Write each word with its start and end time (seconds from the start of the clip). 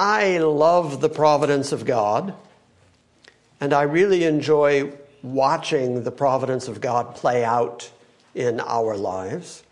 I 0.00 0.38
love 0.38 1.00
the 1.00 1.08
providence 1.08 1.72
of 1.72 1.84
God, 1.84 2.32
and 3.60 3.72
I 3.72 3.82
really 3.82 4.22
enjoy 4.22 4.92
watching 5.24 6.04
the 6.04 6.12
providence 6.12 6.68
of 6.68 6.80
God 6.80 7.16
play 7.16 7.44
out 7.44 7.90
in 8.32 8.60
our 8.60 8.96
lives. 8.96 9.64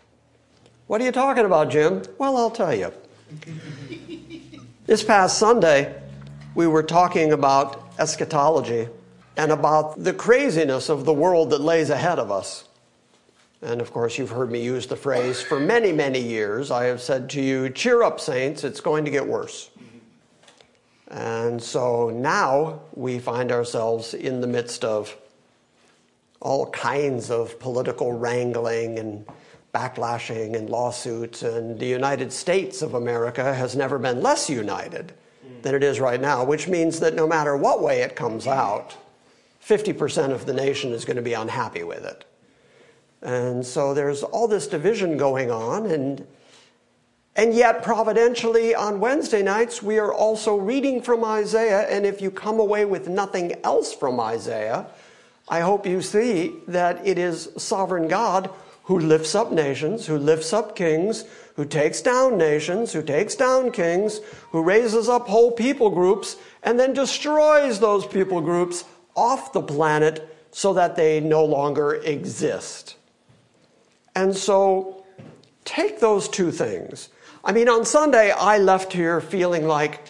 What 0.87 0.99
are 0.99 1.05
you 1.05 1.13
talking 1.13 1.45
about, 1.45 1.69
Jim? 1.69 2.03
Well, 2.17 2.35
I'll 2.35 2.51
tell 2.51 2.75
you. 2.75 2.91
this 4.85 5.01
past 5.01 5.37
Sunday, 5.37 5.95
we 6.55 6.67
were 6.67 6.83
talking 6.83 7.31
about 7.31 7.89
eschatology 7.97 8.89
and 9.37 9.53
about 9.53 10.03
the 10.03 10.11
craziness 10.11 10.89
of 10.89 11.05
the 11.05 11.13
world 11.13 11.51
that 11.51 11.61
lays 11.61 11.89
ahead 11.89 12.19
of 12.19 12.31
us. 12.31 12.65
And 13.61 13.79
of 13.79 13.93
course, 13.93 14.17
you've 14.17 14.31
heard 14.31 14.51
me 14.51 14.61
use 14.61 14.87
the 14.87 14.97
phrase 14.97 15.41
for 15.41 15.57
many, 15.57 15.93
many 15.93 16.19
years. 16.19 16.69
I 16.69 16.83
have 16.87 16.99
said 16.99 17.29
to 17.29 17.41
you, 17.41 17.69
cheer 17.69 18.03
up, 18.03 18.19
saints, 18.19 18.65
it's 18.65 18.81
going 18.81 19.05
to 19.05 19.11
get 19.11 19.25
worse. 19.25 19.69
And 21.09 21.61
so 21.61 22.09
now 22.09 22.81
we 22.93 23.19
find 23.19 23.51
ourselves 23.51 24.13
in 24.13 24.41
the 24.41 24.47
midst 24.47 24.83
of 24.83 25.15
all 26.41 26.69
kinds 26.71 27.31
of 27.31 27.59
political 27.59 28.11
wrangling 28.11 28.99
and 28.99 29.25
backlashing 29.73 30.55
and 30.55 30.69
lawsuits. 30.69 31.43
And 31.43 31.79
the 31.79 31.85
United 31.85 32.31
States 32.33 32.81
of 32.81 32.93
America 32.93 33.53
has 33.53 33.75
never 33.75 33.97
been 33.97 34.21
less 34.21 34.49
united 34.49 35.13
than 35.61 35.75
it 35.75 35.83
is 35.83 35.99
right 35.99 36.19
now, 36.19 36.43
which 36.43 36.67
means 36.67 36.99
that 36.99 37.15
no 37.15 37.27
matter 37.27 37.55
what 37.55 37.81
way 37.81 38.01
it 38.01 38.15
comes 38.15 38.47
out, 38.47 38.95
50% 39.63 40.31
of 40.31 40.45
the 40.45 40.53
nation 40.53 40.91
is 40.91 41.05
going 41.05 41.17
to 41.17 41.21
be 41.21 41.33
unhappy 41.33 41.83
with 41.83 42.05
it. 42.05 42.25
And 43.21 43.65
so 43.65 43.93
there's 43.93 44.23
all 44.23 44.47
this 44.47 44.67
division 44.67 45.17
going 45.17 45.51
on, 45.51 45.87
and 45.87 46.25
and 47.37 47.53
yet, 47.53 47.83
providentially, 47.83 48.73
on 48.73 48.99
Wednesday 48.99 49.43
nights, 49.43 49.83
we 49.83 49.99
are 49.99 50.11
also 50.11 50.55
reading 50.55 51.03
from 51.03 51.23
Isaiah. 51.23 51.81
And 51.81 52.03
if 52.03 52.19
you 52.19 52.31
come 52.31 52.59
away 52.59 52.83
with 52.83 53.07
nothing 53.07 53.53
else 53.63 53.93
from 53.93 54.19
Isaiah, 54.19 54.87
I 55.47 55.59
hope 55.59 55.85
you 55.85 56.01
see 56.01 56.55
that 56.67 57.05
it 57.05 57.19
is 57.19 57.49
sovereign 57.55 58.07
God 58.07 58.49
who 58.85 58.97
lifts 58.97 59.35
up 59.35 59.51
nations, 59.51 60.07
who 60.07 60.17
lifts 60.17 60.51
up 60.51 60.75
kings, 60.75 61.25
who 61.55 61.63
takes 61.63 62.01
down 62.01 62.39
nations, 62.39 62.91
who 62.91 63.03
takes 63.03 63.35
down 63.35 63.71
kings, 63.71 64.19
who 64.49 64.63
raises 64.63 65.07
up 65.07 65.27
whole 65.27 65.51
people 65.51 65.91
groups, 65.91 66.37
and 66.63 66.79
then 66.79 66.91
destroys 66.91 67.79
those 67.79 68.07
people 68.07 68.41
groups 68.41 68.83
off 69.15 69.53
the 69.53 69.61
planet 69.61 70.35
so 70.49 70.73
that 70.73 70.95
they 70.95 71.19
no 71.19 71.45
longer 71.45 71.95
exist. 71.95 72.95
And 74.15 74.35
so, 74.35 75.05
take 75.65 75.99
those 75.99 76.27
two 76.27 76.51
things 76.51 77.09
I 77.47 77.53
mean, 77.53 77.69
on 77.69 77.85
Sunday, 77.85 78.29
I 78.31 78.57
left 78.57 78.91
here 78.91 79.21
feeling 79.21 79.65
like, 79.65 80.01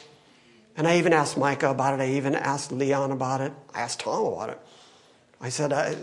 and 0.75 0.87
I 0.87 0.97
even 0.97 1.13
asked 1.13 1.37
Micah 1.37 1.69
about 1.69 1.93
it, 1.93 2.01
I 2.01 2.13
even 2.13 2.33
asked 2.33 2.71
Leon 2.71 3.11
about 3.11 3.41
it, 3.41 3.53
I 3.75 3.81
asked 3.81 3.99
Tom 3.99 4.25
about 4.25 4.49
it. 4.49 4.59
I 5.39 5.49
said, 5.49 5.71
uh, 5.71 5.93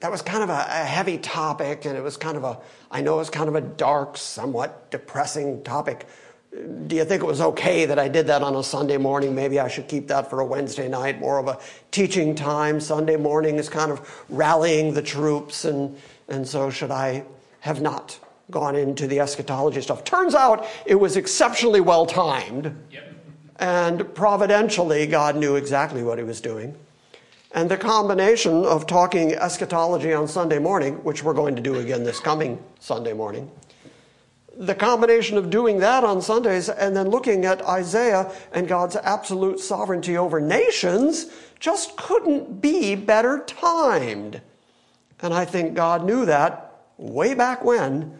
that 0.00 0.10
was 0.10 0.20
kind 0.20 0.42
of 0.42 0.50
a, 0.50 0.66
a, 0.68 0.84
heavy 0.84 1.16
topic, 1.16 1.86
and 1.86 1.96
it 1.96 2.02
was 2.02 2.18
kind 2.18 2.36
of 2.36 2.44
a, 2.44 2.58
I 2.90 3.00
know 3.00 3.14
it 3.14 3.20
was 3.20 3.30
kind 3.30 3.48
of 3.48 3.54
a 3.54 3.62
dark, 3.62 4.18
somewhat 4.18 4.90
depressing 4.90 5.64
topic. 5.64 6.06
Do 6.50 6.94
you 6.94 7.06
think 7.06 7.22
it 7.22 7.26
was 7.26 7.40
okay 7.40 7.86
that 7.86 7.98
I 7.98 8.08
did 8.08 8.26
that 8.26 8.42
on 8.42 8.54
a 8.54 8.62
Sunday 8.62 8.98
morning? 8.98 9.34
Maybe 9.34 9.58
I 9.58 9.68
should 9.68 9.88
keep 9.88 10.08
that 10.08 10.28
for 10.28 10.40
a 10.40 10.44
Wednesday 10.44 10.90
night, 10.90 11.18
more 11.18 11.38
of 11.38 11.48
a 11.48 11.58
teaching 11.90 12.34
time. 12.34 12.80
Sunday 12.80 13.16
morning 13.16 13.56
is 13.56 13.70
kind 13.70 13.90
of 13.92 14.26
rallying 14.28 14.92
the 14.92 15.00
troops, 15.00 15.64
and, 15.64 15.96
and 16.28 16.46
so 16.46 16.68
should 16.68 16.90
I 16.90 17.24
have 17.60 17.80
not 17.80 18.18
gone 18.52 18.76
into 18.76 19.08
the 19.08 19.18
eschatology 19.18 19.80
stuff. 19.80 20.04
Turns 20.04 20.34
out 20.34 20.66
it 20.86 20.94
was 20.94 21.16
exceptionally 21.16 21.80
well 21.80 22.06
timed. 22.06 22.76
Yep. 22.90 23.08
And 23.56 24.14
providentially, 24.14 25.06
God 25.06 25.36
knew 25.36 25.56
exactly 25.56 26.02
what 26.02 26.18
he 26.18 26.24
was 26.24 26.40
doing. 26.40 26.76
And 27.54 27.70
the 27.70 27.76
combination 27.76 28.64
of 28.64 28.86
talking 28.86 29.34
eschatology 29.34 30.12
on 30.12 30.26
Sunday 30.26 30.58
morning, 30.58 30.94
which 31.04 31.22
we're 31.22 31.34
going 31.34 31.54
to 31.56 31.62
do 31.62 31.76
again 31.76 32.02
this 32.02 32.18
coming 32.18 32.62
Sunday 32.80 33.12
morning, 33.12 33.50
the 34.56 34.74
combination 34.74 35.38
of 35.38 35.50
doing 35.50 35.78
that 35.78 36.04
on 36.04 36.20
Sundays 36.20 36.68
and 36.68 36.96
then 36.96 37.08
looking 37.08 37.44
at 37.44 37.62
Isaiah 37.62 38.30
and 38.52 38.68
God's 38.68 38.96
absolute 38.96 39.60
sovereignty 39.60 40.16
over 40.16 40.40
nations 40.40 41.26
just 41.58 41.96
couldn't 41.96 42.60
be 42.60 42.94
better 42.94 43.44
timed. 43.46 44.40
And 45.20 45.32
I 45.32 45.44
think 45.44 45.74
God 45.74 46.04
knew 46.04 46.26
that 46.26 46.80
way 46.96 47.34
back 47.34 47.64
when 47.64 48.18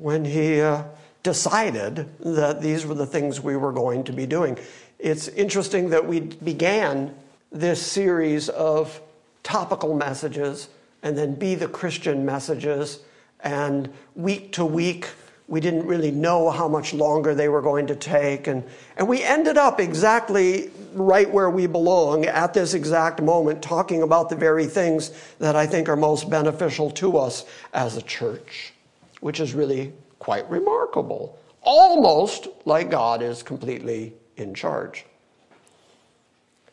when 0.00 0.24
he 0.24 0.60
uh, 0.60 0.82
decided 1.22 2.08
that 2.20 2.62
these 2.62 2.86
were 2.86 2.94
the 2.94 3.06
things 3.06 3.40
we 3.40 3.56
were 3.56 3.72
going 3.72 4.02
to 4.04 4.12
be 4.12 4.26
doing. 4.26 4.58
It's 4.98 5.28
interesting 5.28 5.90
that 5.90 6.06
we 6.06 6.20
began 6.20 7.14
this 7.52 7.84
series 7.84 8.48
of 8.48 9.00
topical 9.42 9.94
messages 9.94 10.68
and 11.02 11.16
then 11.16 11.34
be 11.34 11.54
the 11.54 11.68
Christian 11.68 12.24
messages, 12.24 13.00
and 13.42 13.90
week 14.14 14.52
to 14.52 14.64
week, 14.64 15.08
we 15.48 15.60
didn't 15.60 15.86
really 15.86 16.10
know 16.10 16.50
how 16.50 16.68
much 16.68 16.92
longer 16.92 17.34
they 17.34 17.48
were 17.48 17.62
going 17.62 17.86
to 17.86 17.96
take. 17.96 18.46
And, 18.46 18.62
and 18.98 19.08
we 19.08 19.22
ended 19.22 19.56
up 19.56 19.80
exactly 19.80 20.70
right 20.92 21.28
where 21.28 21.48
we 21.48 21.66
belong 21.66 22.26
at 22.26 22.52
this 22.52 22.74
exact 22.74 23.22
moment, 23.22 23.62
talking 23.62 24.02
about 24.02 24.28
the 24.28 24.36
very 24.36 24.66
things 24.66 25.10
that 25.38 25.56
I 25.56 25.66
think 25.66 25.88
are 25.88 25.96
most 25.96 26.28
beneficial 26.28 26.90
to 26.92 27.16
us 27.16 27.46
as 27.72 27.96
a 27.96 28.02
church 28.02 28.74
which 29.20 29.40
is 29.40 29.54
really 29.54 29.92
quite 30.18 30.48
remarkable. 30.50 31.38
Almost 31.62 32.48
like 32.64 32.90
God 32.90 33.22
is 33.22 33.42
completely 33.42 34.14
in 34.36 34.54
charge. 34.54 35.04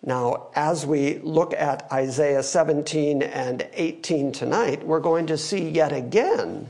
Now, 0.04 0.48
as 0.56 0.86
we 0.86 1.18
look 1.20 1.54
at 1.54 1.92
Isaiah 1.92 2.44
17 2.44 3.22
and 3.22 3.68
18 3.74 4.32
tonight, 4.32 4.86
we're 4.86 5.00
going 5.00 5.28
to 5.28 5.38
see 5.38 5.70
yet 5.70 5.92
again 5.92 6.70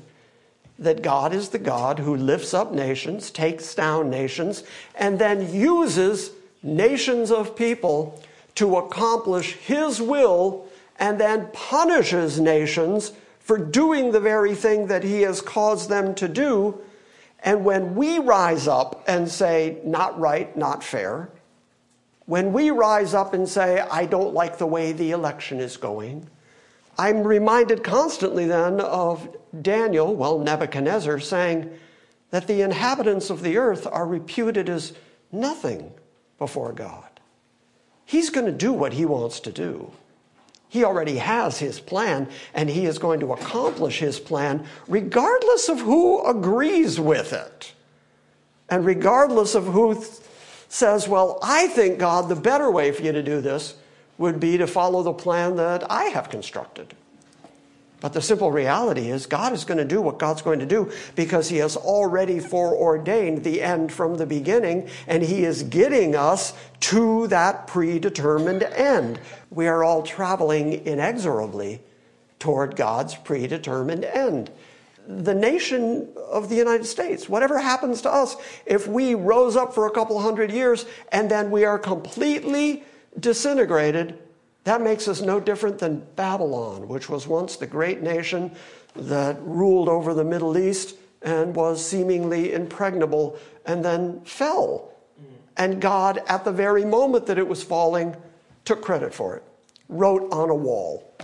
that 0.79 1.01
God 1.01 1.33
is 1.33 1.49
the 1.49 1.59
God 1.59 1.99
who 1.99 2.15
lifts 2.15 2.53
up 2.53 2.71
nations, 2.71 3.31
takes 3.31 3.75
down 3.75 4.09
nations, 4.09 4.63
and 4.95 5.19
then 5.19 5.53
uses 5.53 6.31
nations 6.63 7.31
of 7.31 7.55
people 7.55 8.21
to 8.55 8.77
accomplish 8.77 9.53
His 9.53 10.01
will 10.01 10.67
and 10.99 11.19
then 11.19 11.47
punishes 11.53 12.39
nations 12.39 13.11
for 13.47 13.57
doing 13.57 14.11
the 14.11 14.19
very 14.19 14.53
thing 14.53 14.87
that 14.87 15.05
He 15.05 15.21
has 15.21 15.39
caused 15.39 15.87
them 15.87 16.13
to 16.15 16.27
do. 16.27 16.81
And 17.39 17.63
when 17.63 17.95
we 17.95 18.19
rise 18.19 18.67
up 18.67 19.05
and 19.07 19.31
say, 19.31 19.77
not 19.85 20.19
right, 20.19 20.55
not 20.57 20.83
fair, 20.83 21.29
when 22.25 22.51
we 22.51 22.71
rise 22.71 23.13
up 23.13 23.33
and 23.33 23.47
say, 23.47 23.79
I 23.79 24.05
don't 24.05 24.33
like 24.33 24.57
the 24.57 24.67
way 24.67 24.91
the 24.91 25.11
election 25.11 25.61
is 25.61 25.77
going, 25.77 26.29
I'm 26.97 27.23
reminded 27.23 27.85
constantly 27.85 28.47
then 28.47 28.81
of 28.81 29.33
Daniel, 29.61 30.13
well, 30.13 30.39
Nebuchadnezzar, 30.39 31.21
saying 31.21 31.71
that 32.31 32.47
the 32.47 32.61
inhabitants 32.61 33.29
of 33.29 33.43
the 33.43 33.55
earth 33.55 33.87
are 33.87 34.05
reputed 34.05 34.67
as 34.67 34.91
nothing 35.31 35.93
before 36.37 36.73
God. 36.73 37.21
He's 38.03 38.29
going 38.29 38.47
to 38.47 38.51
do 38.51 38.73
what 38.73 38.91
he 38.91 39.05
wants 39.05 39.39
to 39.39 39.53
do. 39.53 39.93
He 40.69 40.83
already 40.83 41.17
has 41.17 41.59
his 41.59 41.79
plan, 41.79 42.27
and 42.53 42.69
he 42.69 42.85
is 42.85 42.99
going 42.99 43.19
to 43.21 43.33
accomplish 43.33 43.99
his 43.99 44.19
plan 44.19 44.65
regardless 44.87 45.69
of 45.69 45.79
who 45.79 46.25
agrees 46.25 46.99
with 46.99 47.33
it. 47.33 47.73
And 48.69 48.85
regardless 48.85 49.55
of 49.55 49.65
who 49.65 49.95
th- 49.95 50.07
says, 50.67 51.07
Well, 51.07 51.39
I 51.41 51.67
think, 51.67 51.99
God, 51.99 52.27
the 52.27 52.35
better 52.35 52.69
way 52.69 52.91
for 52.91 53.01
you 53.01 53.13
to 53.13 53.23
do 53.23 53.39
this 53.39 53.75
would 54.17 54.39
be 54.39 54.57
to 54.57 54.67
follow 54.67 55.03
the 55.03 55.13
plan 55.13 55.55
that 55.55 55.89
I 55.89 56.05
have 56.05 56.29
constructed. 56.29 56.95
But 57.99 58.13
the 58.13 58.21
simple 58.21 58.51
reality 58.51 59.09
is, 59.09 59.25
God 59.25 59.53
is 59.53 59.63
going 59.63 59.79
to 59.79 59.85
do 59.85 60.01
what 60.01 60.19
God's 60.19 60.43
going 60.43 60.59
to 60.59 60.67
do 60.67 60.91
because 61.15 61.49
He 61.49 61.57
has 61.57 61.75
already 61.75 62.39
foreordained 62.39 63.43
the 63.43 63.61
end 63.63 63.91
from 63.91 64.17
the 64.17 64.27
beginning, 64.27 64.87
and 65.07 65.23
He 65.23 65.43
is 65.43 65.63
getting 65.63 66.15
us 66.15 66.53
to 66.81 67.25
that 67.29 67.65
predetermined 67.65 68.61
end. 68.61 69.19
We 69.49 69.65
are 69.65 69.83
all 69.83 70.03
traveling 70.03 70.85
inexorably 70.85 71.81
toward 72.37 72.75
God's 72.75 73.15
predetermined 73.15 74.05
end. 74.05 74.51
the 75.07 75.33
nation 75.33 76.09
of 76.29 76.49
the 76.49 76.55
United 76.55 76.85
States. 76.85 77.29
Whatever 77.29 77.59
happens 77.59 78.01
to 78.01 78.11
us, 78.11 78.35
if 78.65 78.87
we 78.87 79.15
rose 79.15 79.55
up 79.55 79.73
for 79.73 79.87
a 79.87 79.91
couple 79.91 80.19
hundred 80.19 80.51
years 80.51 80.85
and 81.11 81.31
then 81.31 81.49
we 81.49 81.63
are 81.63 81.79
completely 81.79 82.83
disintegrated, 83.17 84.19
that 84.67 84.81
makes 84.81 85.07
us 85.07 85.21
no 85.21 85.39
different 85.39 85.79
than 85.79 86.05
Babylon, 86.17 86.89
which 86.89 87.09
was 87.09 87.25
once 87.25 87.55
the 87.55 87.67
great 87.67 88.01
nation 88.01 88.51
that 88.95 89.37
ruled 89.41 89.87
over 89.87 90.13
the 90.13 90.25
Middle 90.25 90.57
East 90.57 90.95
and 91.21 91.55
was 91.55 91.83
seemingly 91.85 92.51
impregnable 92.51 93.37
and 93.65 93.83
then 93.83 94.19
fell. 94.25 94.91
And 95.55 95.79
God, 95.81 96.21
at 96.27 96.43
the 96.43 96.51
very 96.51 96.83
moment 96.83 97.27
that 97.27 97.37
it 97.37 97.47
was 97.47 97.63
falling, 97.63 98.15
took 98.65 98.81
credit 98.81 99.13
for 99.13 99.37
it, 99.37 99.43
wrote 99.87 100.31
on 100.33 100.49
a 100.49 100.55
wall, 100.55 101.15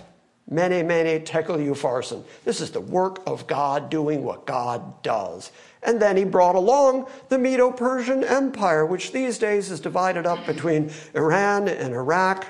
Mene, 0.49 0.85
mene, 0.85 1.23
tekel 1.23 1.57
upharsin. 1.57 2.23
This 2.45 2.61
is 2.61 2.71
the 2.71 2.79
work 2.79 3.21
of 3.25 3.47
God 3.47 3.89
doing 3.89 4.23
what 4.23 4.45
God 4.45 5.01
does. 5.01 5.51
And 5.81 6.01
then 6.01 6.15
he 6.15 6.23
brought 6.23 6.55
along 6.55 7.07
the 7.29 7.37
Medo 7.37 7.71
Persian 7.71 8.23
Empire, 8.23 8.85
which 8.85 9.11
these 9.11 9.37
days 9.37 9.71
is 9.71 9.79
divided 9.79 10.25
up 10.25 10.45
between 10.45 10.91
Iran 11.13 11.67
and 11.67 11.93
Iraq. 11.93 12.45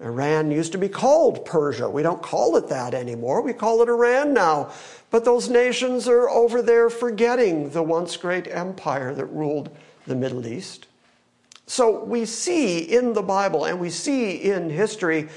Iran 0.00 0.50
used 0.50 0.72
to 0.72 0.78
be 0.78 0.88
called 0.88 1.44
Persia. 1.44 1.88
We 1.88 2.02
don't 2.02 2.22
call 2.22 2.56
it 2.56 2.68
that 2.68 2.94
anymore. 2.94 3.42
We 3.42 3.52
call 3.52 3.80
it 3.82 3.88
Iran 3.88 4.34
now. 4.34 4.72
But 5.10 5.24
those 5.24 5.48
nations 5.48 6.08
are 6.08 6.28
over 6.28 6.60
there 6.60 6.90
forgetting 6.90 7.70
the 7.70 7.82
once 7.82 8.16
great 8.16 8.48
empire 8.48 9.14
that 9.14 9.26
ruled 9.26 9.70
the 10.06 10.16
Middle 10.16 10.46
East. 10.46 10.88
So 11.66 12.04
we 12.04 12.24
see 12.26 12.78
in 12.78 13.12
the 13.12 13.22
Bible 13.22 13.64
and 13.64 13.80
we 13.80 13.90
see 13.90 14.32
in 14.32 14.68
history 14.68 15.28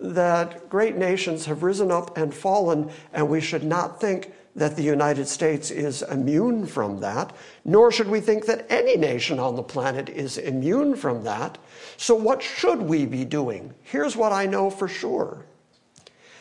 that 0.00 0.68
great 0.68 0.96
nations 0.96 1.46
have 1.46 1.62
risen 1.62 1.90
up 1.90 2.16
and 2.18 2.34
fallen, 2.34 2.90
and 3.12 3.28
we 3.28 3.40
should 3.40 3.64
not 3.64 4.00
think 4.00 4.32
that 4.54 4.76
the 4.76 4.82
United 4.82 5.28
States 5.28 5.70
is 5.70 6.02
immune 6.02 6.66
from 6.66 7.00
that, 7.00 7.34
nor 7.64 7.92
should 7.92 8.08
we 8.08 8.20
think 8.20 8.46
that 8.46 8.66
any 8.70 8.96
nation 8.96 9.38
on 9.38 9.54
the 9.54 9.62
planet 9.62 10.08
is 10.08 10.38
immune 10.38 10.96
from 10.96 11.22
that. 11.24 11.58
So, 11.96 12.14
what 12.14 12.42
should 12.42 12.82
we 12.82 13.06
be 13.06 13.24
doing? 13.24 13.74
Here's 13.82 14.16
what 14.16 14.32
I 14.32 14.46
know 14.46 14.70
for 14.70 14.88
sure 14.88 15.44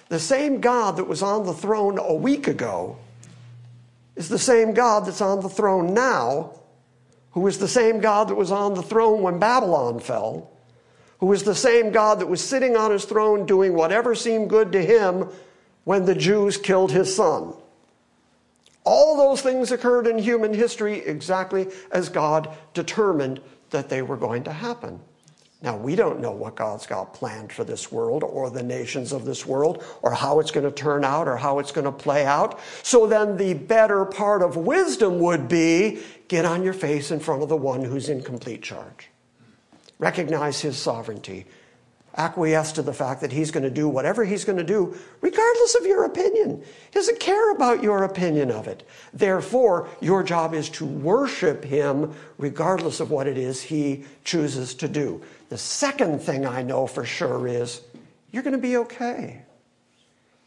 the 0.10 0.20
same 0.20 0.62
God 0.62 0.98
that 0.98 1.08
was 1.08 1.22
on 1.22 1.46
the 1.46 1.54
throne 1.54 1.98
a 1.98 2.14
week 2.14 2.48
ago 2.48 2.98
is 4.16 4.30
the 4.30 4.40
same 4.40 4.74
God 4.74 5.06
that's 5.06 5.22
on 5.22 5.42
the 5.42 5.50
throne 5.50 5.94
now, 5.94 6.60
who 7.32 7.46
is 7.48 7.58
the 7.58 7.68
same 7.68 8.00
God 8.00 8.30
that 8.30 8.36
was 8.36 8.52
on 8.52 8.74
the 8.74 8.84
throne 8.84 9.22
when 9.22 9.40
Babylon 9.40 10.00
fell 10.00 10.52
who 11.20 11.28
was 11.28 11.44
the 11.44 11.56
same 11.56 11.92
God 11.92 12.20
that 12.20 12.28
was 12.28 12.42
sitting 12.42 12.76
on 12.76 12.92
his 12.92 13.06
throne 13.06 13.46
doing 13.46 13.74
whatever 13.74 14.16
seemed 14.16 14.50
good 14.50 14.72
to 14.74 14.86
him 14.86 15.30
when 15.84 16.06
the 16.06 16.16
Jews 16.16 16.58
killed 16.58 16.92
his 16.92 17.16
son. 17.16 17.54
All 18.84 19.18
those 19.18 19.42
things 19.42 19.72
occurred 19.72 20.08
in 20.08 20.18
human 20.18 20.54
history 20.54 21.00
exactly 21.00 21.68
as 21.92 22.10
God 22.10 22.56
determined 22.74 23.42
that 23.72 23.90
they 23.90 24.02
were 24.02 24.18
going 24.18 24.44
to 24.44 24.54
happen. 24.54 25.00
Now, 25.62 25.78
we 25.78 25.96
don't 25.96 26.20
know 26.20 26.32
what 26.32 26.56
God's 26.56 26.86
got 26.86 27.14
planned 27.14 27.52
for 27.52 27.64
this 27.64 27.92
world 27.92 28.24
or 28.24 28.50
the 28.50 28.62
nations 28.62 29.12
of 29.12 29.26
this 29.26 29.46
world 29.46 29.84
or 30.04 30.12
how 30.12 30.40
it's 30.40 30.52
going 30.52 30.66
to 30.66 30.72
turn 30.72 31.04
out 31.04 31.28
or 31.28 31.38
how 31.38 31.60
it's 31.60 31.72
going 31.72 31.86
to 31.86 31.92
play 31.92 32.26
out. 32.26 32.60
So 32.84 33.08
then 33.08 33.38
the 33.38 33.54
better 33.54 34.06
part 34.06 34.44
of 34.44 34.58
wisdom 34.58 35.20
would 35.20 35.48
be 35.48 36.02
get 36.28 36.46
on 36.46 36.62
your 36.62 36.74
face 36.74 37.10
in 37.10 37.20
front 37.20 37.42
of 37.42 37.50
the 37.50 37.58
one 37.58 37.84
who's 37.84 38.10
in 38.10 38.22
complete 38.22 38.62
charge 38.62 39.10
recognize 40.00 40.62
his 40.62 40.78
sovereignty, 40.78 41.46
acquiesce 42.18 42.72
to 42.74 42.82
the 42.82 42.94
fact 42.94 43.22
that 43.22 43.32
he's 43.32 43.52
going 43.52 43.64
to 43.64 43.70
do 43.70 43.88
whatever 43.88 44.24
he's 44.24 44.46
going 44.46 44.58
to 44.58 44.64
do, 44.64 44.98
regardless 45.22 45.76
of 45.76 45.86
your 45.86 46.06
opinion. 46.06 46.62
He 46.62 46.92
doesn't 46.94 47.20
care 47.20 47.52
about 47.52 47.84
your 47.84 48.04
opinion 48.04 48.52
of 48.52 48.68
it. 48.68 48.88
Therefore, 49.14 49.90
your 50.02 50.24
job 50.24 50.54
is 50.54 50.70
to 50.72 50.86
worship 50.86 51.64
him 51.64 52.14
regardless 52.38 53.00
of 53.00 53.12
what 53.12 53.28
it 53.28 53.38
is 53.38 53.62
he 53.62 54.06
chooses 54.24 54.74
to 54.76 54.88
do. 54.88 55.22
The 55.50 55.58
second 55.58 56.22
thing 56.22 56.46
I 56.46 56.62
know 56.62 56.88
for 56.88 57.06
sure 57.06 57.48
is 57.48 57.82
you're 58.32 58.44
going 58.44 58.56
to 58.56 58.62
be 58.62 58.78
okay. 58.78 59.42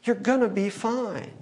You're 0.05 0.17
going 0.17 0.41
to 0.41 0.49
be 0.49 0.71
fine. 0.71 1.32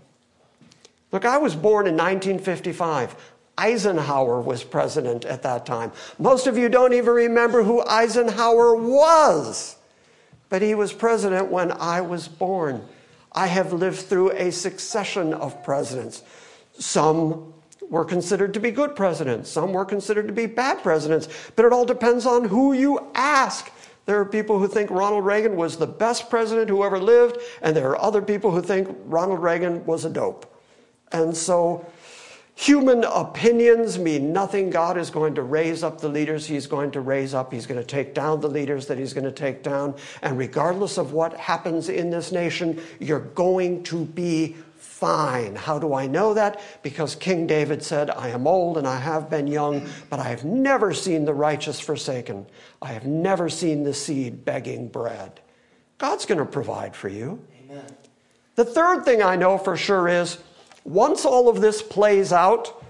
Look, 1.13 1.25
I 1.25 1.39
was 1.39 1.55
born 1.55 1.87
in 1.87 1.95
1955. 1.95 3.33
Eisenhower 3.59 4.41
was 4.41 4.63
president 4.65 5.25
at 5.25 5.43
that 5.45 5.65
time. 5.65 5.93
Most 6.19 6.47
of 6.47 6.59
you 6.59 6.69
don't 6.69 6.93
even 6.93 7.15
remember 7.15 7.63
who 7.63 7.83
Eisenhower 7.83 8.77
was, 8.77 9.77
but 10.49 10.63
he 10.63 10.75
was 10.75 10.93
president 10.93 11.49
when 11.51 11.73
I 11.73 12.01
was 12.01 12.29
born. 12.29 12.87
I 13.33 13.47
have 13.49 13.73
lived 13.73 13.99
through 13.99 14.31
a 14.33 14.51
succession 14.51 15.35
of 15.35 15.63
presidents. 15.63 16.23
Some 16.79 17.53
were 17.89 18.05
considered 18.05 18.55
to 18.55 18.61
be 18.61 18.71
good 18.71 18.97
presidents, 18.97 19.51
some 19.51 19.73
were 19.73 19.85
considered 19.85 20.27
to 20.27 20.33
be 20.33 20.47
bad 20.47 20.83
presidents, 20.83 21.29
but 21.55 21.65
it 21.65 21.73
all 21.73 21.85
depends 21.85 22.27
on 22.27 22.45
who 22.47 22.73
you 22.73 23.11
ask. 23.15 23.71
There 24.07 24.19
are 24.21 24.25
people 24.25 24.59
who 24.59 24.69
think 24.69 24.91
Ronald 24.91 25.25
Reagan 25.25 25.57
was 25.57 25.77
the 25.77 25.87
best 25.87 26.31
president 26.31 26.69
who 26.69 26.85
ever 26.85 26.99
lived, 26.99 27.39
and 27.63 27.77
there 27.77 27.91
are 27.91 28.01
other 28.01 28.23
people 28.23 28.51
who 28.53 28.63
think 28.63 28.89
Ronald 29.05 29.41
Reagan 29.41 29.85
was 29.85 30.05
a 30.05 30.11
dope. 30.11 30.53
And 31.13 31.37
so 31.37 31.87
Human 32.59 33.05
opinions 33.05 33.99
mean 33.99 34.33
nothing. 34.33 34.71
God 34.71 34.97
is 34.97 35.11
going 35.11 35.35
to 35.35 35.43
raise 35.43 35.83
up 35.83 36.01
the 36.01 36.09
leaders 36.09 36.47
he's 36.47 36.67
going 36.67 36.91
to 36.93 37.03
raise 37.03 37.35
up. 37.35 37.53
He's 37.53 37.67
going 37.67 37.79
to 37.79 37.87
take 37.87 38.15
down 38.15 38.41
the 38.41 38.49
leaders 38.49 38.87
that 38.87 38.97
he's 38.97 39.13
going 39.13 39.25
to 39.25 39.31
take 39.31 39.63
down. 39.63 39.95
And 40.23 40.39
regardless 40.39 40.97
of 40.97 41.13
what 41.13 41.35
happens 41.35 41.91
in 41.91 42.09
this 42.09 42.33
nation, 42.33 42.83
you're 42.99 43.21
going 43.21 43.83
to 43.85 44.07
be 44.07 44.57
fine. 44.77 45.55
How 45.55 45.79
do 45.79 45.93
I 45.93 46.07
know 46.07 46.33
that? 46.33 46.63
Because 46.83 47.15
King 47.15 47.47
David 47.47 47.83
said, 47.83 48.09
I 48.09 48.31
am 48.31 48.47
old 48.47 48.79
and 48.79 48.89
I 48.89 48.99
have 49.01 49.29
been 49.29 49.47
young, 49.47 49.87
but 50.09 50.19
I 50.19 50.29
have 50.29 50.47
never 50.47 50.95
seen 50.95 51.27
the 51.27 51.35
righteous 51.35 51.79
forsaken. 51.79 52.47
I 52.81 52.95
have 52.95 53.05
never 53.05 53.51
seen 53.51 53.83
the 53.83 53.93
seed 53.93 54.47
begging 54.47 54.89
bread. 54.89 55.41
God's 55.99 56.25
going 56.25 56.39
to 56.39 56.47
provide 56.47 56.97
for 56.97 57.11
you. 57.11 57.39
Amen. 57.69 57.85
The 58.55 58.65
third 58.65 59.05
thing 59.05 59.23
I 59.23 59.37
know 59.37 59.59
for 59.59 59.77
sure 59.77 60.09
is 60.09 60.39
once 60.87 61.25
all 61.25 61.49
of 61.49 61.61
this 61.61 61.83
plays 61.83 62.33
out, 62.33 62.83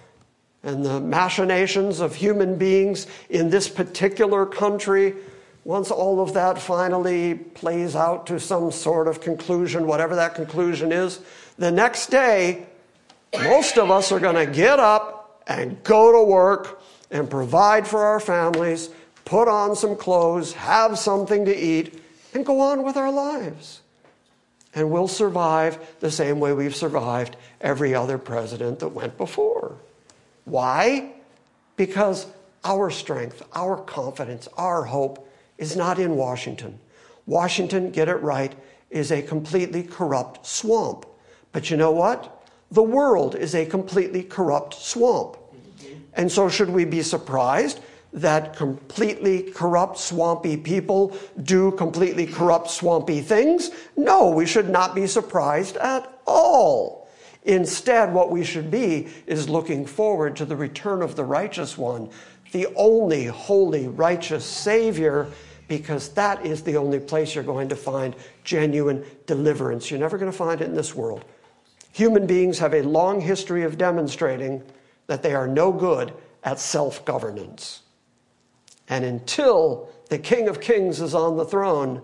and 0.62 0.84
the 0.84 1.00
machinations 1.00 2.00
of 2.00 2.14
human 2.14 2.56
beings 2.58 3.06
in 3.30 3.48
this 3.48 3.68
particular 3.68 4.44
country, 4.44 5.14
once 5.64 5.90
all 5.90 6.20
of 6.20 6.34
that 6.34 6.60
finally 6.60 7.34
plays 7.34 7.96
out 7.96 8.26
to 8.26 8.38
some 8.38 8.70
sort 8.70 9.08
of 9.08 9.20
conclusion, 9.20 9.86
whatever 9.86 10.14
that 10.14 10.34
conclusion 10.34 10.92
is, 10.92 11.20
the 11.56 11.70
next 11.70 12.08
day, 12.08 12.66
most 13.34 13.78
of 13.78 13.90
us 13.90 14.12
are 14.12 14.20
going 14.20 14.34
to 14.34 14.52
get 14.52 14.78
up 14.78 15.42
and 15.46 15.82
go 15.82 16.12
to 16.12 16.22
work 16.22 16.82
and 17.10 17.30
provide 17.30 17.86
for 17.86 18.04
our 18.04 18.20
families, 18.20 18.90
put 19.24 19.48
on 19.48 19.74
some 19.74 19.96
clothes, 19.96 20.52
have 20.52 20.98
something 20.98 21.46
to 21.46 21.56
eat, 21.56 22.02
and 22.34 22.44
go 22.44 22.60
on 22.60 22.82
with 22.82 22.96
our 22.96 23.10
lives 23.10 23.80
and 24.76 24.90
we'll 24.90 25.08
survive 25.08 25.78
the 26.00 26.10
same 26.10 26.38
way 26.38 26.52
we've 26.52 26.76
survived 26.76 27.36
every 27.62 27.94
other 27.94 28.18
president 28.18 28.78
that 28.78 28.88
went 28.88 29.16
before. 29.16 29.74
Why? 30.44 31.14
Because 31.76 32.26
our 32.62 32.90
strength, 32.90 33.42
our 33.54 33.78
confidence, 33.78 34.48
our 34.56 34.84
hope 34.84 35.28
is 35.56 35.76
not 35.76 35.98
in 35.98 36.14
Washington. 36.14 36.78
Washington, 37.24 37.90
get 37.90 38.08
it 38.08 38.16
right, 38.16 38.54
is 38.90 39.10
a 39.10 39.22
completely 39.22 39.82
corrupt 39.82 40.46
swamp. 40.46 41.06
But 41.52 41.70
you 41.70 41.78
know 41.78 41.90
what? 41.90 42.46
The 42.70 42.82
world 42.82 43.34
is 43.34 43.54
a 43.54 43.64
completely 43.64 44.22
corrupt 44.22 44.74
swamp. 44.74 45.38
And 46.12 46.30
so, 46.30 46.48
should 46.48 46.70
we 46.70 46.84
be 46.84 47.02
surprised 47.02 47.80
that 48.16 48.56
completely 48.56 49.42
corrupt, 49.42 49.98
swampy 49.98 50.56
people 50.56 51.16
do 51.42 51.70
completely 51.72 52.26
corrupt, 52.26 52.70
swampy 52.70 53.20
things? 53.20 53.70
No, 53.96 54.30
we 54.30 54.46
should 54.46 54.70
not 54.70 54.94
be 54.94 55.06
surprised 55.06 55.76
at 55.76 56.10
all. 56.26 57.08
Instead, 57.44 58.12
what 58.12 58.30
we 58.30 58.42
should 58.42 58.70
be 58.70 59.06
is 59.26 59.48
looking 59.48 59.86
forward 59.86 60.34
to 60.36 60.44
the 60.44 60.56
return 60.56 61.02
of 61.02 61.14
the 61.14 61.24
righteous 61.24 61.76
one, 61.78 62.10
the 62.52 62.66
only 62.74 63.26
holy, 63.26 63.86
righteous 63.86 64.44
Savior, 64.44 65.28
because 65.68 66.08
that 66.10 66.44
is 66.44 66.62
the 66.62 66.76
only 66.76 66.98
place 66.98 67.34
you're 67.34 67.44
going 67.44 67.68
to 67.68 67.76
find 67.76 68.16
genuine 68.44 69.04
deliverance. 69.26 69.90
You're 69.90 70.00
never 70.00 70.16
going 70.16 70.32
to 70.32 70.36
find 70.36 70.60
it 70.60 70.64
in 70.64 70.74
this 70.74 70.94
world. 70.94 71.24
Human 71.92 72.26
beings 72.26 72.58
have 72.58 72.74
a 72.74 72.82
long 72.82 73.20
history 73.20 73.62
of 73.62 73.76
demonstrating 73.78 74.62
that 75.06 75.22
they 75.22 75.34
are 75.34 75.46
no 75.46 75.70
good 75.70 76.12
at 76.42 76.58
self 76.58 77.04
governance. 77.04 77.82
And 78.88 79.04
until 79.04 79.88
the 80.08 80.18
King 80.18 80.48
of 80.48 80.60
Kings 80.60 81.00
is 81.00 81.14
on 81.14 81.36
the 81.36 81.44
throne, 81.44 82.02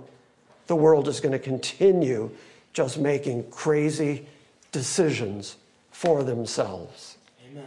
the 0.67 0.77
world 0.77 1.09
is 1.09 1.21
going 1.21 1.33
to 1.33 1.39
continue 1.39 2.31
just 2.73 2.99
making 2.99 3.51
crazy 3.51 4.27
decisions 4.73 5.57
for 5.91 6.23
themselves. 6.23 7.19
Amen. 7.51 7.67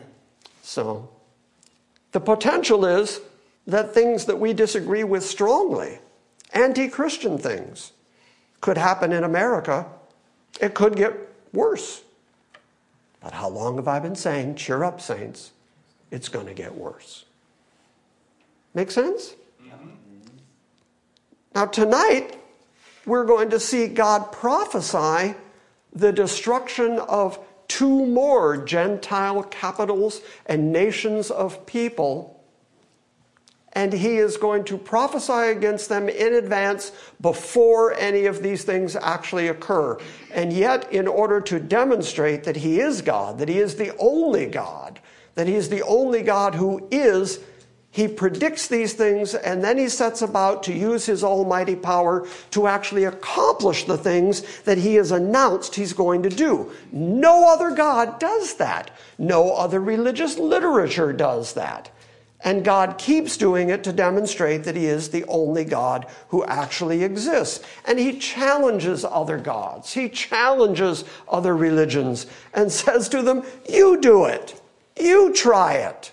So, 0.63 1.09
the 2.11 2.19
potential 2.19 2.85
is 2.85 3.21
that 3.67 3.93
things 3.93 4.25
that 4.25 4.39
we 4.39 4.53
disagree 4.53 5.03
with 5.03 5.23
strongly, 5.23 5.99
anti 6.53 6.87
Christian 6.87 7.37
things, 7.37 7.91
could 8.61 8.77
happen 8.77 9.11
in 9.11 9.23
America. 9.23 9.85
It 10.59 10.73
could 10.73 10.95
get 10.95 11.13
worse. 11.53 12.01
But 13.21 13.33
how 13.33 13.45
How 13.45 13.49
long 13.49 13.75
have 13.75 13.87
I 13.87 13.99
been 13.99 14.15
saying, 14.15 14.55
cheer 14.55 14.83
up, 14.83 14.99
saints? 14.99 15.51
It's 16.09 16.29
going 16.29 16.47
to 16.47 16.53
get 16.53 16.73
worse. 16.73 17.24
Make 18.75 18.91
sense? 18.91 19.35
Now, 21.55 21.65
tonight, 21.65 22.37
we're 23.05 23.25
going 23.25 23.49
to 23.51 23.59
see 23.59 23.87
God 23.87 24.31
prophesy 24.31 25.35
the 25.93 26.11
destruction 26.11 26.99
of 26.99 27.39
two 27.67 28.05
more 28.05 28.57
Gentile 28.57 29.41
capitals 29.43 30.21
and 30.45 30.71
nations 30.71 31.31
of 31.31 31.65
people 31.65 32.35
and 33.75 33.91
he 33.91 34.15
is 34.15 34.37
going 34.37 34.63
to 34.63 34.77
prophesy 34.77 35.51
against 35.51 35.89
them 35.89 36.07
in 36.07 36.33
advance 36.33 36.93
before 37.19 37.93
any 37.95 38.25
of 38.25 38.41
these 38.41 38.63
things 38.63 38.95
actually 38.95 39.49
occur. 39.49 39.97
And 40.33 40.53
yet, 40.53 40.91
in 40.93 41.09
order 41.09 41.41
to 41.41 41.59
demonstrate 41.59 42.45
that 42.45 42.55
he 42.55 42.79
is 42.79 43.01
God, 43.01 43.37
that 43.39 43.49
he 43.49 43.59
is 43.59 43.75
the 43.75 43.95
only 43.97 44.45
God, 44.45 45.01
that 45.35 45.47
he 45.47 45.55
is 45.55 45.67
the 45.67 45.83
only 45.83 46.21
God 46.21 46.55
who 46.55 46.87
is, 46.89 47.41
he 47.95 48.09
predicts 48.09 48.67
these 48.67 48.91
things 48.91 49.35
and 49.35 49.63
then 49.63 49.77
he 49.77 49.87
sets 49.87 50.21
about 50.21 50.63
to 50.63 50.73
use 50.73 51.05
his 51.05 51.23
almighty 51.23 51.77
power 51.77 52.27
to 52.51 52.67
actually 52.67 53.05
accomplish 53.05 53.85
the 53.85 53.97
things 53.97 54.41
that 54.63 54.77
he 54.77 54.95
has 54.95 55.11
announced 55.11 55.73
he's 55.73 55.93
going 55.93 56.21
to 56.21 56.29
do. 56.29 56.69
No 56.91 57.47
other 57.47 57.71
God 57.71 58.19
does 58.19 58.55
that. 58.55 58.91
No 59.17 59.53
other 59.53 59.79
religious 59.79 60.37
literature 60.37 61.13
does 61.13 61.53
that. 61.53 61.89
And 62.43 62.65
God 62.65 62.97
keeps 62.97 63.37
doing 63.37 63.69
it 63.69 63.81
to 63.85 63.93
demonstrate 63.93 64.65
that 64.65 64.75
He 64.75 64.87
is 64.87 65.09
the 65.09 65.23
only 65.29 65.63
God 65.63 66.05
who 66.27 66.43
actually 66.43 67.01
exists. 67.01 67.65
And 67.85 67.97
He 67.97 68.19
challenges 68.19 69.05
other 69.05 69.37
gods, 69.37 69.93
He 69.93 70.09
challenges 70.09 71.05
other 71.29 71.55
religions 71.55 72.27
and 72.53 72.69
says 72.73 73.07
to 73.09 73.21
them, 73.21 73.45
You 73.69 74.01
do 74.01 74.25
it, 74.25 74.61
you 74.99 75.33
try 75.33 75.75
it. 75.75 76.11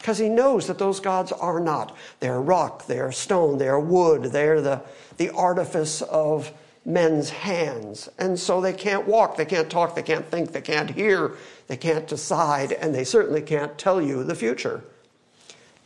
Because 0.00 0.18
He 0.18 0.28
knows 0.28 0.66
that 0.66 0.78
those 0.78 0.98
gods 0.98 1.30
are 1.30 1.60
not. 1.60 1.96
They're 2.18 2.40
rock, 2.40 2.86
they're 2.86 3.12
stone, 3.12 3.58
they're 3.58 3.78
wood, 3.78 4.24
they're 4.24 4.60
the, 4.60 4.82
the 5.18 5.30
artifice 5.30 6.02
of 6.02 6.52
men's 6.84 7.30
hands. 7.30 8.08
And 8.18 8.38
so 8.38 8.60
they 8.60 8.72
can't 8.72 9.06
walk, 9.06 9.36
they 9.36 9.44
can't 9.44 9.70
talk, 9.70 9.94
they 9.94 10.02
can't 10.02 10.26
think, 10.26 10.52
they 10.52 10.62
can't 10.62 10.90
hear, 10.90 11.32
they 11.66 11.76
can't 11.76 12.08
decide, 12.08 12.72
and 12.72 12.94
they 12.94 13.04
certainly 13.04 13.42
can't 13.42 13.76
tell 13.78 14.00
you 14.00 14.24
the 14.24 14.34
future. 14.34 14.82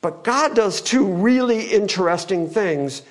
But 0.00 0.23
God 0.23 0.54
does 0.54 0.80
two 0.80 1.06
really 1.06 1.73
interesting 1.73 2.49
things 2.49 3.02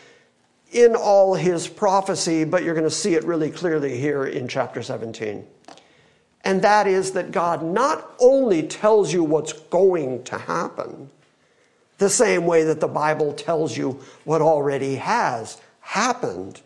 in 0.71 0.95
all 0.95 1.35
his 1.35 1.67
prophecy, 1.67 2.43
but 2.43 2.63
you're 2.63 2.73
going 2.73 2.83
to 2.83 2.91
see 2.91 3.13
it 3.13 3.23
really 3.23 3.51
clearly 3.51 3.99
here 3.99 4.25
in 4.25 4.47
chapter 4.47 4.81
17. 4.81 5.45
And 6.43 6.61
that 6.61 6.87
is 6.87 7.11
that 7.11 7.31
God 7.31 7.63
not 7.63 8.15
only 8.19 8.63
tells 8.63 9.13
you 9.13 9.23
what's 9.23 9.53
going 9.53 10.23
to 10.25 10.37
happen, 10.37 11.09
the 11.97 12.09
same 12.09 12.45
way 12.45 12.63
that 12.63 12.79
the 12.79 12.87
Bible 12.87 13.33
tells 13.33 13.77
you 13.77 13.99
what 14.25 14.41
already 14.41 14.95
has 14.95 15.61
happened, 15.79 16.61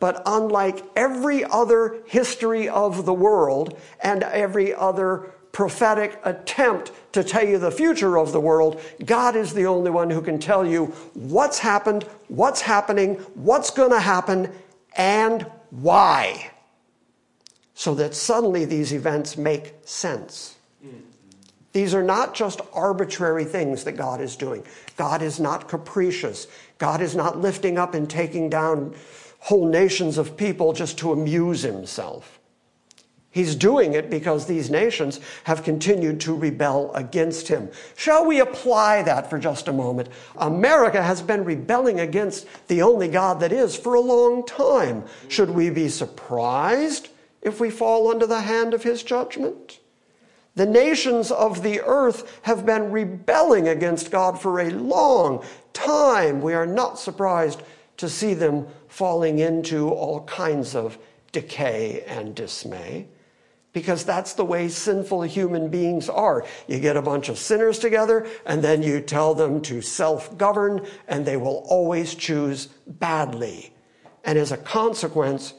but 0.00 0.20
unlike 0.26 0.82
every 0.96 1.44
other 1.44 2.02
history 2.06 2.68
of 2.68 3.06
the 3.06 3.14
world 3.14 3.78
and 4.00 4.24
every 4.24 4.74
other 4.74 5.30
prophetic 5.52 6.18
attempt 6.24 6.90
to 7.12 7.22
tell 7.22 7.46
you 7.46 7.58
the 7.58 7.70
future 7.70 8.18
of 8.18 8.32
the 8.32 8.40
world. 8.40 8.80
God 9.04 9.36
is 9.36 9.52
the 9.52 9.66
only 9.66 9.90
one 9.90 10.10
who 10.10 10.22
can 10.22 10.38
tell 10.38 10.66
you 10.66 10.86
what's 11.12 11.58
happened, 11.58 12.04
what's 12.28 12.62
happening, 12.62 13.16
what's 13.34 13.70
going 13.70 13.90
to 13.90 14.00
happen, 14.00 14.50
and 14.96 15.42
why. 15.70 16.50
So 17.74 17.94
that 17.94 18.14
suddenly 18.14 18.64
these 18.64 18.92
events 18.92 19.36
make 19.36 19.74
sense. 19.84 20.56
These 21.72 21.94
are 21.94 22.02
not 22.02 22.34
just 22.34 22.60
arbitrary 22.74 23.46
things 23.46 23.84
that 23.84 23.92
God 23.92 24.20
is 24.20 24.36
doing. 24.36 24.62
God 24.96 25.22
is 25.22 25.40
not 25.40 25.68
capricious. 25.68 26.46
God 26.78 27.00
is 27.00 27.16
not 27.16 27.40
lifting 27.40 27.78
up 27.78 27.94
and 27.94 28.08
taking 28.08 28.50
down 28.50 28.94
whole 29.38 29.66
nations 29.66 30.18
of 30.18 30.36
people 30.36 30.72
just 30.72 30.98
to 30.98 31.12
amuse 31.12 31.62
himself. 31.62 32.38
He's 33.30 33.54
doing 33.54 33.94
it 33.94 34.10
because 34.10 34.44
these 34.44 34.70
nations 34.70 35.18
have 35.44 35.64
continued 35.64 36.20
to 36.20 36.36
rebel 36.36 36.92
against 36.92 37.48
him. 37.48 37.70
Shall 37.96 38.26
we 38.26 38.40
apply 38.40 39.02
that 39.04 39.30
for 39.30 39.38
just 39.38 39.68
a 39.68 39.72
moment? 39.72 40.10
America 40.36 41.02
has 41.02 41.22
been 41.22 41.42
rebelling 41.42 41.98
against 41.98 42.46
the 42.68 42.82
only 42.82 43.08
God 43.08 43.40
that 43.40 43.50
is 43.50 43.74
for 43.74 43.94
a 43.94 44.00
long 44.00 44.44
time. 44.44 45.04
Should 45.28 45.48
we 45.48 45.70
be 45.70 45.88
surprised 45.88 47.08
if 47.42 47.60
we 47.60 47.70
fall 47.70 48.10
under 48.10 48.26
the 48.26 48.42
hand 48.42 48.72
of 48.72 48.82
his 48.82 49.02
judgment? 49.02 49.80
The 50.54 50.66
nations 50.66 51.30
of 51.30 51.62
the 51.62 51.80
earth 51.80 52.40
have 52.42 52.66
been 52.66 52.92
rebelling 52.92 53.68
against 53.68 54.10
God 54.10 54.40
for 54.40 54.60
a 54.60 54.70
long 54.70 55.44
time. 55.72 56.42
We 56.42 56.54
are 56.54 56.66
not 56.66 56.98
surprised 56.98 57.62
to 57.96 58.08
see 58.08 58.34
them 58.34 58.66
falling 58.88 59.38
into 59.38 59.88
all 59.88 60.24
kinds 60.24 60.74
of 60.74 60.98
decay 61.32 62.04
and 62.06 62.34
dismay 62.34 63.06
because 63.72 64.04
that's 64.04 64.34
the 64.34 64.44
way 64.44 64.68
sinful 64.68 65.22
human 65.22 65.68
beings 65.68 66.08
are. 66.08 66.44
You 66.66 66.78
get 66.78 66.96
a 66.96 67.02
bunch 67.02 67.28
of 67.28 67.38
sinners 67.38 67.78
together 67.78 68.26
and 68.44 68.62
then 68.62 68.82
you 68.82 69.00
tell 69.00 69.34
them 69.34 69.62
to 69.62 69.80
self 69.80 70.36
govern 70.36 70.86
and 71.08 71.24
they 71.24 71.36
will 71.36 71.64
always 71.68 72.14
choose 72.14 72.66
badly. 72.86 73.72
And 74.24 74.38
as 74.38 74.52
a 74.52 74.58
consequence, 74.58 75.54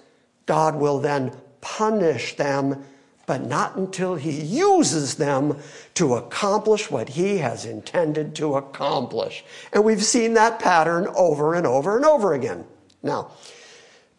God 0.45 0.75
will 0.75 0.99
then 0.99 1.35
punish 1.63 2.35
them, 2.35 2.83
but 3.25 3.41
not 3.41 3.77
until 3.77 4.15
He 4.15 4.41
uses 4.41 5.15
them 5.15 5.57
to 5.93 6.15
accomplish 6.15 6.91
what 6.91 7.09
He 7.09 7.37
has 7.37 7.65
intended 7.65 8.35
to 8.35 8.55
accomplish. 8.55 9.45
And 9.71 9.85
we've 9.85 10.03
seen 10.03 10.33
that 10.33 10.59
pattern 10.59 11.07
over 11.15 11.55
and 11.55 11.65
over 11.65 11.95
and 11.95 12.05
over 12.05 12.33
again. 12.33 12.65
Now, 13.01 13.31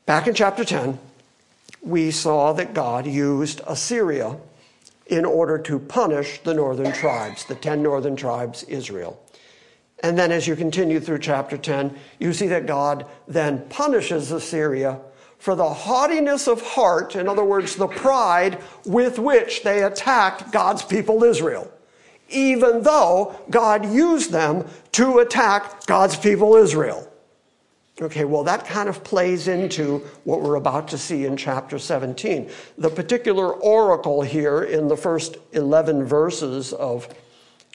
back 0.06 0.26
in 0.26 0.34
chapter 0.34 0.64
10, 0.64 0.98
we 1.82 2.10
saw 2.10 2.54
that 2.54 2.72
God 2.72 3.06
used 3.06 3.60
Assyria 3.66 4.38
in 5.06 5.26
order 5.26 5.58
to 5.58 5.78
punish 5.78 6.40
the 6.40 6.54
northern 6.54 6.92
tribes, 6.92 7.44
the 7.44 7.54
10 7.54 7.82
northern 7.82 8.16
tribes, 8.16 8.62
Israel. 8.64 9.20
And 10.02 10.18
then 10.18 10.32
as 10.32 10.46
you 10.46 10.56
continue 10.56 10.98
through 10.98 11.18
chapter 11.18 11.58
10, 11.58 11.94
you 12.18 12.32
see 12.32 12.46
that 12.48 12.64
God 12.66 13.06
then 13.28 13.66
punishes 13.68 14.32
Assyria 14.32 14.98
for 15.44 15.54
the 15.54 15.68
haughtiness 15.68 16.48
of 16.48 16.62
heart, 16.62 17.16
in 17.16 17.28
other 17.28 17.44
words, 17.44 17.76
the 17.76 17.86
pride 17.86 18.58
with 18.86 19.18
which 19.18 19.62
they 19.62 19.82
attacked 19.82 20.50
God's 20.50 20.82
people 20.82 21.22
Israel, 21.22 21.70
even 22.30 22.82
though 22.82 23.38
God 23.50 23.84
used 23.92 24.32
them 24.32 24.66
to 24.92 25.18
attack 25.18 25.84
God's 25.84 26.16
people 26.16 26.56
Israel. 26.56 27.06
Okay, 28.00 28.24
well, 28.24 28.42
that 28.44 28.64
kind 28.64 28.88
of 28.88 29.04
plays 29.04 29.46
into 29.46 29.98
what 30.24 30.40
we're 30.40 30.54
about 30.54 30.88
to 30.88 30.96
see 30.96 31.26
in 31.26 31.36
chapter 31.36 31.78
17. 31.78 32.48
The 32.78 32.88
particular 32.88 33.52
oracle 33.52 34.22
here 34.22 34.62
in 34.62 34.88
the 34.88 34.96
first 34.96 35.36
11 35.52 36.06
verses 36.06 36.72
of 36.72 37.06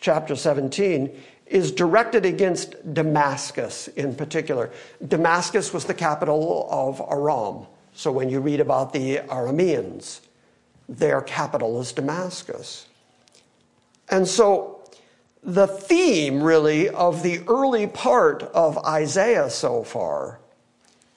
chapter 0.02 0.36
17 0.36 1.16
is 1.50 1.72
directed 1.72 2.26
against 2.26 2.94
Damascus 2.94 3.88
in 3.90 4.16
particular. 4.16 4.70
Damascus 5.06 5.74
was 5.74 5.86
the 5.86 5.94
capital 5.94 6.68
of 6.70 7.02
Aram. 7.02 7.66
So 7.94 8.12
when 8.12 8.30
you 8.30 8.40
read 8.40 8.60
about 8.60 8.94
the 8.94 9.18
Arameans, 9.18 10.22
their 10.88 11.22
capital 11.22 11.82
is 11.82 11.92
Damascus. 11.92 12.86
And 14.10 14.28
so 14.28 14.82
the 15.44 15.68
theme, 15.68 16.42
really, 16.44 16.90
of 16.90 17.24
the 17.24 17.40
early 17.48 17.88
part 17.88 18.44
of 18.44 18.78
Isaiah 18.86 19.50
so 19.50 19.84
far 19.84 20.40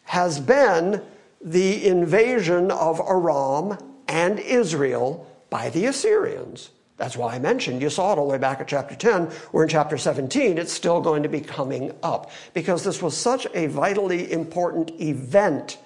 has 0.04 0.40
been 0.40 1.02
the 1.42 1.86
invasion 1.86 2.70
of 2.70 3.00
Aram 3.00 3.76
and 4.08 4.38
Israel 4.38 5.26
by 5.50 5.68
the 5.70 5.86
Assyrians. 5.86 6.70
That's 7.02 7.16
why 7.16 7.34
I 7.34 7.40
mentioned, 7.40 7.82
you 7.82 7.90
saw 7.90 8.12
it 8.12 8.18
all 8.18 8.26
the 8.26 8.30
way 8.30 8.38
back 8.38 8.60
at 8.60 8.68
chapter 8.68 8.94
10, 8.94 9.24
where 9.50 9.64
in 9.64 9.68
chapter 9.68 9.98
17 9.98 10.56
it's 10.56 10.72
still 10.72 11.00
going 11.00 11.24
to 11.24 11.28
be 11.28 11.40
coming 11.40 11.92
up. 12.00 12.30
Because 12.54 12.84
this 12.84 13.02
was 13.02 13.16
such 13.16 13.44
a 13.54 13.66
vitally 13.66 14.30
important 14.30 14.92
event 15.00 15.78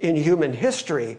in 0.00 0.16
human 0.16 0.52
history 0.52 1.18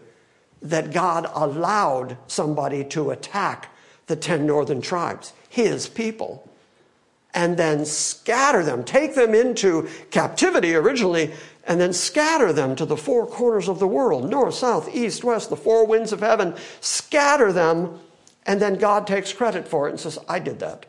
that 0.60 0.92
God 0.92 1.26
allowed 1.32 2.18
somebody 2.26 2.84
to 2.84 3.12
attack 3.12 3.70
the 4.08 4.14
10 4.14 4.44
northern 4.44 4.82
tribes, 4.82 5.32
his 5.48 5.88
people 5.88 6.46
and 7.36 7.56
then 7.58 7.84
scatter 7.84 8.62
them, 8.62 8.82
take 8.82 9.14
them 9.14 9.34
into 9.34 9.88
captivity 10.10 10.74
originally, 10.74 11.32
and 11.64 11.80
then 11.80 11.92
scatter 11.92 12.52
them 12.52 12.74
to 12.74 12.86
the 12.86 12.96
four 12.96 13.26
corners 13.26 13.68
of 13.68 13.78
the 13.78 13.86
world 13.86 14.28
north, 14.28 14.54
south, 14.54 14.94
east, 14.94 15.22
west, 15.22 15.50
the 15.50 15.56
four 15.56 15.86
winds 15.86 16.12
of 16.12 16.20
heaven, 16.20 16.54
scatter 16.80 17.52
them, 17.52 18.00
and 18.46 18.60
then 18.60 18.76
God 18.76 19.06
takes 19.06 19.32
credit 19.32 19.66
for 19.66 19.88
it 19.88 19.90
and 19.90 20.00
says, 20.00 20.18
I 20.28 20.38
did 20.38 20.60
that. 20.60 20.86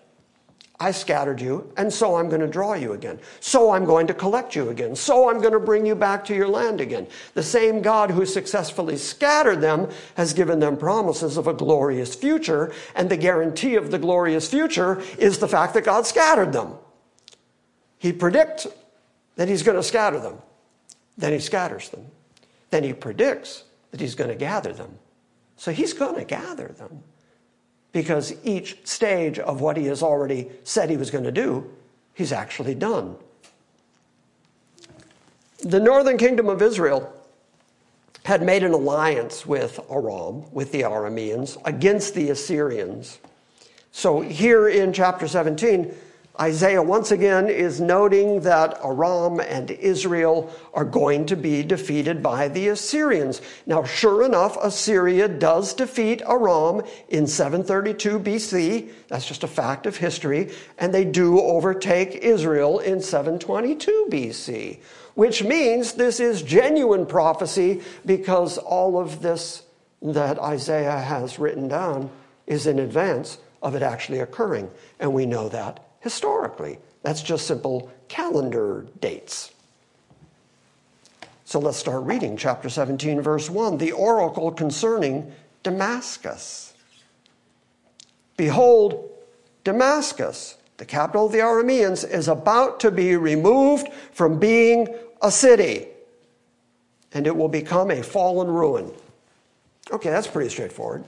I 0.80 0.92
scattered 0.92 1.42
you, 1.42 1.74
and 1.76 1.92
so 1.92 2.18
I'm 2.18 2.30
going 2.30 2.42
to 2.42 2.48
draw 2.48 2.76
you 2.76 2.94
again. 2.94 3.20
So 3.40 3.72
I'm 3.72 3.84
going 3.84 4.06
to 4.08 4.14
collect 4.14 4.56
you 4.56 4.70
again. 4.70 4.96
So 4.96 5.28
I'm 5.28 5.40
going 5.40 5.54
to 5.54 5.60
bring 5.60 5.88
you 5.88 5.96
back 5.96 6.24
to 6.26 6.36
your 6.36 6.48
land 6.48 6.82
again. 6.82 7.08
The 7.34 7.42
same 7.42 7.82
God 7.82 8.12
who 8.12 8.28
successfully 8.28 8.96
scattered 8.98 9.60
them 9.60 9.90
has 10.18 10.34
given 10.34 10.60
them 10.60 10.78
promises 10.78 11.36
of 11.36 11.48
a 11.48 11.54
glorious 11.54 12.14
future, 12.14 12.72
and 12.94 13.10
the 13.10 13.18
guarantee 13.18 13.74
of 13.74 13.90
the 13.90 13.98
glorious 13.98 14.48
future 14.48 15.02
is 15.18 15.40
the 15.40 15.48
fact 15.48 15.74
that 15.74 15.84
God 15.84 16.06
scattered 16.06 16.54
them. 16.54 16.76
He 17.98 18.14
predicts 18.14 18.68
that 19.36 19.48
He's 19.48 19.64
going 19.64 19.78
to 19.78 19.84
scatter 19.84 20.20
them, 20.20 20.38
then 21.18 21.34
He 21.34 21.40
scatters 21.40 21.90
them. 21.90 22.06
Then 22.70 22.84
He 22.84 22.94
predicts 22.94 23.64
that 23.90 24.00
He's 24.00 24.14
going 24.14 24.30
to 24.30 24.36
gather 24.36 24.74
them. 24.74 25.00
So 25.56 25.72
He's 25.72 25.94
going 25.94 26.16
to 26.16 26.24
gather 26.24 26.68
them 26.68 27.02
because 27.98 28.32
each 28.44 28.78
stage 28.88 29.40
of 29.40 29.60
what 29.60 29.76
he 29.76 29.86
has 29.86 30.04
already 30.04 30.48
said 30.64 30.88
he 30.88 30.98
was 30.98 31.10
going 31.10 31.24
to 31.24 31.32
do, 31.32 31.68
he's 32.14 32.32
actually 32.32 32.76
done. 32.76 33.16
The 35.64 35.80
northern 35.80 36.20
kingdom 36.20 36.48
of 36.48 36.62
Israel 36.62 37.12
had 38.24 38.44
made 38.44 38.62
an 38.62 38.72
alliance 38.72 39.48
with 39.48 39.80
Aram, 39.90 40.44
with 40.54 40.72
the 40.72 40.82
Arameans, 40.82 41.58
against 41.66 42.14
the 42.14 42.30
Assyrians. 42.30 43.18
So 43.92 44.22
here 44.22 44.70
in 44.70 44.94
chapter 44.94 45.28
17, 45.28 45.92
Isaiah 46.40 46.84
once 46.84 47.10
again 47.10 47.50
is 47.50 47.82
noting 47.82 48.42
that 48.42 48.80
Aram 48.84 49.40
and 49.40 49.72
Israel 49.72 50.54
are 50.74 50.86
going 50.86 51.26
to 51.26 51.36
be 51.36 51.64
defeated 51.64 52.22
by 52.22 52.48
the 52.48 52.68
Assyrians. 52.68 53.42
Now, 53.66 53.84
sure 53.84 54.24
enough, 54.24 54.56
Assyria 54.62 55.28
does 55.28 55.74
defeat 55.74 56.22
Aram 56.22 56.84
in 57.10 57.26
732 57.26 58.20
BC. 58.20 58.90
That's 59.08 59.26
just 59.26 59.44
a 59.44 59.48
fact 59.48 59.88
of 59.88 59.98
history. 59.98 60.52
And 60.78 60.94
they 60.94 61.06
do 61.06 61.40
overtake 61.40 62.16
Israel 62.16 62.80
in 62.80 63.02
722 63.02 64.08
BC, 64.12 64.80
which 65.16 65.44
means 65.44 65.94
this 65.94 66.20
is 66.20 66.44
genuine 66.44 67.08
prophecy 67.08 67.82
because 68.06 68.60
all 68.60 69.00
of 69.00 69.24
this 69.24 69.64
that 70.04 70.38
Isaiah 70.38 71.00
has 71.00 71.40
written 71.40 71.68
down 71.68 72.12
is 72.46 72.68
in 72.68 72.78
advance 72.78 73.40
of 73.64 73.74
it 73.74 73.82
actually 73.82 74.20
occurring. 74.20 74.70
And 75.00 75.16
we 75.16 75.26
know 75.26 75.50
that 75.50 75.87
historically. 76.00 76.80
That's 77.04 77.22
just 77.22 77.48
simple 77.48 77.92
calendar 78.08 78.86
dates. 79.00 79.52
So 81.46 81.60
let's 81.60 81.78
start 81.78 82.04
reading 82.04 82.36
chapter 82.36 82.70
17, 82.70 83.22
verse 83.22 83.50
1. 83.50 83.78
The 83.78 83.94
oracle 83.94 84.52
concerning 84.52 85.32
Damascus. 85.64 86.74
Behold, 88.36 89.10
Damascus, 89.64 90.58
the 90.78 90.86
capital 90.86 91.28
of 91.28 91.32
the 91.32 91.40
Arameans, 91.40 92.10
is 92.10 92.28
about 92.28 92.80
to 92.82 92.92
be 92.92 93.16
removed 93.16 93.88
from 94.12 94.40
being 94.40 94.88
a 95.22 95.32
city, 95.32 95.88
and 97.14 97.26
it 97.26 97.36
will 97.36 97.50
become 97.50 97.92
a 97.92 98.04
fallen 98.04 98.48
ruin. 98.48 98.92
Okay, 99.92 100.10
that's 100.10 100.28
pretty 100.28 100.50
straightforward. 100.50 101.04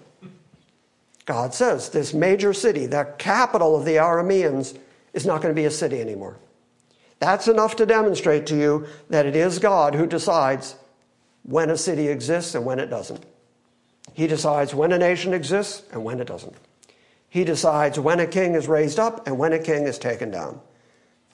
God 1.29 1.53
says 1.53 1.89
this 1.89 2.11
major 2.11 2.53
city, 2.53 2.87
the 2.87 3.13
capital 3.19 3.75
of 3.75 3.85
the 3.85 3.97
Arameans, 3.97 4.75
is 5.13 5.27
not 5.27 5.43
going 5.43 5.53
to 5.53 5.61
be 5.61 5.65
a 5.65 5.71
city 5.71 6.01
anymore. 6.01 6.39
That's 7.19 7.47
enough 7.47 7.75
to 7.75 7.85
demonstrate 7.85 8.47
to 8.47 8.57
you 8.57 8.87
that 9.11 9.27
it 9.27 9.35
is 9.35 9.59
God 9.59 9.93
who 9.93 10.07
decides 10.07 10.75
when 11.43 11.69
a 11.69 11.77
city 11.77 12.07
exists 12.07 12.55
and 12.55 12.65
when 12.65 12.79
it 12.79 12.89
doesn't. 12.89 13.23
He 14.13 14.25
decides 14.25 14.73
when 14.73 14.91
a 14.91 14.97
nation 14.97 15.35
exists 15.35 15.83
and 15.91 16.03
when 16.03 16.19
it 16.19 16.25
doesn't. 16.25 16.55
He 17.29 17.43
decides 17.43 17.99
when 17.99 18.19
a 18.19 18.25
king 18.25 18.55
is 18.55 18.67
raised 18.67 18.97
up 18.97 19.27
and 19.27 19.37
when 19.37 19.53
a 19.53 19.59
king 19.59 19.83
is 19.83 19.99
taken 19.99 20.31
down. 20.31 20.59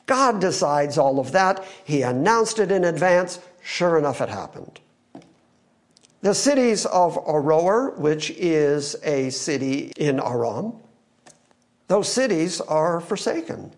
God 0.07 0.41
decides 0.41 0.97
all 0.97 1.21
of 1.21 1.31
that. 1.31 1.63
He 1.85 2.01
announced 2.01 2.59
it 2.59 2.69
in 2.69 2.83
advance. 2.83 3.39
Sure 3.63 3.97
enough, 3.97 4.19
it 4.19 4.27
happened. 4.27 4.81
The 6.25 6.33
cities 6.33 6.87
of 6.87 7.23
Aroer, 7.27 7.95
which 7.99 8.31
is 8.31 8.95
a 9.03 9.29
city 9.29 9.91
in 9.95 10.19
Aram, 10.19 10.73
those 11.87 12.11
cities 12.11 12.59
are 12.61 12.99
forsaken. 12.99 13.71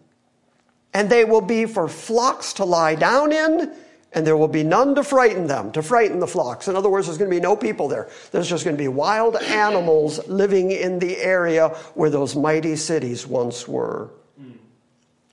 And 0.93 1.09
they 1.09 1.25
will 1.25 1.41
be 1.41 1.65
for 1.65 1.89
flocks 1.89 2.53
to 2.53 2.63
lie 2.63 2.95
down 2.95 3.33
in, 3.33 3.73
and 4.13 4.25
there 4.25 4.37
will 4.37 4.47
be 4.47 4.63
none 4.63 4.95
to 4.95 5.03
frighten 5.03 5.47
them, 5.47 5.73
to 5.73 5.83
frighten 5.83 6.21
the 6.21 6.25
flocks. 6.25 6.69
In 6.69 6.77
other 6.77 6.87
words, 6.87 7.07
there's 7.07 7.17
going 7.17 7.29
to 7.29 7.35
be 7.35 7.41
no 7.41 7.57
people 7.57 7.89
there. 7.89 8.07
There's 8.31 8.47
just 8.47 8.63
going 8.63 8.77
to 8.77 8.81
be 8.81 8.87
wild 8.87 9.35
animals 9.35 10.25
living 10.29 10.71
in 10.71 10.99
the 10.99 11.17
area 11.17 11.67
where 11.95 12.09
those 12.09 12.33
mighty 12.33 12.77
cities 12.77 13.27
once 13.27 13.67
were. 13.67 14.09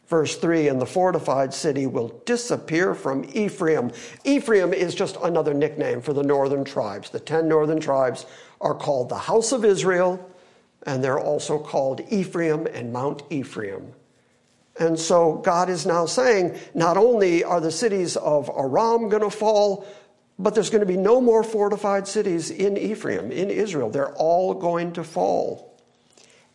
Verse 0.06 0.36
3 0.36 0.68
And 0.68 0.80
the 0.80 0.86
fortified 0.86 1.54
city 1.54 1.86
will 1.86 2.20
disappear 2.26 2.94
from 2.94 3.24
Ephraim. 3.32 3.90
Ephraim 4.24 4.72
is 4.72 4.94
just 4.94 5.16
another 5.22 5.54
nickname 5.54 6.00
for 6.00 6.12
the 6.12 6.22
northern 6.22 6.64
tribes. 6.64 7.10
The 7.10 7.20
ten 7.20 7.48
northern 7.48 7.80
tribes 7.80 8.26
are 8.60 8.74
called 8.74 9.08
the 9.08 9.18
house 9.18 9.52
of 9.52 9.64
Israel, 9.64 10.30
and 10.86 11.02
they're 11.02 11.20
also 11.20 11.58
called 11.58 12.02
Ephraim 12.10 12.66
and 12.66 12.92
Mount 12.92 13.22
Ephraim. 13.30 13.92
And 14.78 14.98
so 14.98 15.34
God 15.36 15.70
is 15.70 15.86
now 15.86 16.04
saying 16.04 16.58
not 16.74 16.96
only 16.96 17.44
are 17.44 17.60
the 17.60 17.70
cities 17.70 18.16
of 18.16 18.50
Aram 18.50 19.08
going 19.08 19.22
to 19.22 19.30
fall, 19.30 19.86
but 20.36 20.54
there's 20.54 20.70
going 20.70 20.80
to 20.80 20.86
be 20.86 20.96
no 20.96 21.20
more 21.20 21.44
fortified 21.44 22.08
cities 22.08 22.50
in 22.50 22.76
Ephraim, 22.76 23.30
in 23.30 23.50
Israel. 23.50 23.88
They're 23.88 24.14
all 24.14 24.52
going 24.52 24.92
to 24.94 25.04
fall 25.04 25.73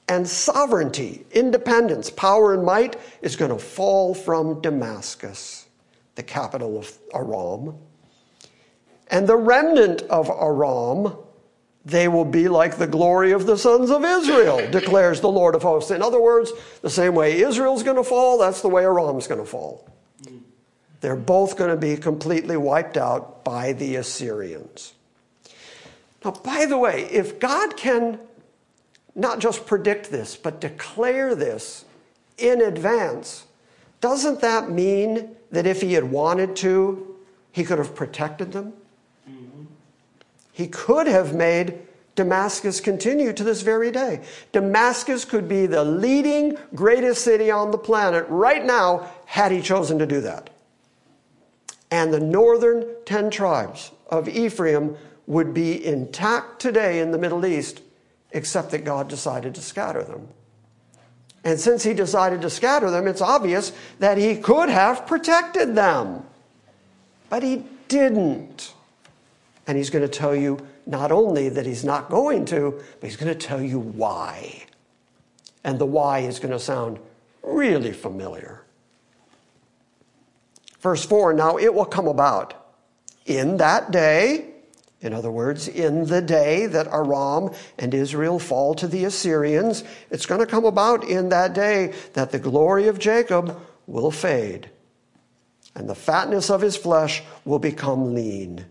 and 0.10 0.28
sovereignty, 0.28 1.24
independence, 1.32 2.10
power, 2.10 2.54
and 2.54 2.66
might 2.66 2.98
is 3.22 3.36
going 3.36 3.52
to 3.52 3.60
fall 3.60 4.16
from 4.16 4.60
Damascus, 4.60 5.68
the 6.16 6.24
capital 6.24 6.80
of 6.80 6.98
Aram. 7.14 7.78
And 9.12 9.28
the 9.28 9.38
remnant 9.38 10.02
of 10.04 10.28
Aram, 10.30 11.16
they 11.86 12.08
will 12.08 12.26
be 12.26 12.50
like 12.50 12.78
the 12.78 12.88
glory 12.88 13.32
of 13.32 13.46
the 13.46 13.58
sons 13.58 13.92
of 13.92 14.04
Israel, 14.04 14.70
declares 14.72 15.22
the 15.22 15.30
Lord 15.30 15.54
of 15.54 15.62
hosts. 15.62 15.92
In 15.92 16.02
other 16.02 16.20
words, 16.20 16.52
the 16.82 16.90
same 16.90 17.14
way 17.14 17.40
Israel's 17.42 17.84
going 17.84 17.98
to 17.98 18.04
fall, 18.04 18.40
that's 18.40 18.62
the 18.62 18.68
way 18.68 18.84
Aram's 18.86 19.28
going 19.28 19.40
to 19.40 19.48
fall. 19.48 19.88
They're 21.02 21.16
both 21.16 21.56
going 21.56 21.70
to 21.70 21.78
be 21.78 21.96
completely 21.96 22.58
wiped 22.58 22.98
out 22.98 23.46
by 23.46 23.74
the 23.74 23.96
Assyrians. 23.96 24.94
Now, 26.26 26.32
by 26.32 26.66
the 26.66 26.78
way, 26.78 27.04
if 27.06 27.40
God 27.40 27.78
can 27.78 28.20
not 29.16 29.40
just 29.40 29.66
predict 29.66 30.12
this, 30.12 30.36
but 30.36 30.62
declare 30.62 31.36
this 31.36 31.86
in 32.38 32.62
advance, 32.62 33.46
doesn't 34.02 34.42
that 34.42 34.70
mean 34.70 35.36
that 35.52 35.66
if 35.68 35.82
he 35.82 35.94
had 35.94 36.06
wanted 36.06 36.56
to, 36.58 37.16
he 37.52 37.64
could 37.64 37.78
have 37.78 37.96
protected 37.96 38.52
them? 38.52 38.74
Mm-hmm. 39.30 39.66
He 40.52 40.68
could 40.68 41.08
have 41.08 41.34
made 41.34 41.80
Damascus 42.16 42.82
continue 42.82 43.32
to 43.34 43.44
this 43.44 43.62
very 43.62 43.92
day. 43.92 44.22
Damascus 44.52 45.26
could 45.26 45.48
be 45.48 45.66
the 45.66 45.84
leading 45.84 46.58
greatest 46.76 47.24
city 47.24 47.50
on 47.50 47.72
the 47.72 47.78
planet 47.78 48.26
right 48.28 48.66
now 48.66 49.10
had 49.26 49.52
he 49.52 49.62
chosen 49.62 49.98
to 50.00 50.06
do 50.06 50.22
that. 50.22 50.50
And 51.92 52.14
the 52.14 52.20
northern 52.20 52.86
10 53.06 53.30
tribes 53.32 53.92
of 54.10 54.28
Ephraim 54.28 54.98
would 55.28 55.54
be 55.54 55.86
intact 55.86 56.60
today 56.60 57.00
in 57.00 57.12
the 57.12 57.18
Middle 57.18 57.46
East 57.46 57.82
except 58.32 58.72
that 58.72 58.86
God 58.86 59.08
decided 59.08 59.56
to 59.56 59.62
scatter 59.62 60.04
them. 60.04 60.28
And 61.44 61.60
since 61.60 61.84
he 61.84 61.94
decided 61.94 62.42
to 62.42 62.50
scatter 62.50 62.92
them, 62.92 63.08
it's 63.08 63.22
obvious 63.22 63.72
that 64.00 64.18
he 64.18 64.36
could 64.36 64.70
have 64.70 65.08
protected 65.08 65.76
them. 65.76 66.24
But 67.30 67.44
he 67.44 67.64
didn't. 67.88 68.74
And 69.66 69.78
he's 69.78 69.90
going 69.90 70.08
to 70.08 70.10
tell 70.10 70.36
you 70.36 70.60
not 70.86 71.12
only 71.12 71.50
that 71.50 71.66
he's 71.66 71.86
not 71.86 72.10
going 72.10 72.46
to, 72.46 72.82
but 73.00 73.10
he's 73.10 73.16
going 73.16 73.34
to 73.34 73.48
tell 73.48 73.62
you 73.62 73.80
why. 73.80 74.66
And 75.64 75.80
the 75.80 75.86
why 75.86 76.20
is 76.20 76.40
going 76.40 76.52
to 76.52 76.60
sound 76.60 77.00
really 77.44 77.94
familiar. 77.94 78.62
Verse 80.82 81.06
4 81.06 81.34
Now 81.34 81.58
it 81.58 81.74
will 81.74 81.86
come 81.86 82.08
about 82.08 82.54
in 83.26 83.58
that 83.58 83.92
day 83.92 84.49
in 85.02 85.14
other 85.14 85.32
words, 85.32 85.68
in 85.68 86.06
the 86.06 86.22
day 86.22 86.66
that 86.66 86.88
Aram 86.88 87.52
and 87.78 87.94
Israel 87.94 88.38
fall 88.38 88.74
to 88.76 88.88
the 88.88 89.06
Assyrians, 89.06 89.84
it's 90.12 90.26
going 90.26 90.42
to 90.42 90.48
come 90.48 90.66
about 90.66 91.06
in 91.06 91.30
that 91.30 91.54
day 91.54 91.94
that 92.14 92.32
the 92.32 92.40
glory 92.40 92.88
of 92.88 93.00
Jacob 93.00 93.58
will 93.88 94.12
fade, 94.12 94.70
and 95.74 95.90
the 95.90 95.96
fatness 95.96 96.50
of 96.50 96.62
his 96.62 96.76
flesh 96.76 97.24
will 97.46 97.60
become 97.60 98.14
lean. 98.14 98.66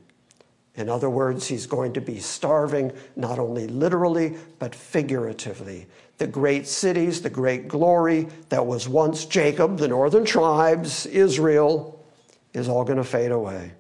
In 0.75 0.89
other 0.89 1.11
words, 1.11 1.47
he's 1.47 1.67
going 1.67 1.95
to 1.95 2.01
be 2.01 2.21
starving, 2.21 2.93
not 3.17 3.39
only 3.39 3.67
literally, 3.67 4.37
but 4.59 4.75
figuratively. 4.75 5.87
The 6.19 6.27
great 6.27 6.69
cities, 6.69 7.23
the 7.23 7.31
great 7.31 7.69
glory 7.69 8.29
that 8.51 8.67
was 8.67 8.89
once 8.89 9.25
Jacob, 9.25 9.79
the 9.79 9.89
northern 9.89 10.25
tribes, 10.25 11.07
Israel, 11.07 12.05
is 12.53 12.69
all 12.69 12.85
going 12.85 12.99
to 12.99 13.05
fade 13.05 13.33
away. 13.33 13.73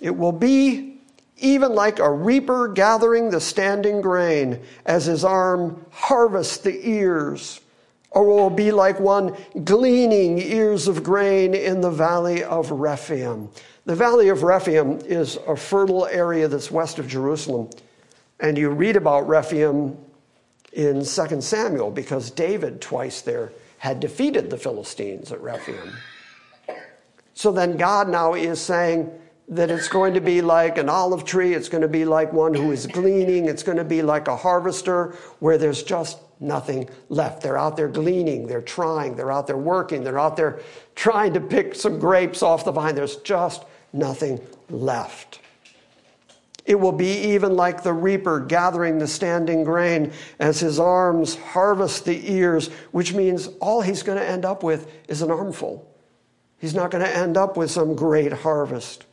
It 0.00 0.16
will 0.16 0.32
be 0.32 0.98
even 1.38 1.74
like 1.74 1.98
a 1.98 2.10
reaper 2.10 2.68
gathering 2.68 3.30
the 3.30 3.40
standing 3.40 4.00
grain 4.00 4.60
as 4.84 5.06
his 5.06 5.24
arm 5.24 5.84
harvests 5.90 6.58
the 6.58 6.88
ears 6.88 7.60
or 8.10 8.24
it 8.24 8.26
will 8.26 8.50
be 8.50 8.72
like 8.72 8.98
one 8.98 9.36
gleaning 9.64 10.38
ears 10.38 10.88
of 10.88 11.02
grain 11.02 11.54
in 11.54 11.80
the 11.80 11.90
valley 11.90 12.42
of 12.42 12.70
Rephaim. 12.70 13.48
The 13.84 13.94
valley 13.94 14.28
of 14.28 14.42
Rephaim 14.42 14.98
is 15.04 15.38
a 15.46 15.56
fertile 15.56 16.06
area 16.06 16.48
that's 16.48 16.70
west 16.70 16.98
of 16.98 17.06
Jerusalem. 17.06 17.70
And 18.40 18.58
you 18.58 18.70
read 18.70 18.96
about 18.96 19.28
Rephaim 19.28 19.96
in 20.72 21.04
2 21.04 21.40
Samuel 21.40 21.90
because 21.90 22.30
David, 22.30 22.80
twice 22.80 23.22
there, 23.22 23.52
had 23.78 24.00
defeated 24.00 24.50
the 24.50 24.58
Philistines 24.58 25.30
at 25.30 25.40
Rephaim. 25.40 25.92
So 27.34 27.52
then 27.52 27.76
God 27.76 28.08
now 28.08 28.34
is 28.34 28.60
saying 28.60 29.10
that 29.50 29.68
it's 29.68 29.88
going 29.88 30.14
to 30.14 30.20
be 30.20 30.40
like 30.40 30.78
an 30.78 30.88
olive 30.88 31.24
tree, 31.24 31.54
it's 31.54 31.68
going 31.68 31.82
to 31.82 31.88
be 31.88 32.04
like 32.04 32.32
one 32.32 32.54
who 32.54 32.70
is 32.70 32.86
gleaning, 32.86 33.46
it's 33.46 33.64
going 33.64 33.78
to 33.78 33.84
be 33.84 34.00
like 34.00 34.28
a 34.28 34.36
harvester 34.36 35.16
where 35.40 35.58
there's 35.58 35.82
just 35.82 36.18
nothing 36.38 36.88
left. 37.08 37.42
They're 37.42 37.58
out 37.58 37.76
there 37.76 37.88
gleaning, 37.88 38.46
they're 38.46 38.62
trying, 38.62 39.16
they're 39.16 39.32
out 39.32 39.48
there 39.48 39.56
working, 39.56 40.04
they're 40.04 40.20
out 40.20 40.36
there 40.36 40.60
trying 40.94 41.34
to 41.34 41.40
pick 41.40 41.74
some 41.74 41.98
grapes 41.98 42.42
off 42.44 42.64
the 42.64 42.70
vine. 42.70 42.94
There's 42.94 43.16
just 43.16 43.64
nothing 43.92 44.40
left. 44.70 45.40
It 46.64 46.78
will 46.78 46.92
be 46.92 47.32
even 47.32 47.56
like 47.56 47.82
the 47.82 47.92
reaper 47.92 48.38
gathering 48.38 48.98
the 48.98 49.08
standing 49.08 49.64
grain 49.64 50.12
as 50.38 50.60
his 50.60 50.78
arms 50.78 51.34
harvest 51.34 52.04
the 52.04 52.32
ears, 52.32 52.68
which 52.92 53.12
means 53.12 53.48
all 53.60 53.80
he's 53.80 54.04
going 54.04 54.18
to 54.18 54.24
end 54.24 54.44
up 54.44 54.62
with 54.62 54.88
is 55.08 55.22
an 55.22 55.32
armful. 55.32 55.92
He's 56.58 56.74
not 56.74 56.92
going 56.92 57.04
to 57.04 57.16
end 57.16 57.36
up 57.36 57.56
with 57.56 57.72
some 57.72 57.96
great 57.96 58.32
harvest. 58.32 59.06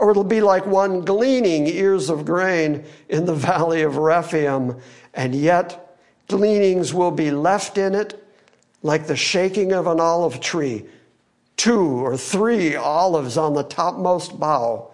Or 0.00 0.10
it'll 0.10 0.24
be 0.24 0.40
like 0.40 0.64
one 0.64 1.02
gleaning 1.02 1.66
ears 1.66 2.08
of 2.08 2.24
grain 2.24 2.84
in 3.10 3.26
the 3.26 3.34
valley 3.34 3.82
of 3.82 3.98
Rephaim, 3.98 4.80
and 5.12 5.34
yet 5.34 5.98
gleanings 6.26 6.94
will 6.94 7.10
be 7.10 7.30
left 7.30 7.76
in 7.76 7.94
it 7.94 8.16
like 8.82 9.06
the 9.06 9.16
shaking 9.16 9.72
of 9.72 9.86
an 9.86 10.00
olive 10.00 10.40
tree. 10.40 10.86
Two 11.58 11.82
or 11.82 12.16
three 12.16 12.74
olives 12.76 13.36
on 13.36 13.52
the 13.52 13.62
topmost 13.62 14.40
bough, 14.40 14.90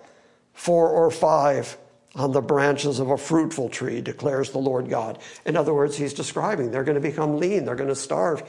four 0.52 0.88
or 0.88 1.12
five 1.12 1.78
on 2.16 2.32
the 2.32 2.40
branches 2.40 2.98
of 2.98 3.10
a 3.10 3.16
fruitful 3.16 3.68
tree, 3.68 4.00
declares 4.00 4.50
the 4.50 4.58
Lord 4.58 4.88
God. 4.88 5.20
In 5.44 5.56
other 5.56 5.72
words, 5.72 5.96
he's 5.96 6.14
describing 6.14 6.72
they're 6.72 6.82
going 6.82 7.00
to 7.00 7.08
become 7.08 7.38
lean, 7.38 7.64
they're 7.64 7.76
going 7.76 7.90
to 7.90 7.94
starve. 7.94 8.42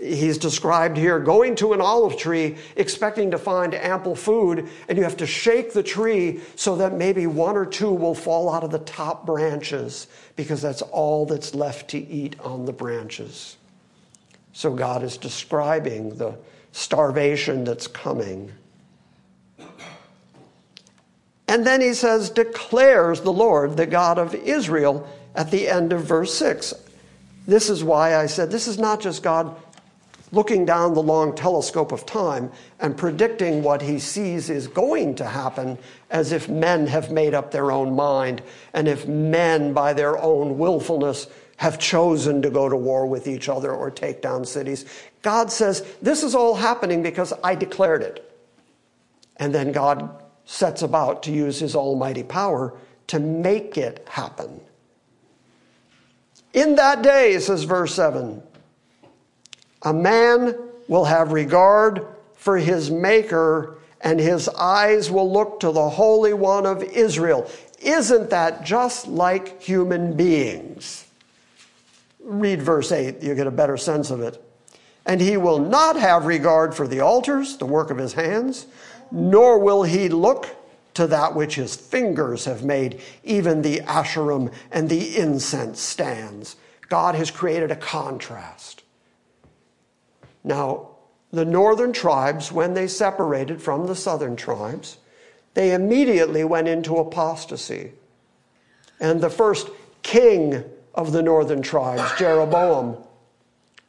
He's 0.00 0.36
described 0.36 0.96
here 0.96 1.18
going 1.18 1.56
to 1.56 1.72
an 1.72 1.80
olive 1.80 2.18
tree 2.18 2.56
expecting 2.76 3.30
to 3.30 3.38
find 3.38 3.74
ample 3.74 4.14
food, 4.14 4.68
and 4.88 4.98
you 4.98 5.04
have 5.04 5.16
to 5.18 5.26
shake 5.26 5.72
the 5.72 5.82
tree 5.82 6.40
so 6.54 6.76
that 6.76 6.92
maybe 6.94 7.26
one 7.26 7.56
or 7.56 7.64
two 7.64 7.90
will 7.90 8.14
fall 8.14 8.52
out 8.52 8.62
of 8.62 8.70
the 8.70 8.78
top 8.80 9.24
branches 9.24 10.06
because 10.36 10.60
that's 10.60 10.82
all 10.82 11.24
that's 11.24 11.54
left 11.54 11.88
to 11.90 11.98
eat 11.98 12.38
on 12.40 12.66
the 12.66 12.72
branches. 12.72 13.56
So 14.52 14.74
God 14.74 15.02
is 15.02 15.16
describing 15.16 16.16
the 16.16 16.36
starvation 16.72 17.64
that's 17.64 17.86
coming. 17.86 18.52
And 21.48 21.66
then 21.66 21.80
he 21.80 21.94
says, 21.94 22.28
declares 22.30 23.20
the 23.20 23.32
Lord, 23.32 23.76
the 23.76 23.86
God 23.86 24.18
of 24.18 24.34
Israel, 24.34 25.08
at 25.34 25.50
the 25.50 25.68
end 25.68 25.92
of 25.92 26.02
verse 26.04 26.34
6. 26.34 26.74
This 27.46 27.70
is 27.70 27.84
why 27.84 28.16
I 28.16 28.26
said 28.26 28.50
this 28.50 28.66
is 28.66 28.78
not 28.78 29.00
just 29.00 29.22
God 29.22 29.54
looking 30.36 30.64
down 30.64 30.94
the 30.94 31.02
long 31.02 31.34
telescope 31.34 31.90
of 31.90 32.06
time 32.06 32.52
and 32.78 32.96
predicting 32.96 33.62
what 33.62 33.82
he 33.82 33.98
sees 33.98 34.50
is 34.50 34.68
going 34.68 35.14
to 35.16 35.24
happen 35.24 35.76
as 36.10 36.30
if 36.30 36.48
men 36.48 36.86
have 36.86 37.10
made 37.10 37.34
up 37.34 37.50
their 37.50 37.72
own 37.72 37.96
mind 37.96 38.42
and 38.74 38.86
if 38.86 39.08
men, 39.08 39.72
by 39.72 39.92
their 39.92 40.16
own 40.18 40.58
willfulness, 40.58 41.26
have 41.56 41.78
chosen 41.78 42.42
to 42.42 42.50
go 42.50 42.68
to 42.68 42.76
war 42.76 43.06
with 43.06 43.26
each 43.26 43.48
other 43.48 43.72
or 43.72 43.90
take 43.90 44.20
down 44.20 44.44
cities. 44.44 44.84
God 45.22 45.50
says, 45.50 45.84
This 46.02 46.22
is 46.22 46.34
all 46.34 46.54
happening 46.54 47.02
because 47.02 47.32
I 47.42 47.54
declared 47.54 48.02
it. 48.02 48.22
And 49.38 49.54
then 49.54 49.72
God 49.72 50.22
sets 50.44 50.82
about 50.82 51.22
to 51.24 51.32
use 51.32 51.58
his 51.58 51.74
almighty 51.74 52.22
power 52.22 52.74
to 53.08 53.18
make 53.18 53.78
it 53.78 54.06
happen. 54.08 54.60
In 56.52 56.76
that 56.76 57.02
day, 57.02 57.38
says 57.38 57.64
verse 57.64 57.94
7, 57.94 58.42
a 59.86 59.92
man 59.92 60.58
will 60.88 61.04
have 61.04 61.30
regard 61.30 62.04
for 62.34 62.58
his 62.58 62.90
maker 62.90 63.78
and 64.00 64.18
his 64.18 64.48
eyes 64.48 65.12
will 65.12 65.32
look 65.32 65.60
to 65.60 65.70
the 65.70 65.88
Holy 65.88 66.32
One 66.34 66.66
of 66.66 66.82
Israel. 66.82 67.48
Isn't 67.80 68.30
that 68.30 68.64
just 68.64 69.06
like 69.06 69.62
human 69.62 70.16
beings? 70.16 71.06
Read 72.20 72.60
verse 72.60 72.90
8, 72.90 73.22
you 73.22 73.36
get 73.36 73.46
a 73.46 73.52
better 73.52 73.76
sense 73.76 74.10
of 74.10 74.20
it. 74.20 74.42
And 75.06 75.20
he 75.20 75.36
will 75.36 75.60
not 75.60 75.94
have 75.94 76.26
regard 76.26 76.74
for 76.74 76.88
the 76.88 76.98
altars, 76.98 77.56
the 77.56 77.64
work 77.64 77.90
of 77.90 77.98
his 77.98 78.14
hands, 78.14 78.66
nor 79.12 79.56
will 79.60 79.84
he 79.84 80.08
look 80.08 80.48
to 80.94 81.06
that 81.06 81.36
which 81.36 81.54
his 81.54 81.76
fingers 81.76 82.44
have 82.44 82.64
made, 82.64 83.00
even 83.22 83.62
the 83.62 83.78
asherim 83.82 84.52
and 84.72 84.88
the 84.88 85.16
incense 85.16 85.80
stands. 85.80 86.56
God 86.88 87.14
has 87.14 87.30
created 87.30 87.70
a 87.70 87.76
contrast. 87.76 88.82
Now, 90.46 90.90
the 91.32 91.44
northern 91.44 91.92
tribes, 91.92 92.52
when 92.52 92.72
they 92.72 92.86
separated 92.86 93.60
from 93.60 93.86
the 93.86 93.96
southern 93.96 94.36
tribes, 94.36 94.96
they 95.54 95.74
immediately 95.74 96.44
went 96.44 96.68
into 96.68 96.96
apostasy. 96.96 97.92
And 99.00 99.20
the 99.20 99.28
first 99.28 99.68
king 100.02 100.64
of 100.94 101.10
the 101.12 101.20
northern 101.22 101.62
tribes, 101.62 102.16
Jeroboam, 102.16 102.96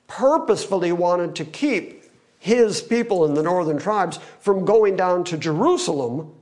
purposefully 0.07 0.91
wanted 0.91 1.35
to 1.35 1.45
keep 1.45 2.03
his 2.39 2.81
people 2.81 3.23
in 3.25 3.35
the 3.35 3.43
northern 3.43 3.77
tribes 3.77 4.19
from 4.39 4.65
going 4.65 4.95
down 4.95 5.23
to 5.25 5.37
Jerusalem 5.37 6.33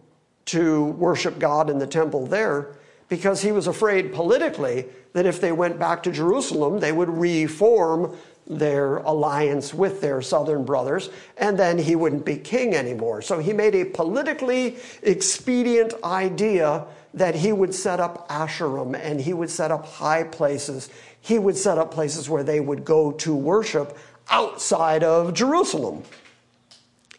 to 0.45 0.85
worship 0.85 1.39
God 1.39 1.69
in 1.69 1.77
the 1.77 1.87
temple 1.87 2.25
there 2.25 2.77
because 3.09 3.41
he 3.41 3.51
was 3.51 3.67
afraid 3.67 4.13
politically 4.13 4.85
that 5.13 5.25
if 5.25 5.41
they 5.41 5.51
went 5.51 5.77
back 5.77 6.03
to 6.03 6.11
Jerusalem, 6.11 6.79
they 6.79 6.91
would 6.91 7.09
reform 7.09 8.15
their 8.47 8.97
alliance 8.97 9.73
with 9.73 10.01
their 10.01 10.21
southern 10.21 10.65
brothers, 10.65 11.09
and 11.37 11.57
then 11.57 11.77
he 11.77 11.95
wouldn't 11.95 12.25
be 12.25 12.37
king 12.37 12.75
anymore. 12.75 13.21
So 13.21 13.39
he 13.39 13.53
made 13.53 13.75
a 13.75 13.85
politically 13.85 14.77
expedient 15.01 15.93
idea 16.03 16.85
that 17.15 17.33
he 17.33 17.51
would 17.51 17.73
set 17.73 17.99
up 17.99 18.29
Asherim 18.29 18.93
and 18.95 19.19
he 19.19 19.33
would 19.33 19.49
set 19.49 19.71
up 19.71 19.85
high 19.85 20.23
places. 20.23 20.89
He 21.21 21.39
would 21.39 21.57
set 21.57 21.77
up 21.77 21.91
places 21.91 22.29
where 22.29 22.43
they 22.43 22.59
would 22.59 22.85
go 22.85 23.13
to 23.13 23.35
worship 23.35 23.97
outside 24.29 25.03
of 25.03 25.33
Jerusalem. 25.33 26.03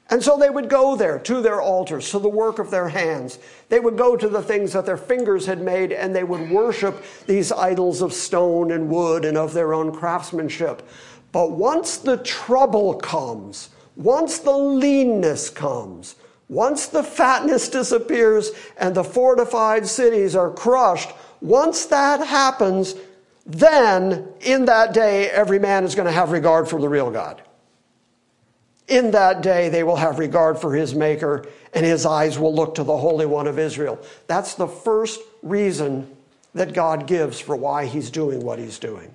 And 0.09 0.23
so 0.23 0.39
they 0.39 0.51
would 0.51 0.69
go 0.69 0.95
there 0.95 1.19
to 1.19 1.43
their 1.43 1.61
altars, 1.61 2.11
to 2.11 2.21
the 2.21 2.29
work 2.29 2.61
of 2.61 2.71
their 2.71 2.89
hands. 2.89 3.41
They 3.69 3.81
would 3.81 3.97
go 3.97 4.17
to 4.17 4.29
the 4.29 4.43
things 4.43 4.73
that 4.73 4.87
their 4.87 4.97
fingers 4.97 5.47
had 5.47 5.61
made, 5.61 5.93
and 5.93 6.15
they 6.15 6.23
would 6.23 6.49
worship 6.49 7.05
these 7.27 7.51
idols 7.51 8.03
of 8.03 8.13
stone 8.13 8.71
and 8.71 8.89
wood 8.89 9.25
and 9.25 9.37
of 9.37 9.53
their 9.53 9.75
own 9.75 9.93
craftsmanship. 9.93 10.89
But 11.37 11.51
once 11.51 11.99
the 11.99 12.17
trouble 12.17 12.95
comes, 12.95 13.69
once 13.95 14.39
the 14.39 14.57
leanness 14.57 15.51
comes, 15.51 16.17
once 16.49 16.87
the 16.87 17.03
fatness 17.03 17.69
disappears 17.69 18.53
and 18.79 18.95
the 18.95 19.05
fortified 19.05 19.87
cities 19.87 20.35
are 20.35 20.51
crushed, 20.51 21.11
once 21.43 21.85
that 21.85 22.27
happens, 22.27 22.95
then 23.45 24.29
in 24.41 24.65
that 24.65 24.95
day 24.95 25.29
every 25.29 25.59
man 25.59 25.85
is 25.85 25.95
going 25.95 26.07
to 26.07 26.11
have 26.11 26.33
regard 26.33 26.71
for 26.71 26.81
the 26.81 26.89
real 26.89 27.11
God. 27.11 27.43
In 28.89 29.11
that 29.11 29.43
day, 29.43 29.69
they 29.69 29.83
will 29.83 29.97
have 29.97 30.19
regard 30.19 30.59
for 30.59 30.75
his 30.75 30.95
maker, 30.95 31.45
and 31.75 31.85
his 31.85 32.07
eyes 32.07 32.39
will 32.39 32.55
look 32.55 32.77
to 32.77 32.83
the 32.83 32.97
Holy 32.97 33.27
One 33.27 33.47
of 33.47 33.59
Israel. 33.59 34.01
That's 34.27 34.55
the 34.55 34.69
first 34.69 35.21
reason 35.43 36.17
that 36.55 36.73
God 36.73 37.07
gives 37.07 37.39
for 37.39 37.57
why 37.57 37.85
he's 37.85 38.11
doing 38.11 38.43
what 38.43 38.59
he's 38.59 38.79
doing. 38.79 39.15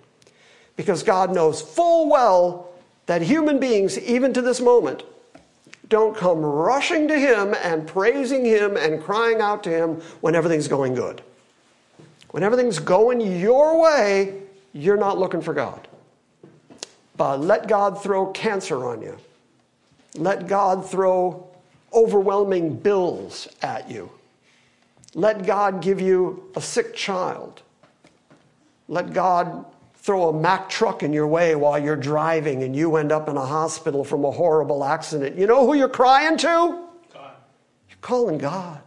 Because 0.82 1.04
God 1.04 1.32
knows 1.32 1.62
full 1.62 2.10
well 2.10 2.72
that 3.06 3.22
human 3.22 3.60
beings, 3.60 4.00
even 4.00 4.34
to 4.34 4.42
this 4.42 4.60
moment, 4.60 5.04
don't 5.90 6.18
come 6.18 6.40
rushing 6.40 7.08
to 7.08 7.20
him 7.20 7.54
and 7.62 7.86
praising 7.86 8.44
him 8.44 8.78
and 8.78 9.04
crying 9.04 9.42
out 9.42 9.64
to 9.66 9.70
him 9.70 10.02
when 10.22 10.34
everything's 10.34 10.68
going 10.68 10.96
good. 10.96 11.22
When 12.32 12.42
everything's 12.42 12.80
going 12.80 13.22
your 13.22 13.80
way, 13.80 14.42
you're 14.74 14.98
not 14.98 15.20
looking 15.20 15.42
for 15.42 15.54
God. 15.54 15.88
But 17.16 17.42
let 17.42 17.68
God 17.68 18.02
throw 18.02 18.32
cancer 18.32 18.86
on 18.86 19.04
you 19.04 19.18
let 20.16 20.48
God 20.48 20.90
throw 20.90 21.48
overwhelming 21.94 22.76
bills 22.76 23.48
at 23.62 23.90
you. 23.90 24.12
Let 25.14 25.46
God 25.46 25.82
give 25.82 26.00
you 26.00 26.50
a 26.56 26.62
sick 26.62 26.96
child. 26.96 27.62
Let 28.88 29.14
God 29.14 29.66
throw 30.02 30.30
a 30.30 30.34
Mack 30.34 30.68
truck 30.68 31.04
in 31.04 31.14
your 31.14 31.28
way 31.28 31.56
while 31.56 31.82
you're 31.82 31.96
driving 31.96 32.64
and 32.64 32.76
you 32.76 32.96
end 32.96 33.12
up 33.12 33.30
in 33.30 33.38
a 33.38 33.46
hospital 33.46 34.04
from 34.04 34.26
a 34.26 34.32
horrible 34.32 34.84
accident. 34.84 35.38
You 35.38 35.46
know 35.46 35.66
who 35.66 35.76
you're 35.76 35.90
crying 35.90 36.38
to? 36.38 36.48
God. 37.14 37.36
You're 37.88 37.98
calling 38.02 38.38
God. 38.40 38.82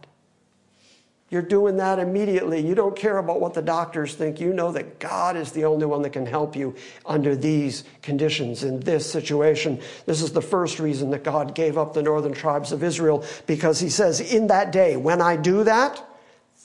you're 1.29 1.41
doing 1.41 1.77
that 1.77 1.99
immediately. 1.99 2.65
You 2.65 2.75
don't 2.75 2.95
care 2.95 3.17
about 3.17 3.41
what 3.41 3.53
the 3.53 3.61
doctors 3.61 4.13
think. 4.13 4.39
You 4.39 4.53
know 4.53 4.71
that 4.73 4.99
God 4.99 5.35
is 5.37 5.51
the 5.53 5.65
only 5.65 5.85
one 5.85 6.01
that 6.03 6.11
can 6.11 6.25
help 6.25 6.55
you 6.55 6.75
under 7.05 7.35
these 7.35 7.85
conditions, 8.01 8.63
in 8.63 8.81
this 8.81 9.09
situation. 9.09 9.81
This 10.05 10.21
is 10.21 10.33
the 10.33 10.41
first 10.41 10.79
reason 10.79 11.09
that 11.11 11.23
God 11.23 11.55
gave 11.55 11.77
up 11.77 11.93
the 11.93 12.03
northern 12.03 12.33
tribes 12.33 12.71
of 12.71 12.83
Israel, 12.83 13.25
because 13.47 13.79
He 13.79 13.89
says, 13.89 14.19
In 14.19 14.47
that 14.47 14.71
day, 14.71 14.97
when 14.97 15.21
I 15.21 15.35
do 15.35 15.63
that, 15.63 16.05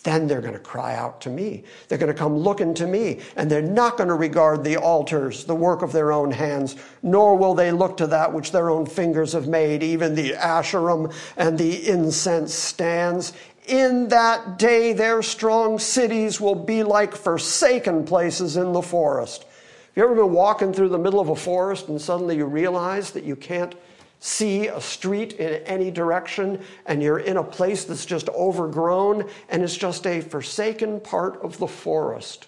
then 0.02 0.26
they're 0.26 0.40
going 0.40 0.54
to 0.54 0.58
cry 0.58 0.94
out 0.94 1.20
to 1.22 1.30
me. 1.30 1.64
They're 1.88 1.98
going 1.98 2.12
to 2.12 2.18
come 2.18 2.36
looking 2.36 2.74
to 2.74 2.86
me, 2.86 3.20
and 3.36 3.50
they're 3.50 3.60
not 3.60 3.96
going 3.96 4.08
to 4.08 4.14
regard 4.14 4.64
the 4.64 4.76
altars, 4.76 5.44
the 5.44 5.54
work 5.54 5.82
of 5.82 5.92
their 5.92 6.12
own 6.12 6.30
hands, 6.30 6.76
nor 7.02 7.36
will 7.36 7.54
they 7.54 7.72
look 7.72 7.96
to 7.98 8.06
that 8.08 8.32
which 8.32 8.52
their 8.52 8.70
own 8.70 8.86
fingers 8.86 9.32
have 9.32 9.48
made, 9.48 9.82
even 9.82 10.14
the 10.14 10.32
Asherim 10.32 11.12
and 11.36 11.58
the 11.58 11.88
incense 11.88 12.54
stands. 12.54 13.32
In 13.66 14.08
that 14.08 14.58
day, 14.58 14.92
their 14.92 15.22
strong 15.22 15.78
cities 15.78 16.40
will 16.40 16.54
be 16.54 16.82
like 16.82 17.14
forsaken 17.14 18.04
places 18.04 18.56
in 18.56 18.72
the 18.72 18.82
forest. 18.82 19.42
Have 19.42 19.96
you 19.96 20.04
ever 20.04 20.14
been 20.14 20.32
walking 20.32 20.72
through 20.72 20.88
the 20.88 20.98
middle 20.98 21.20
of 21.20 21.28
a 21.28 21.36
forest 21.36 21.88
and 21.88 22.00
suddenly 22.00 22.36
you 22.36 22.46
realize 22.46 23.10
that 23.10 23.24
you 23.24 23.36
can't 23.36 23.74
see 24.20 24.68
a 24.68 24.80
street 24.80 25.32
in 25.34 25.62
any 25.64 25.90
direction 25.90 26.62
and 26.86 27.02
you're 27.02 27.18
in 27.18 27.38
a 27.38 27.42
place 27.42 27.84
that's 27.84 28.04
just 28.04 28.28
overgrown 28.28 29.28
and 29.48 29.62
it's 29.62 29.76
just 29.76 30.06
a 30.06 30.20
forsaken 30.20 31.00
part 31.00 31.40
of 31.42 31.58
the 31.58 31.66
forest. 31.66 32.46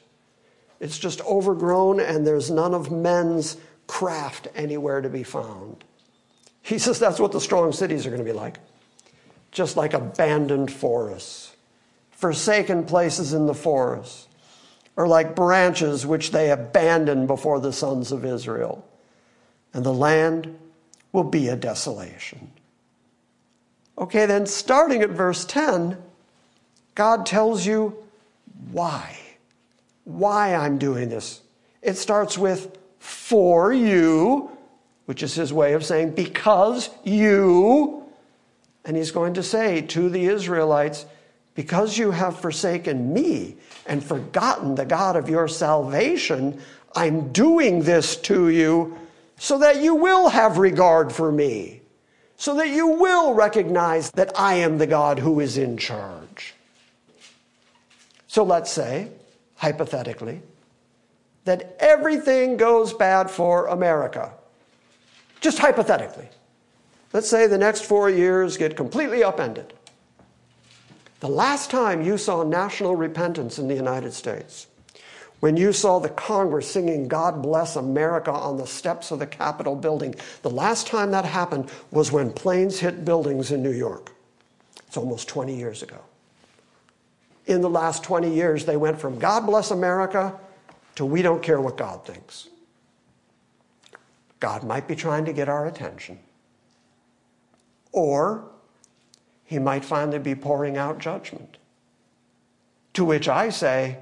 It's 0.80 0.98
just 0.98 1.22
overgrown 1.22 1.98
and 1.98 2.26
there's 2.26 2.50
none 2.50 2.74
of 2.74 2.92
men's 2.92 3.56
craft 3.86 4.48
anywhere 4.54 5.00
to 5.00 5.08
be 5.08 5.22
found. 5.22 5.82
He 6.60 6.78
says 6.78 6.98
that's 6.98 7.18
what 7.18 7.32
the 7.32 7.40
strong 7.40 7.72
cities 7.72 8.06
are 8.06 8.10
going 8.10 8.24
to 8.24 8.30
be 8.30 8.36
like 8.36 8.58
just 9.50 9.76
like 9.76 9.92
abandoned 9.92 10.72
forests, 10.72 11.54
forsaken 12.10 12.84
places 12.84 13.34
in 13.34 13.44
the 13.44 13.54
forest, 13.54 14.28
or 14.96 15.06
like 15.06 15.36
branches 15.36 16.06
which 16.06 16.32
they 16.32 16.50
abandoned 16.50 17.26
before 17.26 17.60
the 17.60 17.72
sons 17.72 18.12
of 18.12 18.24
Israel. 18.24 18.86
And 19.74 19.84
the 19.84 19.92
land 19.92 20.58
will 21.12 21.24
be 21.24 21.48
a 21.48 21.56
desolation. 21.56 22.50
Okay, 23.98 24.26
then 24.26 24.46
starting 24.46 25.02
at 25.02 25.10
verse 25.10 25.44
10, 25.44 25.98
God 26.94 27.26
tells 27.26 27.66
you 27.66 27.96
why. 28.70 29.18
Why 30.04 30.54
I'm 30.54 30.78
doing 30.78 31.08
this. 31.08 31.42
It 31.82 31.96
starts 31.96 32.36
with 32.38 32.76
for 32.98 33.72
you, 33.72 34.50
which 35.06 35.22
is 35.22 35.34
his 35.34 35.52
way 35.52 35.74
of 35.74 35.84
saying 35.84 36.12
because 36.12 36.90
you. 37.04 38.04
And 38.84 38.96
he's 38.96 39.10
going 39.10 39.34
to 39.34 39.42
say 39.42 39.82
to 39.82 40.08
the 40.08 40.24
Israelites, 40.24 41.06
because 41.54 41.98
you 41.98 42.10
have 42.12 42.40
forsaken 42.40 43.12
me 43.12 43.56
and 43.86 44.02
forgotten 44.02 44.74
the 44.74 44.86
God 44.86 45.16
of 45.16 45.28
your 45.28 45.48
salvation, 45.48 46.60
I'm 46.94 47.30
doing 47.32 47.82
this 47.82 48.16
to 48.22 48.48
you 48.48 48.96
so 49.42 49.58
that 49.58 49.82
you 49.82 49.92
will 49.96 50.28
have 50.28 50.56
regard 50.56 51.12
for 51.12 51.32
me, 51.32 51.80
so 52.36 52.54
that 52.54 52.68
you 52.68 52.86
will 52.86 53.34
recognize 53.34 54.08
that 54.12 54.30
I 54.38 54.54
am 54.54 54.78
the 54.78 54.86
God 54.86 55.18
who 55.18 55.40
is 55.40 55.58
in 55.58 55.76
charge. 55.76 56.54
So 58.28 58.44
let's 58.44 58.70
say, 58.70 59.08
hypothetically, 59.56 60.42
that 61.44 61.76
everything 61.80 62.56
goes 62.56 62.92
bad 62.92 63.28
for 63.28 63.66
America. 63.66 64.32
Just 65.40 65.58
hypothetically. 65.58 66.28
Let's 67.12 67.28
say 67.28 67.48
the 67.48 67.58
next 67.58 67.84
four 67.84 68.08
years 68.08 68.56
get 68.56 68.76
completely 68.76 69.24
upended. 69.24 69.72
The 71.18 71.28
last 71.28 71.68
time 71.68 72.00
you 72.00 72.16
saw 72.16 72.44
national 72.44 72.94
repentance 72.94 73.58
in 73.58 73.66
the 73.66 73.74
United 73.74 74.12
States 74.12 74.68
when 75.42 75.56
you 75.56 75.72
saw 75.72 75.98
the 75.98 76.08
Congress 76.08 76.70
singing 76.70 77.08
God 77.08 77.42
Bless 77.42 77.74
America 77.74 78.30
on 78.30 78.58
the 78.58 78.66
steps 78.66 79.10
of 79.10 79.18
the 79.18 79.26
Capitol 79.26 79.74
building, 79.74 80.14
the 80.42 80.50
last 80.50 80.86
time 80.86 81.10
that 81.10 81.24
happened 81.24 81.68
was 81.90 82.12
when 82.12 82.30
planes 82.30 82.78
hit 82.78 83.04
buildings 83.04 83.50
in 83.50 83.60
New 83.60 83.72
York. 83.72 84.12
It's 84.86 84.96
almost 84.96 85.26
20 85.26 85.56
years 85.56 85.82
ago. 85.82 85.98
In 87.46 87.60
the 87.60 87.68
last 87.68 88.04
20 88.04 88.32
years, 88.32 88.66
they 88.66 88.76
went 88.76 89.00
from 89.00 89.18
God 89.18 89.44
Bless 89.44 89.72
America 89.72 90.38
to 90.94 91.04
we 91.04 91.22
don't 91.22 91.42
care 91.42 91.60
what 91.60 91.76
God 91.76 92.06
thinks. 92.06 92.46
God 94.38 94.62
might 94.62 94.86
be 94.86 94.94
trying 94.94 95.24
to 95.24 95.32
get 95.32 95.48
our 95.48 95.66
attention. 95.66 96.20
Or 97.90 98.44
he 99.42 99.58
might 99.58 99.84
finally 99.84 100.20
be 100.20 100.36
pouring 100.36 100.76
out 100.76 101.00
judgment. 101.00 101.56
To 102.92 103.04
which 103.04 103.28
I 103.28 103.48
say, 103.48 103.98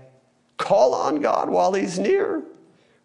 Call 0.61 0.93
on 0.93 1.23
God 1.23 1.49
while 1.49 1.73
He's 1.73 1.99
near. 1.99 2.43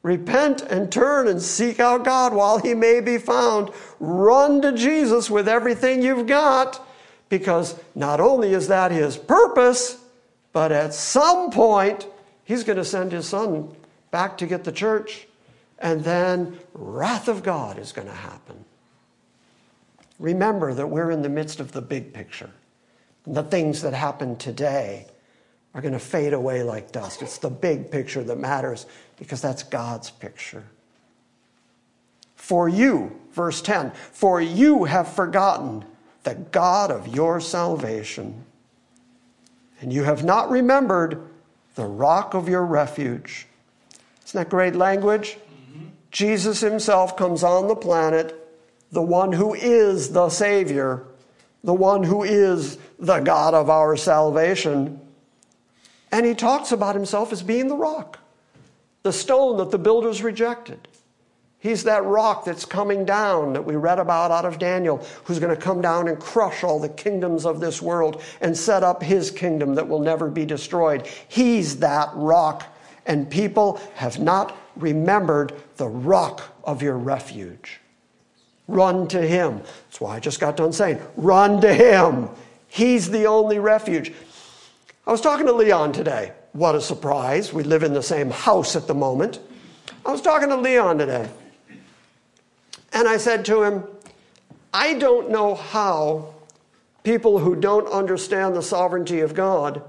Repent 0.03 0.61
and 0.61 0.91
turn 0.91 1.29
and 1.29 1.41
seek 1.41 1.79
out 1.79 2.03
God 2.03 2.33
while 2.33 2.59
He 2.59 2.73
may 2.73 2.99
be 2.99 3.17
found. 3.17 3.71
Run 4.01 4.61
to 4.61 4.73
Jesus 4.73 5.29
with 5.29 5.47
everything 5.47 6.03
you've 6.03 6.27
got 6.27 6.85
because 7.29 7.79
not 7.95 8.19
only 8.19 8.53
is 8.53 8.67
that 8.67 8.91
His 8.91 9.15
purpose, 9.17 9.97
but 10.51 10.73
at 10.73 10.93
some 10.93 11.49
point 11.49 12.05
He's 12.43 12.65
going 12.65 12.77
to 12.77 12.83
send 12.83 13.13
His 13.13 13.29
Son 13.29 13.73
back 14.11 14.37
to 14.39 14.45
get 14.45 14.65
the 14.65 14.71
church, 14.73 15.25
and 15.79 16.03
then 16.03 16.59
wrath 16.73 17.29
of 17.29 17.41
God 17.41 17.79
is 17.79 17.93
going 17.93 18.07
to 18.07 18.13
happen. 18.13 18.65
Remember 20.19 20.73
that 20.73 20.87
we're 20.87 21.09
in 21.09 21.21
the 21.21 21.29
midst 21.29 21.61
of 21.61 21.71
the 21.71 21.81
big 21.81 22.13
picture. 22.13 22.51
The 23.25 23.43
things 23.43 23.81
that 23.81 23.93
happen 23.93 24.35
today 24.35 25.07
are 25.75 25.81
going 25.81 25.93
to 25.93 25.99
fade 25.99 26.33
away 26.33 26.63
like 26.63 26.93
dust. 26.93 27.21
It's 27.21 27.37
the 27.37 27.49
big 27.49 27.91
picture 27.91 28.23
that 28.23 28.39
matters 28.39 28.85
because 29.19 29.41
that's 29.41 29.61
God's 29.61 30.09
picture. 30.09 30.63
For 32.37 32.69
you, 32.69 33.19
verse 33.33 33.61
10, 33.61 33.91
for 33.91 34.39
you 34.39 34.85
have 34.85 35.13
forgotten 35.13 35.83
the 36.23 36.35
God 36.35 36.91
of 36.91 37.13
your 37.13 37.41
salvation, 37.41 38.45
and 39.81 39.91
you 39.91 40.03
have 40.03 40.23
not 40.23 40.49
remembered 40.49 41.21
the 41.75 41.85
rock 41.85 42.33
of 42.33 42.47
your 42.47 42.65
refuge. 42.65 43.45
Isn't 44.25 44.37
that 44.39 44.49
great 44.49 44.75
language? 44.75 45.37
Mm-hmm. 45.37 45.87
Jesus 46.09 46.61
himself 46.61 47.17
comes 47.17 47.43
on 47.43 47.67
the 47.67 47.75
planet, 47.75 48.47
the 48.91 49.01
one 49.01 49.33
who 49.33 49.53
is 49.53 50.13
the 50.13 50.29
Savior, 50.29 51.03
the 51.65 51.73
one 51.73 52.03
who 52.03 52.23
is 52.23 52.77
the 52.97 53.19
God 53.19 53.53
of 53.53 53.69
our 53.69 53.97
salvation 53.97 55.01
and 56.15 56.25
he 56.25 56.33
talks 56.33 56.71
about 56.71 56.95
himself 56.95 57.33
as 57.33 57.43
being 57.43 57.67
the 57.67 57.75
rock, 57.75 58.19
the 59.03 59.11
stone 59.11 59.57
that 59.57 59.69
the 59.69 59.77
builders 59.77 60.23
rejected. 60.23 60.87
He's 61.59 61.83
that 61.83 62.05
rock 62.05 62.45
that's 62.45 62.63
coming 62.63 63.03
down 63.03 63.51
that 63.51 63.65
we 63.65 63.75
read 63.75 63.99
about 63.99 64.31
out 64.31 64.45
of 64.45 64.57
Daniel, 64.57 65.05
who's 65.25 65.39
going 65.39 65.53
to 65.53 65.61
come 65.61 65.81
down 65.81 66.07
and 66.07 66.17
crush 66.17 66.63
all 66.63 66.79
the 66.79 66.87
kingdoms 66.87 67.45
of 67.45 67.59
this 67.59 67.81
world 67.81 68.23
and 68.39 68.57
set 68.57 68.81
up 68.81 69.03
his 69.03 69.29
kingdom 69.29 69.75
that 69.75 69.89
will 69.89 69.99
never 69.99 70.29
be 70.29 70.45
destroyed. 70.45 71.05
He's 71.27 71.79
that 71.79 72.11
rock, 72.13 72.65
and 73.05 73.29
people 73.29 73.81
have 73.95 74.17
not 74.17 74.57
remembered 74.77 75.51
the 75.75 75.89
rock 75.89 76.43
of 76.63 76.81
your 76.81 76.97
refuge. 76.97 77.81
Run 78.69 79.05
to 79.09 79.21
him. 79.21 79.57
That's 79.57 79.99
why 79.99 80.15
I 80.15 80.21
just 80.21 80.39
got 80.39 80.55
done 80.55 80.71
saying, 80.71 81.01
run 81.17 81.59
to 81.59 81.73
him. 81.73 82.29
He's 82.69 83.09
the 83.09 83.25
only 83.25 83.59
refuge. 83.59 84.13
I 85.07 85.11
was 85.11 85.21
talking 85.21 85.45
to 85.45 85.53
Leon 85.53 85.91
today. 85.93 86.31
What 86.53 86.73
a 86.73 86.81
surprise. 86.81 87.53
We 87.53 87.63
live 87.63 87.83
in 87.83 87.93
the 87.93 88.01
same 88.01 88.31
house 88.31 88.75
at 88.75 88.87
the 88.87 88.95
moment. 88.95 89.39
I 90.03 90.11
was 90.11 90.21
talking 90.21 90.49
to 90.49 90.55
Leon 90.55 90.97
today. 90.97 91.29
And 92.91 93.07
I 93.07 93.17
said 93.17 93.45
to 93.45 93.61
him, 93.61 93.83
I 94.73 94.95
don't 94.95 95.29
know 95.29 95.53
how 95.53 96.33
people 97.03 97.37
who 97.37 97.55
don't 97.55 97.87
understand 97.87 98.55
the 98.55 98.63
sovereignty 98.63 99.19
of 99.19 99.35
God 99.35 99.83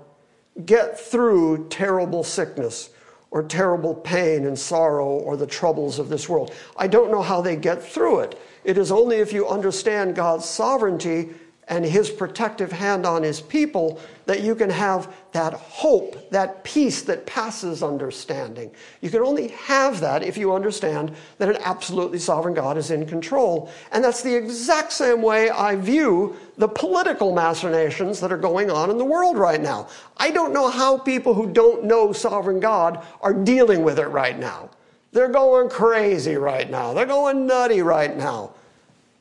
get 0.67 1.01
through 1.01 1.69
terrible 1.71 2.23
sickness 2.23 2.91
or 3.31 3.43
terrible 3.43 3.95
pain 3.95 4.45
and 4.45 4.59
sorrow 4.59 5.07
or 5.09 5.39
the 5.39 5.47
troubles 5.47 5.99
of 5.99 6.11
this 6.11 6.29
world. 6.29 6.53
I 6.77 6.89
don't 6.89 7.11
know 7.11 7.23
how 7.23 7.41
they 7.41 7.57
get 7.57 7.83
through 7.83 8.21
it. 8.21 8.39
It 8.65 8.77
is 8.77 8.93
only 8.93 9.17
if 9.17 9.33
you 9.33 9.49
understand 9.49 10.15
God's 10.15 10.45
sovereignty 10.45 11.31
and 11.69 11.85
his 11.85 12.11
protective 12.11 12.71
hand 12.71 13.05
on 13.05 13.23
his 13.23 13.41
people 13.41 13.99
that 14.27 14.41
you 14.41 14.55
can 14.55 14.71
have 14.71 15.13
that 15.33 15.53
hope, 15.55 16.31
that 16.31 16.63
peace 16.63 17.03
that 17.03 17.27
passes 17.27 17.83
understanding. 17.83 18.71
You 19.01 19.11
can 19.11 19.23
only 19.23 19.49
have 19.49 20.01
that 20.01 20.23
if 20.23 20.37
you 20.37 20.55
understand 20.55 21.13
that 21.39 21.49
an 21.49 21.59
absolutely 21.63 22.21
sovereign 22.21 22.55
God 22.55 22.77
is 22.79 22.93
in 22.93 23.05
control. 23.05 23.71
And 23.91 24.03
that's 24.03 24.23
the 24.23 24.35
exact 24.35 24.93
same 24.93 25.23
way 25.23 25.51
I 25.51 25.75
view 25.75 26.37
the 26.57 26.69
political 26.69 27.35
machinations 27.35 28.21
that 28.21 28.33
are 28.33 28.39
going 28.39 28.71
on 28.71 28.91
in 28.91 28.99
the 28.99 29.05
world 29.05 29.37
right 29.37 29.61
now. 29.61 29.89
I 30.19 30.31
don't 30.31 30.53
know 30.53 30.71
how 30.71 30.99
people 30.99 31.35
who 31.35 31.53
don't 31.53 31.85
know 31.85 32.13
sovereign 32.13 32.61
God 32.61 33.05
are 33.21 33.35
dealing 33.35 33.83
with 33.83 33.99
it 33.99 34.07
right 34.07 34.39
now. 34.39 34.71
They're 35.11 35.29
going 35.29 35.69
crazy 35.69 36.37
right 36.37 36.71
now. 36.71 36.93
They're 36.93 37.07
going 37.07 37.47
nutty 37.47 37.83
right 37.83 38.17
now. 38.17 38.53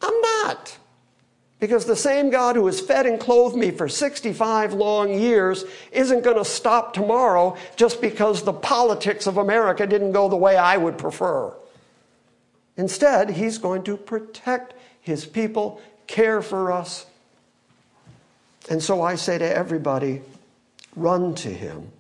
I'm 0.02 0.22
not. 0.22 0.78
Because 1.60 1.86
the 1.86 1.96
same 1.96 2.30
God 2.30 2.56
who 2.56 2.66
has 2.66 2.82
fed 2.82 3.06
and 3.06 3.20
clothed 3.20 3.56
me 3.56 3.72
for 3.72 3.88
65 3.88 4.74
long 4.74 5.18
years 5.18 5.64
isn't 5.92 6.24
going 6.24 6.38
to 6.38 6.46
stop 6.46 6.94
tomorrow 6.94 7.56
just 7.76 8.02
because 8.02 8.44
the 8.44 8.54
politics 8.54 9.26
of 9.26 9.38
America 9.38 9.88
didn't 9.88 10.12
go 10.12 10.28
the 10.28 10.36
way 10.36 10.58
I 10.58 10.76
would 10.78 10.98
prefer. 10.98 11.54
Instead, 12.78 13.30
he's 13.30 13.58
going 13.58 13.84
to 13.84 13.96
protect 13.96 14.74
his 15.00 15.26
people, 15.26 15.82
care 16.08 16.42
for 16.42 16.72
us. 16.72 17.06
And 18.70 18.82
so 18.82 19.02
I 19.02 19.16
say 19.16 19.38
to 19.38 19.56
everybody 19.56 20.22
run 20.96 21.36
to 21.36 21.50
him, 21.50 21.92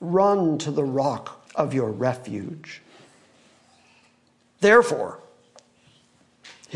run 0.00 0.56
to 0.58 0.70
the 0.70 0.84
rock 0.84 1.46
of 1.54 1.74
your 1.74 1.90
refuge. 1.90 2.80
Therefore, 4.60 5.20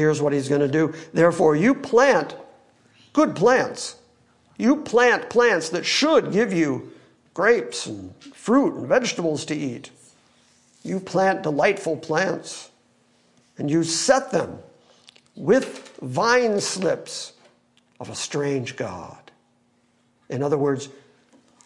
here's 0.01 0.23
what 0.23 0.33
he's 0.33 0.49
going 0.49 0.63
to 0.63 0.69
do. 0.69 0.95
Therefore, 1.13 1.55
you 1.55 1.75
plant 1.75 2.35
good 3.13 3.37
plants. 3.37 3.97
You 4.57 4.77
plant 4.77 5.31
plants 5.31 5.69
that 5.71 5.85
should 5.85 6.33
give 6.33 6.53
you 6.53 6.93
grapes 7.35 7.87
and 7.87 8.15
fruit 8.35 8.75
and 8.75 8.87
vegetables 8.87 9.45
to 9.47 9.55
eat. 9.55 9.91
You 10.83 10.99
plant 10.99 11.43
delightful 11.43 11.97
plants 11.97 12.71
and 13.59 13.71
you 13.71 13.85
set 13.85 14.33
them 14.33 14.59
with 15.37 15.97
vine 16.03 16.61
slips 16.61 17.35
of 18.01 18.09
a 18.09 18.15
strange 18.15 18.77
God. 18.77 19.31
In 20.31 20.43
other 20.43 20.57
words, 20.57 20.89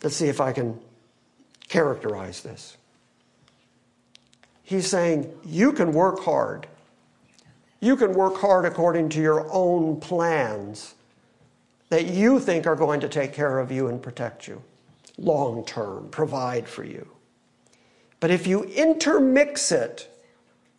let's 0.03 0.17
see 0.17 0.27
if 0.27 0.41
I 0.41 0.53
can 0.53 0.81
characterize 1.69 2.43
this. 2.43 2.77
He's 4.65 4.89
saying 4.89 5.33
you 5.45 5.73
can 5.73 5.93
work 5.93 6.21
hard. 6.25 6.67
You 7.85 7.97
can 7.97 8.15
work 8.15 8.39
hard 8.39 8.65
according 8.65 9.11
to 9.11 9.21
your 9.21 9.47
own 9.53 10.01
plans 10.01 10.95
that 11.91 12.07
you 12.07 12.41
think 12.41 12.67
are 12.67 12.77
going 12.77 13.01
to 13.01 13.11
take 13.11 13.35
care 13.35 13.59
of 13.59 13.71
you 13.71 13.89
and 13.89 14.03
protect 14.03 14.49
you 14.49 14.63
long 15.19 15.67
term, 15.67 16.09
provide 16.09 16.67
for 16.67 16.83
you. 16.83 17.07
But 18.21 18.31
if 18.31 18.47
you 18.47 18.63
intermix 18.65 19.71
it 19.71 20.11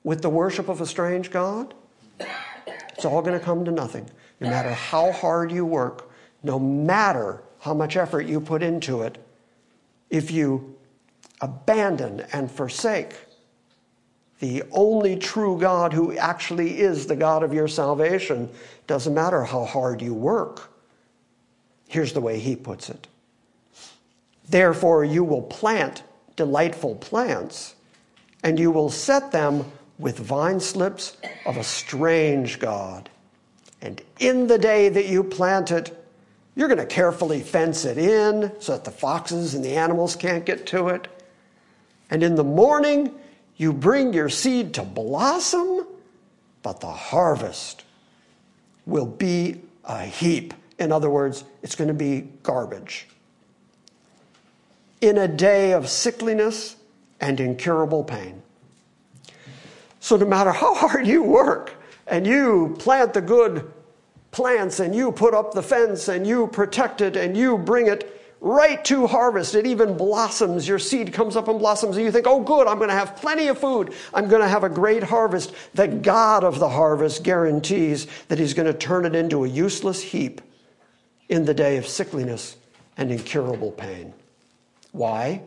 with 0.04 0.24
the 0.24 0.30
worship 0.30 0.68
of 0.68 0.82
a 0.82 0.88
strange 0.88 1.30
God, 1.30 1.76
it's 2.18 3.06
all 3.06 3.22
going 3.22 3.38
to 3.38 3.46
come 3.46 3.64
to 3.66 3.72
nothing. 3.72 4.10
No 4.40 4.50
matter 4.50 4.74
how 4.74 5.12
hard 5.12 5.52
you 5.52 5.64
work, 5.64 6.10
no 6.42 6.58
matter 6.58 7.44
how 7.60 7.76
much 7.76 7.98
effort 7.98 8.22
you 8.22 8.42
put 8.42 8.64
into 8.64 9.04
it, 9.04 9.24
if 10.10 10.32
you 10.32 10.76
abandon 11.40 12.26
and 12.34 12.50
forsake 12.50 13.14
the 14.40 14.64
only 14.72 15.16
true 15.18 15.58
God 15.60 15.94
who 15.94 16.18
actually 16.18 16.80
is 16.80 17.08
the 17.08 17.16
God 17.16 17.44
of 17.44 17.54
your 17.54 17.68
salvation, 17.68 18.50
doesn't 18.88 19.14
matter 19.14 19.44
how 19.44 19.66
hard 19.66 20.02
you 20.02 20.14
work. 20.14 20.72
Here's 21.88 22.14
the 22.14 22.22
way 22.22 22.40
he 22.40 22.56
puts 22.56 22.90
it 22.90 23.08
Therefore, 24.48 25.04
you 25.04 25.24
will 25.24 25.42
plant 25.42 26.04
delightful 26.36 26.96
plants, 26.96 27.76
and 28.44 28.60
you 28.60 28.72
will 28.72 28.90
set 28.90 29.32
them 29.32 29.72
with 29.98 30.20
vine 30.20 30.60
slips 30.60 31.18
of 31.46 31.58
a 31.58 31.64
strange 31.64 32.60
God. 32.60 33.10
And 33.82 34.02
in 34.20 34.48
the 34.48 34.58
day 34.58 34.90
that 34.90 35.08
you 35.08 35.24
plant 35.24 35.72
it, 35.72 36.06
you're 36.56 36.68
going 36.68 36.80
to 36.80 36.86
carefully 36.86 37.42
fence 37.42 37.86
it 37.86 37.98
in 37.98 38.52
so 38.60 38.74
that 38.74 38.84
the 38.84 38.92
foxes 38.92 39.54
and 39.54 39.64
the 39.64 39.76
animals 39.76 40.16
can't 40.16 40.46
get 40.46 40.66
to 40.68 40.90
it. 40.90 41.08
And 42.10 42.24
in 42.24 42.36
the 42.36 42.44
morning, 42.44 43.14
you 43.58 43.72
bring 43.72 44.14
your 44.14 44.30
seed 44.30 44.74
to 44.76 44.84
blossom, 44.84 45.88
but 46.62 46.82
the 46.82 46.92
harvest 46.92 47.84
will 48.86 49.06
be 49.06 49.62
a 49.86 50.04
heap. 50.04 50.54
In 50.78 50.92
other 50.92 51.10
words, 51.10 51.44
it's 51.64 51.76
going 51.76 51.88
to 51.88 51.94
be 51.94 52.28
garbage. 52.44 53.08
In 55.02 55.18
a 55.18 55.28
day 55.28 55.72
of 55.72 55.86
sickliness 55.86 56.76
and 57.22 57.40
incurable 57.40 58.04
pain. 58.04 58.42
So, 60.00 60.18
no 60.18 60.26
matter 60.26 60.52
how 60.52 60.74
hard 60.76 61.08
you 61.08 61.24
work 61.24 61.74
and 62.08 62.28
you 62.28 62.76
plant 62.80 63.14
the 63.14 63.22
good 63.22 63.72
plants 64.32 64.80
and 64.80 64.94
you 64.94 65.12
put 65.12 65.34
up 65.34 65.54
the 65.54 65.64
fence 65.64 66.10
and 66.10 66.28
you 66.28 66.48
protect 66.48 67.02
it 67.02 67.16
and 67.16 67.38
you 67.38 67.58
bring 67.58 67.88
it 67.88 68.15
right 68.46 68.86
to 68.86 69.08
harvest, 69.08 69.56
it 69.56 69.66
even 69.66 69.98
blossoms. 69.98 70.68
Your 70.68 70.78
seed 70.78 71.12
comes 71.12 71.36
up 71.36 71.48
and 71.48 71.58
blossoms, 71.58 71.98
and 71.98 72.06
you 72.06 72.12
think, 72.12 72.28
oh, 72.28 72.40
good, 72.40 72.68
I'm 72.68 72.78
going 72.78 72.92
to 72.92 72.96
have 72.96 73.16
plenty 73.16 73.48
of 73.48 73.58
food. 73.58 73.96
I'm 74.14 74.30
going 74.30 74.44
to 74.44 74.48
have 74.48 74.64
a 74.64 74.70
great 74.70 75.02
harvest. 75.02 75.52
The 75.74 75.88
God 75.88 76.44
of 76.44 76.60
the 76.60 76.70
harvest 76.70 77.24
guarantees 77.24 78.06
that 78.28 78.38
He's 78.38 78.54
going 78.54 78.72
to 78.72 78.78
turn 78.78 79.06
it 79.06 79.16
into 79.16 79.46
a 79.46 79.48
useless 79.48 80.00
heap 80.00 80.42
in 81.28 81.46
the 81.46 81.56
day 81.56 81.78
of 81.78 81.86
sickliness 81.86 82.56
and 82.98 83.12
incurable 83.12 83.72
pain. 83.72 84.14
Why? 84.92 85.42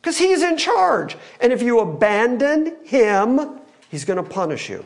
Because 0.00 0.18
He's 0.18 0.42
in 0.42 0.58
charge. 0.58 1.16
And 1.40 1.54
if 1.54 1.62
you 1.62 1.80
abandon 1.80 2.76
Him, 2.84 3.60
He's 3.90 4.04
going 4.04 4.22
to 4.22 4.28
punish 4.28 4.68
you. 4.68 4.84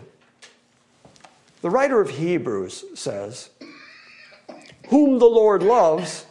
The 1.62 1.70
writer 1.70 2.00
of 2.00 2.11
Hebrews 2.11 2.85
says, 2.94 3.50
Whom 4.88 5.18
the 5.18 5.26
Lord 5.26 5.64
loves, 5.64 6.26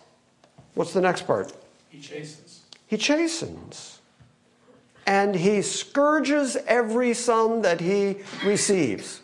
what's 0.76 0.94
the 0.94 1.02
next 1.02 1.24
part? 1.24 1.54
He 1.90 2.00
chastens. 2.00 2.62
He 2.88 2.98
chastens. 2.98 4.00
And 5.08 5.36
he 5.36 5.62
scourges 5.62 6.56
every 6.68 7.14
son 7.14 7.62
that 7.62 7.82
he 7.82 8.18
receives. 8.44 9.22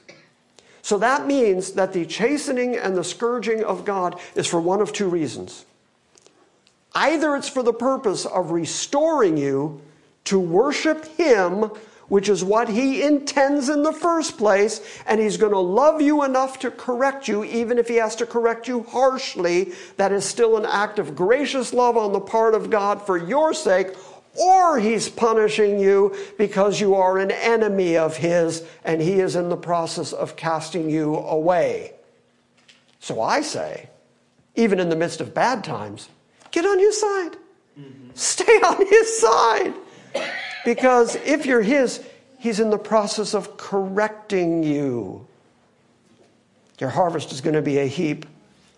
So 0.82 0.98
that 0.98 1.28
means 1.28 1.74
that 1.74 1.94
the 1.94 2.06
chastening 2.06 2.76
and 2.76 2.96
the 2.96 3.04
scourging 3.04 3.64
of 3.64 3.86
God 3.86 4.20
is 4.36 4.48
for 4.48 4.60
one 4.60 4.82
of 4.82 4.94
two 4.94 5.08
reasons. 5.08 5.66
Either 6.94 7.36
it's 7.36 7.48
for 7.48 7.64
the 7.64 7.74
purpose 7.74 8.26
of 8.26 8.52
restoring 8.52 9.38
you 9.38 9.82
to 10.26 10.40
worship 10.40 11.06
him 11.18 11.72
which 12.12 12.28
is 12.28 12.44
what 12.44 12.68
he 12.68 13.02
intends 13.02 13.70
in 13.70 13.84
the 13.84 13.94
first 13.94 14.38
place, 14.38 14.82
and 15.06 15.22
he's 15.22 15.38
going 15.38 15.54
to 15.54 15.58
love 15.58 16.02
you 16.02 16.26
enough 16.26 16.60
to 16.60 16.70
correct 16.70 17.26
you, 17.26 17.42
even 17.46 17.78
if 17.78 17.88
he 17.88 17.96
has 17.96 18.18
to 18.18 18.26
correct 18.26 18.68
you 18.68 18.84
harshly. 18.84 19.72
That 19.96 20.12
is 20.12 20.26
still 20.26 20.58
an 20.58 20.66
act 20.66 21.00
of 21.00 21.16
gracious 21.16 21.72
love 21.72 21.96
on 21.96 22.12
the 22.12 22.20
part 22.20 22.54
of 22.54 22.70
God 22.70 23.02
for 23.02 23.16
your 23.16 23.54
sake, 23.54 23.96
or 24.38 24.78
he's 24.78 25.08
punishing 25.08 25.80
you 25.80 26.14
because 26.38 26.82
you 26.82 26.96
are 26.96 27.18
an 27.18 27.32
enemy 27.32 27.96
of 27.96 28.18
his 28.18 28.68
and 28.84 29.02
he 29.02 29.22
is 29.22 29.38
in 29.38 29.48
the 29.48 29.56
process 29.56 30.12
of 30.12 30.36
casting 30.36 30.90
you 30.90 31.16
away. 31.16 31.94
So 33.00 33.22
I 33.22 33.40
say, 33.40 33.88
even 34.56 34.82
in 34.82 34.90
the 34.90 34.98
midst 34.98 35.22
of 35.22 35.34
bad 35.34 35.64
times, 35.64 36.10
get 36.52 36.66
on 36.66 36.78
his 36.78 37.00
side. 37.00 37.38
Mm-hmm. 37.80 38.10
Stay 38.16 38.58
on 38.58 38.86
his 38.86 39.18
side. 39.18 39.74
Because 40.66 41.16
if 41.16 41.46
you're 41.46 41.62
His, 41.62 42.04
He's 42.38 42.60
in 42.60 42.72
the 42.72 42.78
process 42.78 43.36
of 43.36 43.56
correcting 43.58 44.64
you. 44.64 45.28
Your 46.80 46.90
harvest 46.90 47.32
is 47.32 47.40
going 47.40 47.54
to 47.54 47.62
be 47.62 47.78
a 47.78 47.86
heap 47.86 48.26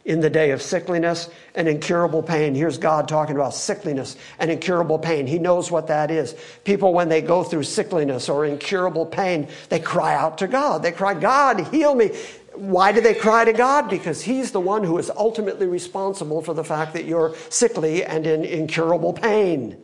in 0.05 0.19
the 0.19 0.29
day 0.29 0.51
of 0.51 0.59
sickliness 0.59 1.31
and 1.55 1.67
incurable 1.67 2.21
pain. 2.21 2.55
Here's 2.55 2.77
God 2.77 3.07
talking 3.07 3.35
about 3.35 3.53
sickliness 3.53 4.17
and 4.37 4.51
incurable 4.51 4.99
pain. 4.99 5.27
He 5.27 5.39
knows 5.39 5.71
what 5.71 5.87
that 5.87 6.11
is. 6.11 6.35
People, 6.65 6.93
when 6.93 7.07
they 7.07 7.21
go 7.21 7.43
through 7.43 7.61
sickliness 7.61 8.27
or 8.27 8.45
incurable 8.45 9.05
pain, 9.05 9.47
they 9.69 9.79
cry 9.79 10.13
out 10.13 10.39
to 10.39 10.47
God. 10.47 10.83
They 10.83 10.91
cry, 10.91 11.13
God, 11.13 11.67
heal 11.67 11.95
me. 11.95 12.11
Why 12.55 12.91
do 12.91 12.99
they 12.99 13.13
cry 13.13 13.45
to 13.45 13.53
God? 13.53 13.89
Because 13.89 14.21
He's 14.21 14.51
the 14.51 14.59
one 14.59 14.83
who 14.83 14.97
is 14.97 15.09
ultimately 15.09 15.67
responsible 15.67 16.41
for 16.41 16.53
the 16.53 16.63
fact 16.65 16.93
that 16.93 17.05
you're 17.05 17.33
sickly 17.49 18.03
and 18.03 18.27
in 18.27 18.43
incurable 18.43 19.13
pain. 19.13 19.77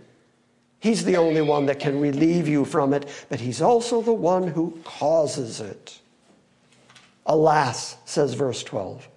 He's 0.80 1.04
the 1.04 1.18
only 1.18 1.42
one 1.42 1.65
that 1.65 1.80
can 1.80 2.00
relieve 2.00 2.48
you 2.48 2.65
from 2.65 2.94
it, 2.94 3.08
but 3.30 3.39
He's 3.39 3.62
also 3.62 4.02
the 4.02 4.13
one 4.13 4.48
who 4.48 4.80
causes 4.84 5.60
it. 5.60 6.00
Alas, 7.26 7.98
says 8.06 8.34
verse 8.34 8.63
12, 8.63 9.08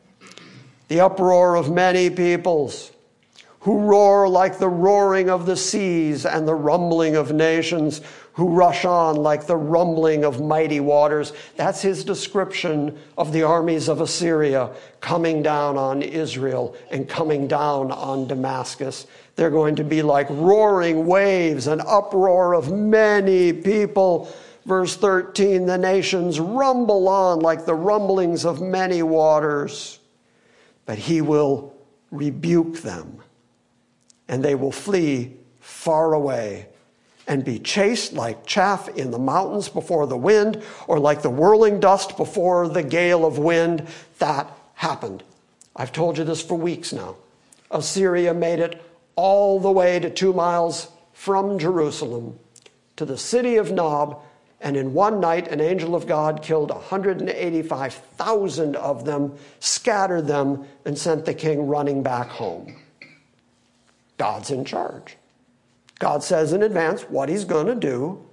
the 0.89 1.01
uproar 1.01 1.57
of 1.57 1.71
many 1.71 2.11
peoples 2.11 2.93
who 3.63 3.79
roar 3.79 4.29
like 4.29 4.59
the 4.59 4.69
roaring 4.69 5.31
of 5.31 5.47
the 5.47 5.57
seas 5.57 6.27
and 6.27 6.49
the 6.49 6.55
rumbling 6.55 7.15
of 7.15 7.33
nations, 7.33 8.01
who 8.33 8.49
rush 8.49 8.85
on 8.85 9.15
like 9.15 9.47
the 9.47 9.57
rumbling 9.57 10.25
of 10.25 10.41
mighty 10.41 10.81
waters. 10.81 11.33
That's 11.55 11.81
his 11.81 12.05
description 12.05 12.99
of 13.17 13.33
the 13.33 13.45
armies 13.45 13.89
of 13.89 14.01
Assyria 14.01 14.71
coming 15.01 15.43
down 15.43 15.77
on 15.77 16.03
Israel 16.03 16.75
and 16.91 17.09
coming 17.09 17.47
down 17.47 17.93
on 17.93 18.27
Damascus. 18.27 19.07
They're 19.37 19.51
going 19.51 19.77
to 19.77 19.85
be 19.85 20.03
like 20.03 20.27
roaring 20.31 21.07
waves, 21.07 21.67
an 21.67 21.81
uproar 21.87 22.55
of 22.55 22.71
many 22.71 23.53
people. 23.53 24.33
Verse 24.65 24.97
13 24.97 25.67
the 25.67 25.79
nations 25.79 26.39
rumble 26.39 27.09
on 27.09 27.41
like 27.41 27.67
the 27.67 27.75
rumblings 27.75 28.45
of 28.45 28.61
many 28.61 29.03
waters, 29.03 29.99
but 30.87 30.99
he 30.99 31.21
will 31.21 31.75
rebuke 32.11 32.83
them, 32.83 33.19
and 34.29 34.45
they 34.45 34.55
will 34.55 34.73
flee 34.73 35.37
far 35.61 36.13
away 36.13 36.69
and 37.27 37.45
be 37.45 37.59
chased 37.59 38.13
like 38.13 38.47
chaff 38.47 38.89
in 38.91 39.11
the 39.11 39.19
mountains 39.19 39.69
before 39.69 40.07
the 40.07 40.17
wind, 40.17 40.63
or 40.87 40.99
like 41.01 41.23
the 41.23 41.31
whirling 41.31 41.81
dust 41.81 42.17
before 42.17 42.69
the 42.69 42.83
gale 42.83 43.25
of 43.25 43.39
wind. 43.39 43.87
That 44.19 44.51
happened 44.75 45.23
I've 45.75 45.93
told 45.93 46.19
you 46.19 46.25
this 46.25 46.43
for 46.43 46.57
weeks 46.57 46.93
now. 46.93 47.17
Assyria 47.71 48.35
made 48.35 48.61
it 48.61 48.83
all 49.17 49.61
the 49.61 49.71
way 49.71 49.99
to 49.99 50.11
two 50.11 50.33
miles 50.33 50.89
from 51.13 51.59
Jerusalem 51.59 52.39
to 52.97 53.05
the 53.05 53.19
city 53.19 53.57
of 53.57 53.73
Nob, 53.73 54.23
and 54.61 54.77
in 54.77 54.95
one 54.95 55.21
night 55.21 55.49
an 55.49 55.61
angel 55.61 55.95
of 55.95 56.07
God 56.07 56.43
killed 56.43 56.71
185,000 56.71 58.77
of 58.77 59.05
them, 59.05 59.35
scattered 59.61 60.27
them, 60.27 60.65
and 60.85 60.97
sent 60.97 61.25
the 61.25 61.35
king 61.35 61.67
running 61.67 62.03
back 62.03 62.29
home. 62.29 62.77
God's 64.19 64.51
in 64.51 64.65
charge. 64.65 65.17
God 65.99 66.23
says 66.23 66.53
in 66.53 66.63
advance 66.63 67.03
what 67.03 67.29
he's 67.29 67.45
going 67.45 67.67
to 67.67 67.75
do. 67.75 68.25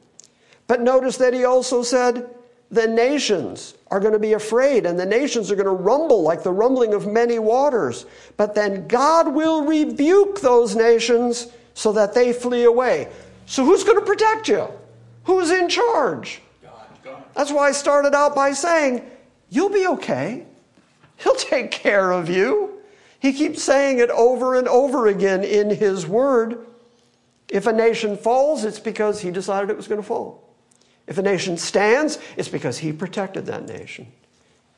But 0.67 0.81
notice 0.81 1.17
that 1.17 1.33
he 1.33 1.45
also 1.45 1.83
said, 1.83 2.29
the 2.71 2.87
nations 2.87 3.73
are 3.87 3.99
going 3.99 4.13
to 4.13 4.19
be 4.19 4.33
afraid 4.33 4.85
and 4.85 4.99
the 4.99 5.05
nations 5.05 5.49
are 5.51 5.55
going 5.55 5.65
to 5.65 5.71
rumble 5.71 6.21
like 6.21 6.43
the 6.43 6.51
rumbling 6.51 6.93
of 6.93 7.07
many 7.07 7.39
waters. 7.39 8.05
But 8.37 8.53
then 8.53 8.87
God 8.87 9.33
will 9.33 9.65
rebuke 9.65 10.41
those 10.41 10.75
nations 10.75 11.47
so 11.73 11.91
that 11.93 12.13
they 12.13 12.31
flee 12.31 12.65
away. 12.65 13.07
So 13.45 13.65
who's 13.65 13.83
going 13.83 13.99
to 13.99 14.05
protect 14.05 14.47
you? 14.47 14.67
Who's 15.23 15.49
in 15.49 15.69
charge? 15.69 16.41
That's 17.33 17.51
why 17.51 17.69
I 17.69 17.71
started 17.71 18.13
out 18.13 18.35
by 18.35 18.51
saying, 18.51 19.03
You'll 19.49 19.69
be 19.69 19.87
okay. 19.87 20.45
He'll 21.17 21.35
take 21.35 21.71
care 21.71 22.11
of 22.11 22.29
you. 22.29 22.81
He 23.19 23.33
keeps 23.33 23.63
saying 23.63 23.99
it 23.99 24.09
over 24.11 24.55
and 24.55 24.67
over 24.67 25.07
again 25.07 25.43
in 25.43 25.69
His 25.69 26.07
Word. 26.07 26.65
If 27.49 27.65
a 27.65 27.73
nation 27.73 28.15
falls, 28.15 28.63
it's 28.63 28.79
because 28.79 29.21
He 29.21 29.31
decided 29.31 29.69
it 29.69 29.77
was 29.77 29.87
going 29.87 30.01
to 30.01 30.07
fall. 30.07 30.48
If 31.09 31.17
a 31.17 31.23
nation 31.23 31.57
stands, 31.57 32.19
it's 32.37 32.47
because 32.47 32.77
He 32.77 32.93
protected 32.93 33.47
that 33.47 33.67
nation. 33.67 34.07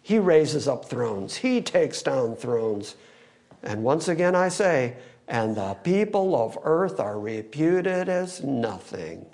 He 0.02 0.18
raises 0.18 0.68
up 0.68 0.86
thrones, 0.86 1.36
He 1.36 1.62
takes 1.62 2.02
down 2.02 2.36
thrones. 2.36 2.96
And 3.62 3.84
once 3.84 4.08
again, 4.08 4.34
I 4.34 4.50
say, 4.50 4.96
and 5.28 5.56
the 5.56 5.76
people 5.76 6.36
of 6.36 6.58
earth 6.64 7.00
are 7.00 7.20
reputed 7.20 8.10
as 8.10 8.44
nothing. 8.44 9.26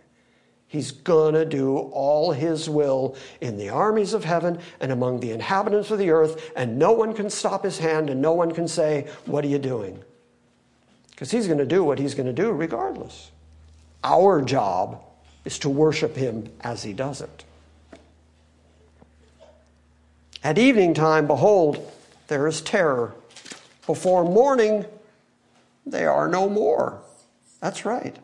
He's 0.68 0.92
going 0.92 1.34
to 1.36 1.46
do 1.46 1.78
all 1.78 2.34
his 2.34 2.70
will 2.70 3.16
in 3.40 3.58
the 3.58 3.70
armies 3.70 4.14
of 4.14 4.26
heaven 4.26 4.60
and 4.82 4.92
among 4.92 5.22
the 5.22 5.32
inhabitants 5.32 5.92
of 5.92 5.98
the 5.98 6.10
earth, 6.10 6.52
and 6.58 6.78
no 6.78 6.92
one 6.92 7.14
can 7.14 7.30
stop 7.30 7.64
his 7.64 7.78
hand 7.78 8.10
and 8.10 8.22
no 8.22 8.34
one 8.34 8.52
can 8.52 8.68
say, 8.68 9.08
What 9.26 9.46
are 9.46 9.48
you 9.48 9.60
doing? 9.60 10.04
Because 11.12 11.32
he's 11.32 11.48
going 11.48 11.60
to 11.60 11.66
do 11.66 11.84
what 11.84 12.00
he's 12.00 12.16
going 12.16 12.28
to 12.28 12.34
do 12.34 12.52
regardless. 12.52 13.32
Our 14.04 14.42
job 14.42 15.02
is 15.48 15.58
to 15.60 15.70
worship 15.70 16.18
him 16.18 16.50
as 16.60 16.84
he 16.84 16.92
does 16.92 17.22
it. 17.22 17.46
At 20.44 20.58
evening 20.58 20.94
time, 20.94 21.26
behold, 21.26 21.90
there 22.28 22.48
is 22.48 22.60
terror. 22.60 23.16
Before 23.86 24.26
morning, 24.26 24.84
they 25.86 26.06
are 26.06 26.28
no 26.28 26.50
more. 26.50 27.00
That's 27.62 27.86
right. 27.86 28.18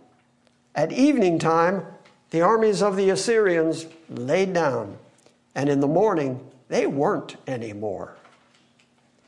At 0.76 0.92
evening 0.92 1.40
time, 1.40 1.86
the 2.32 2.42
armies 2.42 2.82
of 2.82 2.98
the 2.98 3.10
Assyrians 3.10 3.86
laid 4.10 4.52
down, 4.52 4.98
and 5.56 5.70
in 5.70 5.80
the 5.80 5.88
morning 5.88 6.42
they 6.68 6.88
weren't 6.88 7.38
anymore 7.48 8.18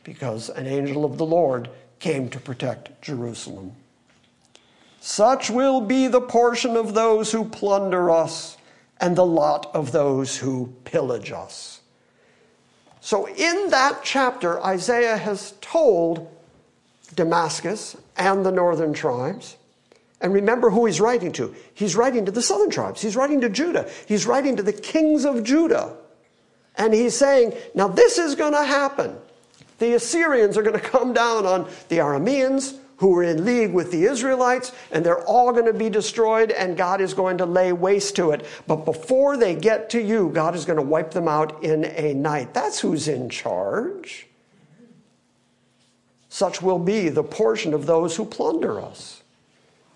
because 0.04 0.50
an 0.50 0.68
angel 0.68 1.06
of 1.06 1.18
the 1.18 1.26
Lord 1.26 1.70
came 2.00 2.28
to 2.28 2.42
protect 2.42 3.02
Jerusalem. 3.02 3.72
Such 5.06 5.52
will 5.52 5.82
be 5.82 6.08
the 6.08 6.20
portion 6.20 6.76
of 6.76 6.96
those 6.96 7.32
who 7.32 7.46
plunder 7.46 8.10
us 8.10 8.58
and 9.00 9.16
the 9.16 9.24
lot 9.24 9.70
of 9.76 9.92
those 9.92 10.36
who 10.36 10.74
pillage 10.84 11.32
us. 11.32 11.82
So, 13.02 13.28
in 13.28 13.70
that 13.70 14.00
chapter, 14.04 14.60
Isaiah 14.64 15.16
has 15.16 15.54
told 15.62 16.28
Damascus 17.14 17.96
and 18.18 18.44
the 18.44 18.52
northern 18.52 18.94
tribes 18.94 19.58
and 20.22 20.34
remember 20.34 20.72
who 20.72 20.88
he's 20.88 21.00
writing 21.00 21.32
to. 21.34 21.54
He's 21.76 21.96
writing 21.96 22.26
to 22.26 22.32
the 22.32 22.42
southern 22.42 22.72
tribes. 22.72 23.00
He's 23.00 23.16
writing 23.16 23.42
to 23.42 23.50
Judah. 23.50 23.88
He's 24.08 24.26
writing 24.26 24.56
to 24.56 24.64
the 24.64 24.74
kings 24.74 25.24
of 25.24 25.44
Judah. 25.44 25.96
And 26.80 26.96
he's 26.96 27.16
saying, 27.16 27.54
now 27.76 27.90
this 27.90 28.18
is 28.18 28.34
going 28.34 28.54
to 28.54 28.66
happen. 28.66 29.16
The 29.78 29.94
Assyrians 29.94 30.58
are 30.58 30.64
going 30.64 30.80
to 30.80 30.90
come 30.90 31.14
down 31.14 31.46
on 31.46 31.70
the 31.90 32.00
Arameans 32.00 32.80
who 32.98 33.10
were 33.10 33.24
in 33.24 33.44
league 33.44 33.74
with 33.74 33.92
the 33.92 34.06
Israelites, 34.06 34.72
and 34.92 35.06
they're 35.06 35.24
all 35.26 35.52
going 35.52 35.66
to 35.66 35.74
be 35.74 35.90
destroyed, 35.90 36.52
and 36.52 36.78
God 36.78 37.02
is 37.02 37.14
going 37.14 37.38
to 37.40 37.46
lay 37.46 37.74
waste 37.74 38.16
to 38.16 38.32
it. 38.32 38.46
But 38.68 38.86
before 38.86 39.38
they 39.38 39.56
get 39.56 39.90
to 39.92 40.02
you, 40.02 40.30
God 40.34 40.56
is 40.56 40.66
going 40.66 40.78
to 40.78 40.86
wipe 40.86 41.12
them 41.12 41.28
out 41.28 41.64
in 41.64 41.86
a 41.86 42.14
night. 42.14 42.54
That's 42.54 42.80
who's 42.80 43.08
in 43.08 43.30
charge. 43.30 44.28
Such 46.30 46.62
will 46.62 46.80
be 46.80 47.10
the 47.10 47.24
portion 47.24 47.74
of 47.74 47.86
those 47.86 48.16
who 48.16 48.26
plunder 48.26 48.82
us. 48.82 49.24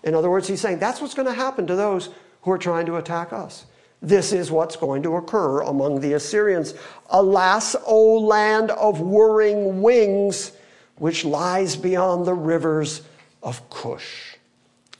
In 0.02 0.14
other 0.14 0.30
words, 0.30 0.48
he's 0.48 0.60
saying 0.60 0.78
that's 0.78 1.00
what's 1.00 1.14
going 1.14 1.28
to 1.28 1.34
happen 1.34 1.66
to 1.66 1.76
those 1.76 2.10
who 2.42 2.50
are 2.50 2.58
trying 2.58 2.86
to 2.86 2.96
attack 2.96 3.32
us. 3.32 3.66
This 4.02 4.32
is 4.32 4.50
what's 4.50 4.76
going 4.76 5.02
to 5.02 5.16
occur 5.16 5.60
among 5.60 6.00
the 6.00 6.14
Assyrians. 6.14 6.72
Alas, 7.10 7.76
O 7.86 8.18
land 8.18 8.70
of 8.70 9.00
whirring 9.00 9.82
wings, 9.82 10.52
which 11.00 11.24
lies 11.24 11.76
beyond 11.76 12.26
the 12.26 12.34
rivers 12.34 13.00
of 13.42 13.68
Cush. 13.70 14.36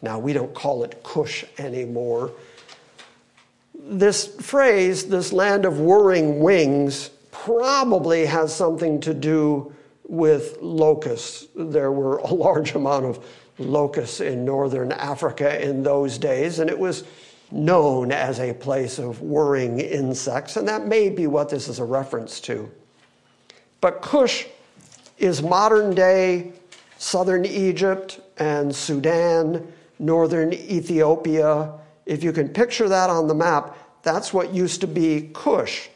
Now, 0.01 0.19
we 0.19 0.33
don't 0.33 0.55
call 0.55 0.83
it 0.83 1.03
Cush 1.03 1.45
anymore. 1.59 2.33
This 3.79 4.27
phrase, 4.27 5.09
this 5.09 5.31
land 5.31 5.67
of 5.67 5.79
whirring 5.79 6.41
wings, 6.41 7.11
probably 7.31 8.25
has 8.25 8.55
something 8.55 8.99
to 9.01 9.13
do 9.13 9.75
with 10.09 10.57
locusts. 10.63 11.47
There 11.55 11.93
were 11.93 12.17
a 12.17 12.33
large 12.35 12.75
amount 12.75 13.05
of 13.05 13.23
locusts 13.59 14.23
in 14.23 14.43
northern 14.43 14.93
Africa 14.93 15.63
in 15.63 15.83
those 15.83 16.17
days, 16.17 16.61
and 16.61 16.71
it 16.71 16.79
was 16.79 17.05
known 17.51 18.11
as 18.11 18.41
a 18.41 18.55
place 18.55 18.99
of 18.99 19.21
whirring 19.21 19.81
insects, 19.81 20.57
and 20.57 20.67
that 20.67 20.87
may 20.87 21.11
be 21.11 21.27
what 21.27 21.51
this 21.51 21.69
is 21.69 21.79
a 21.79 21.85
reference 21.85 22.41
to. 22.41 22.71
But 23.83 24.01
Cush 24.01 24.47
is 25.21 25.43
modern 25.43 25.95
day 25.95 26.53
southern 26.99 27.45
Egypt 27.45 28.21
and 28.39 28.75
Sudan, 28.75 29.73
northern 29.99 30.53
Ethiopia. 30.53 31.73
If 32.07 32.25
you 32.25 32.33
can 32.33 32.49
picture 32.49 32.89
that 32.89 33.11
on 33.11 33.29
the 33.29 33.35
map, 33.35 33.77
that's 34.03 34.33
what 34.33 34.53
used 34.53 34.81
to 34.81 34.87
be 34.87 35.31
Cush. 35.33 35.89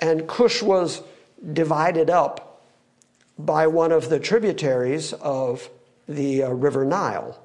And 0.00 0.26
Cush 0.28 0.62
was 0.62 1.02
divided 1.52 2.10
up 2.10 2.62
by 3.38 3.66
one 3.66 3.92
of 3.92 4.08
the 4.08 4.20
tributaries 4.20 5.12
of 5.14 5.68
the 6.08 6.44
uh, 6.44 6.50
River 6.50 6.84
Nile. 6.84 7.40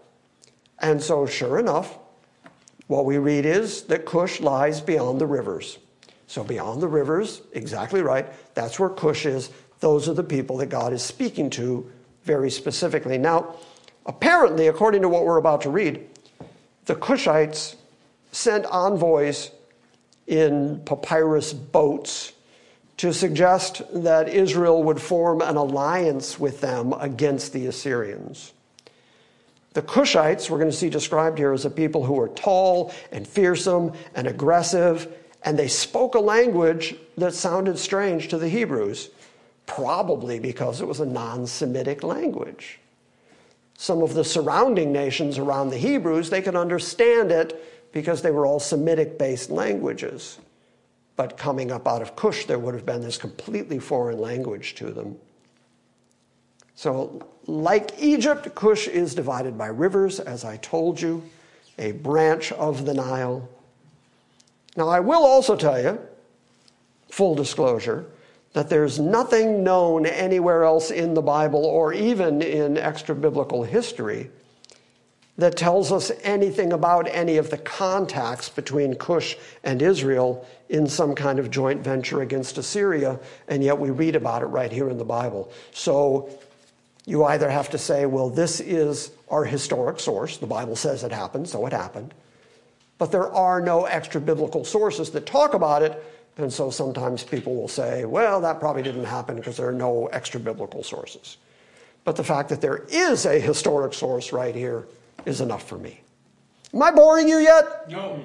And 0.80 1.02
so, 1.02 1.26
sure 1.26 1.60
enough, 1.60 1.98
what 2.88 3.06
we 3.06 3.18
read 3.18 3.46
is 3.46 3.84
that 3.84 4.06
Cush 4.06 4.40
lies 4.40 4.82
beyond 4.82 5.20
the 5.20 5.28
rivers. 5.28 5.78
So, 6.28 6.44
beyond 6.44 6.82
the 6.82 6.88
rivers, 6.88 7.42
exactly 7.54 8.02
right, 8.02 8.28
that's 8.54 8.80
where 8.80 8.90
Cush 8.90 9.26
is. 9.26 9.50
Those 9.80 10.10
are 10.10 10.14
the 10.14 10.24
people 10.24 10.58
that 10.58 10.68
God 10.68 10.94
is 10.94 11.04
speaking 11.04 11.50
to 11.52 11.90
very 12.24 12.52
specifically. 12.52 13.18
Now, 13.18 13.56
apparently, 14.06 14.68
according 14.68 15.02
to 15.04 15.10
what 15.10 15.26
we're 15.26 15.38
about 15.38 15.62
to 15.62 15.70
read, 15.70 16.08
the 16.86 16.96
Cushites 16.96 17.76
sent 18.32 18.66
envoys 18.66 19.52
in 20.28 20.82
papyrus 20.86 21.54
boats 21.54 22.34
to 22.98 23.14
suggest 23.14 23.82
that 23.94 24.28
Israel 24.28 24.84
would 24.84 25.02
form 25.02 25.42
an 25.42 25.56
alliance 25.56 26.38
with 26.38 26.60
them 26.60 26.94
against 27.00 27.54
the 27.54 27.66
Assyrians. 27.66 28.52
The 29.74 29.82
Cushites, 29.82 30.50
we're 30.50 30.58
going 30.58 30.70
to 30.70 30.76
see 30.76 30.90
described 30.90 31.38
here 31.38 31.54
as 31.54 31.64
a 31.64 31.70
people 31.70 32.04
who 32.04 32.14
were 32.14 32.28
tall 32.28 32.92
and 33.12 33.26
fearsome 33.26 33.94
and 34.16 34.28
aggressive, 34.28 35.08
and 35.44 35.58
they 35.58 35.68
spoke 35.68 36.16
a 36.16 36.20
language 36.20 36.96
that 37.18 37.34
sounded 37.34 37.80
strange 37.80 38.28
to 38.28 38.38
the 38.38 38.50
Hebrews, 38.50 39.10
probably 39.70 40.40
because 40.40 40.82
it 40.82 40.88
was 40.88 41.00
a 41.00 41.06
non 41.06 41.46
Semitic 41.46 42.04
language. 42.04 42.80
Some 43.78 44.02
of 44.02 44.14
the 44.14 44.26
surrounding 44.26 44.92
nations 44.92 45.38
around 45.38 45.70
the 45.70 45.78
Hebrews, 45.78 46.30
they 46.30 46.42
could 46.42 46.56
understand 46.56 47.32
it 47.32 47.92
because 47.94 48.22
they 48.22 48.32
were 48.32 48.46
all 48.46 48.60
Semitic 48.60 49.18
based 49.18 49.50
languages. 49.50 50.40
But 51.16 51.38
coming 51.38 51.72
up 51.72 51.88
out 51.88 52.02
of 52.02 52.16
Cush, 52.16 52.46
there 52.46 52.60
would 52.60 52.74
have 52.74 52.86
been 52.86 53.02
this 53.02 53.18
completely 53.18 53.80
foreign 53.80 54.20
language 54.20 54.76
to 54.76 54.92
them. 54.92 55.18
So, 56.76 57.28
like 57.46 57.92
Egypt, 58.00 58.56
Cush 58.56 58.88
is 58.88 59.14
divided 59.14 59.58
by 59.58 59.68
rivers, 59.68 60.20
as 60.20 60.46
I 60.46 60.58
told 60.58 61.00
you, 61.00 61.24
a 61.78 61.92
branch 61.92 62.52
of 62.54 62.86
the 62.86 62.94
Nile. 62.94 63.48
Now, 64.78 64.88
I 64.88 65.00
will 65.00 65.26
also 65.26 65.56
tell 65.56 65.82
you, 65.82 66.00
full 67.10 67.36
disclosure, 67.36 68.06
that 68.54 68.70
there's 68.70 69.00
nothing 69.00 69.64
known 69.64 70.06
anywhere 70.06 70.64
else 70.64 70.92
in 70.92 71.14
the 71.14 71.22
Bible 71.22 71.66
or 71.66 71.94
even 71.94 72.42
in 72.42 72.78
extra 72.78 73.14
biblical 73.16 73.64
history 73.64 74.30
that 75.38 75.56
tells 75.56 75.92
us 75.92 76.12
anything 76.24 76.74
about 76.74 77.08
any 77.10 77.38
of 77.38 77.50
the 77.50 77.58
contacts 77.58 78.50
between 78.50 78.94
Cush 78.96 79.38
and 79.64 79.82
Israel 79.82 80.46
in 80.68 80.86
some 80.88 81.16
kind 81.16 81.40
of 81.40 81.50
joint 81.50 81.82
venture 81.82 82.22
against 82.22 82.58
Assyria, 82.58 83.20
and 83.48 83.64
yet 83.64 83.80
we 83.80 83.90
read 83.90 84.16
about 84.16 84.42
it 84.42 84.48
right 84.48 84.72
here 84.72 84.90
in 84.90 84.98
the 84.98 85.06
Bible. 85.06 85.52
So 85.72 86.30
you 87.06 87.24
either 87.24 87.50
have 87.50 87.70
to 87.70 87.78
say, 87.78 88.06
well, 88.06 88.30
this 88.30 88.60
is 88.60 89.12
our 89.30 89.46
historic 89.46 90.00
source. 90.00 90.38
The 90.38 90.46
Bible 90.46 90.76
says 90.76 91.04
it 91.04 91.12
happened, 91.12 91.48
so 91.48 91.66
it 91.66 91.74
happened. 91.74 92.14
But 92.98 93.14
there 93.14 93.32
are 93.32 93.62
no 93.62 93.86
extra 93.86 94.20
biblical 94.20 94.66
sources 94.66 95.10
that 95.12 95.26
talk 95.26 95.54
about 95.54 95.84
it, 95.84 96.04
and 96.40 96.52
so 96.52 96.70
sometimes 96.70 97.22
people 97.24 97.54
will 97.54 97.68
say, 97.68 98.06
well, 98.06 98.40
that 98.42 98.60
probably 98.60 98.82
didn't 98.82 99.04
happen 99.04 99.36
because 99.36 99.58
there 99.58 99.68
are 99.68 99.74
no 99.74 100.08
extra 100.08 100.40
biblical 100.40 100.84
sources. 100.84 101.38
But 102.06 102.16
the 102.16 102.24
fact 102.24 102.48
that 102.50 102.62
there 102.62 102.86
is 102.90 103.26
a 103.26 103.40
historic 103.40 103.94
source 103.94 104.32
right 104.32 104.56
here 104.56 104.88
is 105.26 105.42
enough 105.42 105.68
for 105.68 105.78
me. 105.78 106.00
Am 106.74 106.82
I 106.82 106.92
boring 106.92 107.28
you 107.28 107.40
yet? 107.40 107.90
No. 107.90 108.24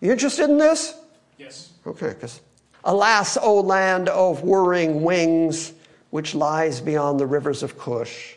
You 0.00 0.12
interested 0.12 0.48
in 0.48 0.58
this? 0.58 0.94
Yes. 1.38 1.72
Okay, 1.86 2.10
because 2.10 2.40
alas, 2.84 3.36
O 3.40 3.60
land 3.60 4.08
of 4.08 4.42
whirring 4.42 5.02
wings, 5.02 5.72
which 6.10 6.36
lies 6.36 6.80
beyond 6.80 7.18
the 7.18 7.26
rivers 7.26 7.64
of 7.64 7.76
Cush, 7.78 8.36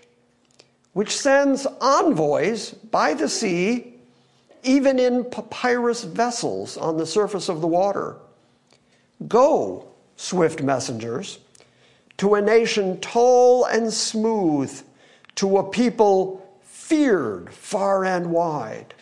which 0.93 1.15
sends 1.15 1.67
envoys 1.81 2.71
by 2.71 3.13
the 3.13 3.29
sea, 3.29 3.93
even 4.63 4.97
in 4.97 5.23
papyrus 5.25 6.03
vessels 6.03 6.77
on 6.77 6.97
the 6.97 7.05
surface 7.05 7.47
of 7.47 7.61
the 7.61 7.67
water. 7.67 8.17
Go, 9.27 9.87
swift 10.15 10.61
messengers, 10.61 11.39
to 12.17 12.35
a 12.35 12.41
nation 12.41 12.99
tall 12.99 13.65
and 13.65 13.91
smooth, 13.91 14.81
to 15.35 15.57
a 15.57 15.63
people 15.63 16.45
feared 16.61 17.53
far 17.53 18.05
and 18.05 18.31
wide, 18.31 18.93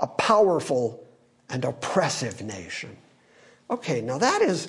a 0.00 0.06
powerful 0.06 1.04
and 1.48 1.64
oppressive 1.64 2.42
nation. 2.42 2.96
Okay, 3.70 4.00
now 4.00 4.18
that 4.18 4.42
is 4.42 4.68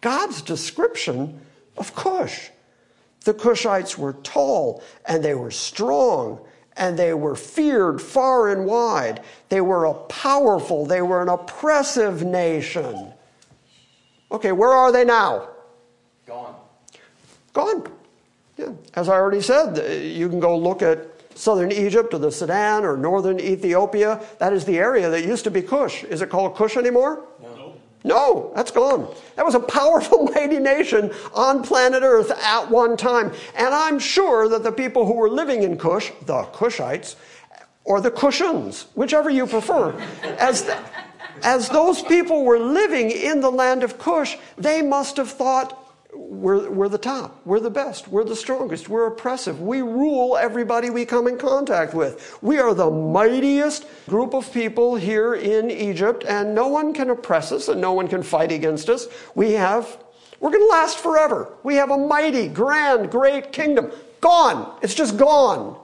God's 0.00 0.42
description 0.42 1.40
of 1.76 1.94
Cush. 1.94 2.50
The 3.24 3.34
Cushites 3.34 3.98
were 3.98 4.14
tall 4.14 4.82
and 5.06 5.22
they 5.22 5.34
were 5.34 5.50
strong 5.50 6.40
and 6.76 6.98
they 6.98 7.14
were 7.14 7.34
feared 7.34 8.00
far 8.00 8.48
and 8.48 8.64
wide. 8.64 9.22
They 9.48 9.60
were 9.60 9.84
a 9.84 9.94
powerful, 9.94 10.86
they 10.86 11.02
were 11.02 11.22
an 11.22 11.28
oppressive 11.28 12.22
nation. 12.24 13.12
Okay, 14.32 14.52
where 14.52 14.72
are 14.72 14.92
they 14.92 15.04
now? 15.04 15.48
Gone. 16.26 16.54
Gone. 17.52 17.92
Yeah. 18.56 18.72
As 18.94 19.08
I 19.08 19.14
already 19.14 19.40
said, 19.40 19.78
uh, 19.78 19.92
you 19.92 20.28
can 20.28 20.40
go 20.40 20.56
look 20.56 20.82
at 20.82 21.06
southern 21.34 21.72
Egypt 21.72 22.12
or 22.14 22.18
the 22.18 22.30
Sudan 22.30 22.84
or 22.84 22.96
northern 22.96 23.40
Ethiopia. 23.40 24.22
That 24.38 24.52
is 24.52 24.64
the 24.64 24.78
area 24.78 25.08
that 25.10 25.24
used 25.24 25.44
to 25.44 25.50
be 25.50 25.62
Cush. 25.62 26.04
Is 26.04 26.22
it 26.22 26.28
called 26.28 26.54
Cush 26.54 26.76
anymore? 26.76 27.24
No. 27.42 27.74
No, 28.02 28.52
that's 28.54 28.70
gone. 28.70 29.12
That 29.36 29.44
was 29.44 29.54
a 29.54 29.60
powerful, 29.60 30.24
mighty 30.34 30.58
nation 30.58 31.12
on 31.34 31.62
planet 31.62 32.02
Earth 32.02 32.30
at 32.30 32.70
one 32.70 32.96
time. 32.96 33.32
And 33.54 33.74
I'm 33.74 33.98
sure 33.98 34.48
that 34.48 34.62
the 34.62 34.72
people 34.72 35.06
who 35.06 35.14
were 35.14 35.28
living 35.28 35.62
in 35.62 35.76
Cush, 35.76 36.10
the 36.26 36.44
Cushites, 36.52 37.16
or 37.84 38.00
the 38.00 38.10
Cushans, 38.10 38.86
whichever 38.94 39.30
you 39.30 39.46
prefer, 39.46 39.92
as, 40.38 40.64
the, 40.64 40.78
as 41.42 41.68
those 41.68 42.02
people 42.02 42.44
were 42.44 42.58
living 42.58 43.10
in 43.10 43.40
the 43.40 43.50
land 43.50 43.82
of 43.82 43.98
Cush, 43.98 44.36
they 44.56 44.82
must 44.82 45.16
have 45.16 45.30
thought, 45.30 45.76
we're, 46.12 46.68
we're 46.70 46.88
the 46.88 46.98
top, 46.98 47.40
we're 47.44 47.60
the 47.60 47.70
best, 47.70 48.08
we're 48.08 48.24
the 48.24 48.36
strongest, 48.36 48.88
we're 48.88 49.06
oppressive, 49.06 49.60
we 49.60 49.80
rule 49.80 50.36
everybody 50.36 50.90
we 50.90 51.04
come 51.04 51.26
in 51.26 51.38
contact 51.38 51.94
with. 51.94 52.38
We 52.42 52.58
are 52.58 52.74
the 52.74 52.90
mightiest 52.90 53.86
group 54.08 54.34
of 54.34 54.52
people 54.52 54.96
here 54.96 55.34
in 55.34 55.70
Egypt, 55.70 56.24
and 56.26 56.54
no 56.54 56.68
one 56.68 56.92
can 56.92 57.10
oppress 57.10 57.52
us 57.52 57.68
and 57.68 57.80
no 57.80 57.92
one 57.92 58.08
can 58.08 58.22
fight 58.22 58.52
against 58.52 58.88
us. 58.88 59.06
We 59.34 59.52
have, 59.52 59.98
we're 60.40 60.50
going 60.50 60.64
to 60.64 60.68
last 60.68 60.98
forever. 60.98 61.52
We 61.62 61.76
have 61.76 61.90
a 61.90 61.98
mighty, 61.98 62.48
grand, 62.48 63.10
great 63.10 63.52
kingdom. 63.52 63.92
Gone. 64.20 64.78
It's 64.82 64.94
just 64.94 65.16
gone. 65.16 65.78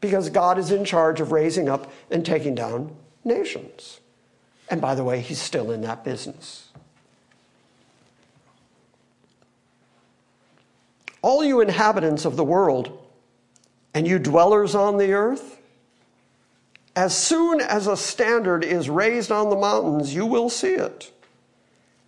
Because 0.00 0.28
God 0.28 0.58
is 0.58 0.72
in 0.72 0.84
charge 0.84 1.20
of 1.20 1.30
raising 1.30 1.68
up 1.68 1.92
and 2.10 2.26
taking 2.26 2.56
down 2.56 2.94
nations. 3.24 4.00
And 4.70 4.80
by 4.80 4.94
the 4.94 5.04
way, 5.04 5.20
He's 5.20 5.40
still 5.40 5.70
in 5.70 5.82
that 5.82 6.04
business. 6.04 6.68
All 11.20 11.44
you 11.44 11.60
inhabitants 11.60 12.24
of 12.24 12.36
the 12.36 12.44
world 12.44 12.98
and 13.94 14.08
you 14.08 14.18
dwellers 14.18 14.74
on 14.74 14.96
the 14.96 15.12
earth, 15.12 15.60
as 16.96 17.16
soon 17.16 17.60
as 17.60 17.86
a 17.86 17.96
standard 17.96 18.64
is 18.64 18.90
raised 18.90 19.30
on 19.30 19.48
the 19.48 19.56
mountains, 19.56 20.14
you 20.14 20.26
will 20.26 20.50
see 20.50 20.72
it. 20.72 21.12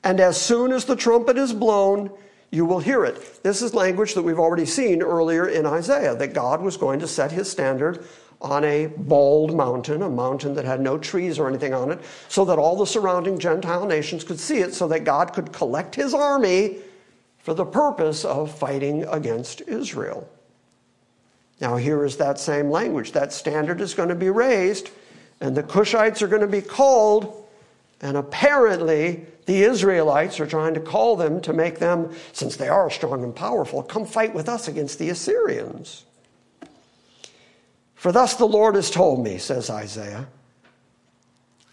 And 0.03 0.21
as 0.21 0.39
soon 0.39 0.73
as 0.73 0.85
the 0.85 0.97
trumpet 0.97 1.39
is 1.39 1.53
blown, 1.53 2.11
you 2.51 2.67
will 2.67 2.81
hear 2.81 3.05
it. 3.05 3.43
This 3.43 3.63
is 3.63 3.73
language 3.73 4.15
that 4.15 4.23
we've 4.23 4.39
already 4.39 4.67
seen 4.67 5.03
earlier 5.03 5.49
in 5.49 5.65
Isaiah 5.65 6.15
that 6.17 6.35
God 6.35 6.61
was 6.61 6.77
going 6.77 7.01
to 7.01 7.09
set 7.09 7.33
his 7.33 7.51
standard 7.51 8.05
on 8.41 8.65
a 8.65 8.87
bald 8.87 9.55
mountain, 9.55 10.03
a 10.03 10.11
mountain 10.11 10.55
that 10.55 10.65
had 10.65 10.81
no 10.81 10.99
trees 10.99 11.39
or 11.39 11.49
anything 11.49 11.73
on 11.73 11.91
it, 11.91 12.01
so 12.29 12.45
that 12.45 12.59
all 12.59 12.77
the 12.77 12.87
surrounding 12.87 13.39
Gentile 13.39 13.87
nations 13.87 14.25
could 14.25 14.39
see 14.39 14.59
it, 14.59 14.75
so 14.75 14.89
that 14.89 15.05
God 15.05 15.33
could 15.33 15.53
collect 15.53 15.95
his 15.95 16.13
army 16.13 16.77
for 17.39 17.55
the 17.55 17.65
purpose 17.65 18.25
of 18.25 18.57
fighting 18.57 19.05
against 19.05 19.61
Israel. 19.63 20.29
Now, 21.61 21.77
here 21.77 22.05
is 22.05 22.17
that 22.17 22.39
same 22.39 22.71
language. 22.71 23.13
That 23.13 23.33
standard 23.33 23.81
is 23.81 23.95
going 23.95 24.09
to 24.09 24.15
be 24.15 24.31
raised, 24.31 24.91
and 25.41 25.57
the 25.57 25.63
Cushites 25.63 26.23
are 26.23 26.29
going 26.29 26.41
to 26.41 26.47
be 26.47 26.63
called, 26.63 27.47
and 28.01 28.17
apparently 28.17 29.27
the 29.47 29.63
Israelites 29.63 30.41
are 30.41 30.47
trying 30.47 30.75
to 30.75 30.81
call 30.81 31.17
them 31.17 31.41
to 31.43 31.53
make 31.53 31.79
them, 31.79 32.15
since 32.33 32.57
they 32.57 32.69
are 32.69 32.91
strong 32.91 33.23
and 33.23 33.35
powerful, 33.37 33.83
come 33.83 34.07
fight 34.07 34.35
with 34.35 34.49
us 34.49 34.69
against 34.69 34.99
the 34.99 35.11
Assyrians. 35.11 36.05
For 38.05 38.13
thus 38.13 38.35
the 38.35 38.45
Lord 38.45 38.75
has 38.75 38.91
told 38.91 39.25
me, 39.25 39.39
says 39.39 39.71
Isaiah, 39.71 40.29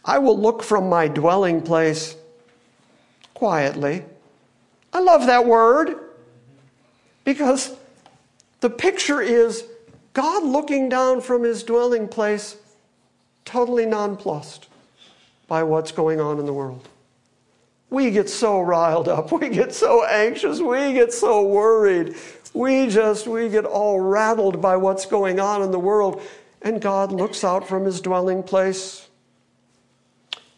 I 0.06 0.20
will 0.20 0.40
look 0.40 0.64
from 0.64 0.88
my 0.88 1.10
dwelling 1.10 1.62
place 1.62 2.16
quietly 3.34 4.06
I 4.94 5.02
love 5.02 5.26
that 5.26 5.46
word 5.46 5.94
because 7.26 7.76
the 8.62 8.70
picture 8.70 9.22
is 9.22 9.66
God 10.14 10.46
looking 10.46 10.88
down 10.88 11.20
from 11.20 11.44
his 11.44 11.64
dwelling 11.64 12.08
place, 12.08 12.56
totally 13.44 13.86
nonplussed 13.86 14.70
by 15.50 15.64
what's 15.64 15.92
going 15.92 16.22
on 16.22 16.40
in 16.40 16.46
the 16.46 16.54
world. 16.54 16.88
We 17.90 18.10
get 18.10 18.30
so 18.30 18.62
riled 18.62 19.10
up, 19.10 19.32
we 19.42 19.50
get 19.50 19.74
so 19.74 20.06
anxious, 20.06 20.62
we 20.62 20.94
get 20.94 21.12
so 21.12 21.46
worried. 21.46 22.16
We 22.54 22.88
just, 22.88 23.28
we 23.28 23.50
get 23.50 23.66
all 23.66 24.00
rattled 24.00 24.62
by 24.62 24.78
what's 24.78 25.06
going 25.06 25.40
on 25.40 25.62
in 25.62 25.72
the 25.72 25.80
world. 25.80 26.22
And 26.62 26.82
God 26.82 27.12
looks 27.12 27.44
out 27.44 27.68
from 27.68 27.86
his 27.86 28.02
dwelling 28.02 28.44
place 28.44 29.08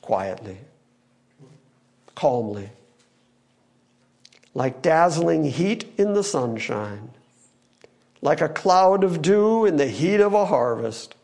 quietly, 0.01 0.57
calmly 2.15 2.69
like 4.53 4.81
dazzling 4.81 5.43
heat 5.45 5.93
in 5.97 6.13
the 6.13 6.23
sunshine, 6.23 7.09
like 8.21 8.41
a 8.41 8.49
cloud 8.49 9.03
of 9.03 9.21
dew 9.21 9.65
in 9.65 9.77
the 9.77 9.87
heat 9.87 10.19
of 10.19 10.33
a 10.33 10.45
harvest. 10.45 11.15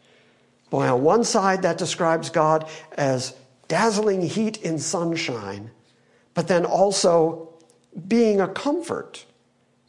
Boy, 0.70 0.88
on 0.88 1.04
one 1.04 1.24
side, 1.24 1.62
that 1.62 1.78
describes 1.78 2.30
God 2.30 2.68
as 2.98 3.36
dazzling 3.68 4.22
heat 4.22 4.58
in 4.58 4.80
sunshine, 4.80 5.72
but 6.34 6.48
then 6.48 6.66
also 6.66 7.50
being 8.08 8.40
a 8.42 8.48
comfort, 8.48 9.26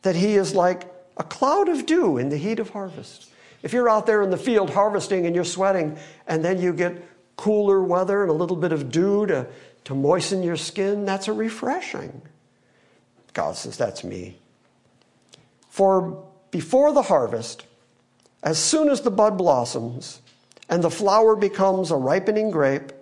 that 0.03 0.17
He 0.17 0.37
is 0.37 0.55
like 0.55 0.93
a 1.17 1.23
cloud 1.23 1.69
of 1.69 1.87
dew 1.87 2.17
in 2.19 2.29
the 2.29 2.37
heat 2.37 2.59
of 2.59 2.71
harvest. 2.71 3.31
If 3.63 3.73
you're 3.73 3.91
out 3.91 4.07
there 4.07 4.23
in 4.23 4.31
the 4.31 4.39
field 4.39 4.71
harvesting 4.71 5.27
and 5.27 5.35
you're 5.35 5.45
sweating, 5.45 5.99
and 6.27 6.45
then 6.45 6.61
you 6.61 6.73
get 6.73 7.07
cooler 7.37 7.83
weather 7.83 8.23
and 8.23 8.31
a 8.31 8.35
little 8.35 8.57
bit 8.57 8.73
of 8.73 8.91
dew 8.91 9.27
to, 9.27 9.47
to 9.85 9.95
moisten 9.95 10.43
your 10.43 10.57
skin, 10.57 11.05
that's 11.05 11.29
a 11.29 11.33
refreshing. 11.33 12.23
God 13.33 13.57
says, 13.57 13.77
That's 13.77 14.03
me. 14.03 14.39
For 15.69 16.25
before 16.51 16.93
the 16.93 17.03
harvest, 17.03 17.65
as 18.43 18.59
soon 18.59 18.89
as 18.89 19.03
the 19.03 19.11
bud 19.11 19.37
blossoms 19.37 20.21
and 20.69 20.83
the 20.83 20.91
flower 20.91 21.37
becomes 21.37 21.91
a 21.91 21.97
ripening 21.97 22.51
grape, 22.51 22.93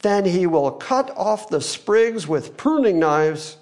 then 0.00 0.24
he 0.24 0.46
will 0.46 0.70
cut 0.70 1.10
off 1.16 1.48
the 1.48 1.60
sprigs 1.60 2.26
with 2.26 2.56
pruning 2.56 2.98
knives 2.98 3.56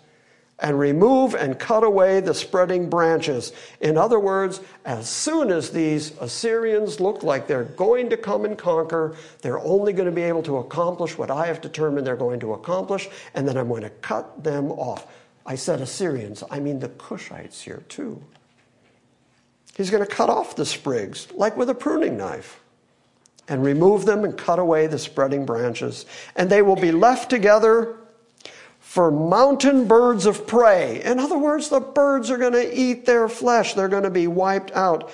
and 0.63 0.79
remove 0.79 1.35
and 1.35 1.59
cut 1.59 1.83
away 1.83 2.21
the 2.21 2.33
spreading 2.33 2.89
branches. 2.89 3.53
In 3.81 3.99
other 3.99 4.21
words, 4.21 4.61
as 4.85 5.09
soon 5.09 5.51
as 5.51 5.71
these 5.71 6.17
Assyrians 6.21 7.01
look 7.01 7.25
like 7.25 7.49
they're 7.49 7.65
going 7.65 8.09
to 8.11 8.17
come 8.17 8.45
and 8.45 8.57
conquer, 8.57 9.17
they're 9.43 9.59
only 9.59 9.93
going 9.93 10.07
to 10.07 10.13
be 10.13 10.23
able 10.23 10.43
to 10.45 10.59
accomplish 10.59 11.19
what 11.19 11.33
I 11.33 11.49
have 11.49 11.61
determined 11.61 12.07
they're 12.07 12.17
going 12.17 12.39
to 12.41 12.55
accomplish, 12.55 13.09
and 13.35 13.47
then 13.47 13.57
I'm 13.57 13.69
going 13.69 13.83
to 13.83 13.91
cut 13.91 14.45
them 14.45 14.71
off. 14.71 15.07
I 15.45 15.57
said 15.57 15.81
Assyrians, 15.81 16.45
I 16.49 16.61
mean 16.61 16.79
the 16.79 16.89
Cushites 16.91 17.61
here 17.61 17.83
too. 17.89 18.23
He's 19.77 19.91
going 19.91 20.05
to 20.05 20.11
cut 20.11 20.31
off 20.31 20.55
the 20.55 20.67
sprigs, 20.67 21.27
like 21.33 21.57
with 21.57 21.71
a 21.71 21.75
pruning 21.75 22.17
knife, 22.17 22.61
and 23.49 23.65
remove 23.65 24.05
them 24.05 24.25
and 24.25 24.39
cut 24.39 24.61
away 24.61 24.87
the 24.87 24.99
spreading 24.99 25.45
branches. 25.45 26.07
And 26.37 26.49
they 26.49 26.63
will 26.63 26.77
be 26.77 26.93
left 26.93 27.31
together 27.31 27.97
for 28.93 29.11
mountain 29.11 29.89
birds 29.89 30.27
of 30.27 30.47
prey. 30.47 31.01
In 31.03 31.19
other 31.19 31.39
words, 31.39 31.71
the 31.71 31.81
birds 31.81 32.31
are 32.31 32.37
going 32.37 32.53
to 32.53 32.79
eat 32.79 33.07
their 33.07 33.27
flesh, 33.27 33.73
they're 33.73 33.89
going 33.89 34.03
to 34.03 34.11
be 34.11 34.27
wiped 34.27 34.71
out. 34.73 35.11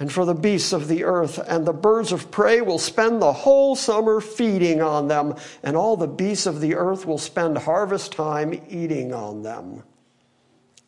And 0.00 0.12
for 0.12 0.24
the 0.24 0.34
beasts 0.34 0.72
of 0.72 0.88
the 0.88 1.04
earth, 1.04 1.38
and 1.38 1.64
the 1.64 1.72
birds 1.72 2.10
of 2.10 2.32
prey 2.32 2.62
will 2.62 2.80
spend 2.80 3.22
the 3.22 3.32
whole 3.32 3.76
summer 3.76 4.20
feeding 4.20 4.82
on 4.82 5.06
them, 5.06 5.36
and 5.62 5.76
all 5.76 5.96
the 5.96 6.08
beasts 6.08 6.46
of 6.46 6.60
the 6.60 6.74
earth 6.74 7.06
will 7.06 7.16
spend 7.16 7.58
harvest 7.58 8.10
time 8.10 8.60
eating 8.68 9.14
on 9.14 9.44
them. 9.44 9.84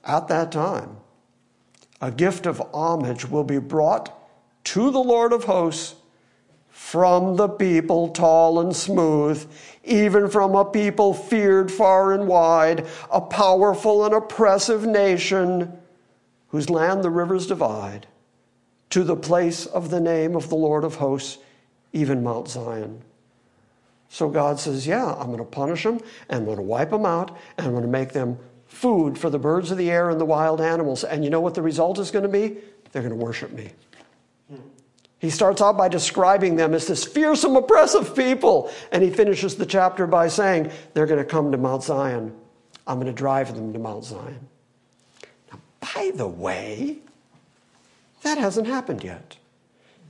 At 0.02 0.26
that 0.26 0.50
time, 0.50 0.96
a 2.00 2.10
gift 2.10 2.46
of 2.46 2.60
homage 2.74 3.30
will 3.30 3.44
be 3.44 3.58
brought 3.58 4.12
to 4.64 4.90
the 4.90 4.98
Lord 4.98 5.32
of 5.32 5.44
hosts 5.44 5.94
from 6.68 7.36
the 7.36 7.48
people 7.48 8.08
tall 8.08 8.58
and 8.58 8.74
smooth, 8.74 9.48
even 9.84 10.28
from 10.28 10.54
a 10.54 10.64
people 10.64 11.12
feared 11.14 11.70
far 11.70 12.12
and 12.12 12.26
wide, 12.26 12.86
a 13.10 13.20
powerful 13.20 14.04
and 14.04 14.14
oppressive 14.14 14.86
nation 14.86 15.72
whose 16.48 16.70
land 16.70 17.02
the 17.02 17.10
rivers 17.10 17.46
divide, 17.46 18.06
to 18.90 19.04
the 19.04 19.16
place 19.16 19.66
of 19.66 19.90
the 19.90 20.00
name 20.00 20.36
of 20.36 20.48
the 20.48 20.54
Lord 20.54 20.84
of 20.84 20.96
hosts, 20.96 21.38
even 21.92 22.22
Mount 22.22 22.48
Zion. 22.48 23.02
So 24.08 24.28
God 24.28 24.60
says, 24.60 24.86
Yeah, 24.86 25.14
I'm 25.14 25.26
going 25.26 25.38
to 25.38 25.44
punish 25.44 25.82
them, 25.82 25.98
and 26.28 26.38
I'm 26.38 26.44
going 26.44 26.56
to 26.56 26.62
wipe 26.62 26.90
them 26.90 27.04
out, 27.04 27.36
and 27.58 27.66
I'm 27.66 27.72
going 27.72 27.82
to 27.82 27.88
make 27.88 28.12
them 28.12 28.38
food 28.66 29.18
for 29.18 29.30
the 29.30 29.38
birds 29.38 29.70
of 29.70 29.78
the 29.78 29.90
air 29.90 30.10
and 30.10 30.20
the 30.20 30.24
wild 30.24 30.60
animals. 30.60 31.04
And 31.04 31.24
you 31.24 31.30
know 31.30 31.40
what 31.40 31.54
the 31.54 31.62
result 31.62 31.98
is 31.98 32.10
going 32.10 32.22
to 32.22 32.28
be? 32.28 32.58
They're 32.92 33.02
going 33.02 33.18
to 33.18 33.24
worship 33.24 33.52
me. 33.52 33.70
He 35.18 35.30
starts 35.30 35.62
out 35.62 35.76
by 35.76 35.88
describing 35.88 36.56
them 36.56 36.74
as 36.74 36.86
this 36.86 37.04
fearsome, 37.04 37.56
oppressive 37.56 38.14
people. 38.14 38.70
And 38.92 39.02
he 39.02 39.10
finishes 39.10 39.56
the 39.56 39.66
chapter 39.66 40.06
by 40.06 40.28
saying, 40.28 40.70
They're 40.92 41.06
going 41.06 41.22
to 41.22 41.24
come 41.24 41.50
to 41.52 41.58
Mount 41.58 41.82
Zion. 41.82 42.34
I'm 42.86 42.96
going 42.96 43.06
to 43.06 43.12
drive 43.12 43.54
them 43.54 43.72
to 43.72 43.78
Mount 43.78 44.04
Zion. 44.04 44.46
Now, 45.50 45.58
by 45.80 46.12
the 46.14 46.26
way, 46.26 46.98
that 48.22 48.38
hasn't 48.38 48.66
happened 48.66 49.02
yet. 49.02 49.36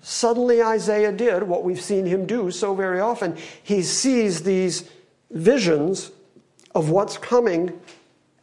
Suddenly, 0.02 0.62
Isaiah 0.62 1.12
did 1.12 1.42
what 1.44 1.64
we've 1.64 1.80
seen 1.80 2.04
him 2.04 2.26
do 2.26 2.50
so 2.50 2.74
very 2.74 3.00
often. 3.00 3.36
He 3.62 3.82
sees 3.82 4.42
these 4.42 4.90
visions 5.30 6.10
of 6.74 6.90
what's 6.90 7.16
coming 7.16 7.80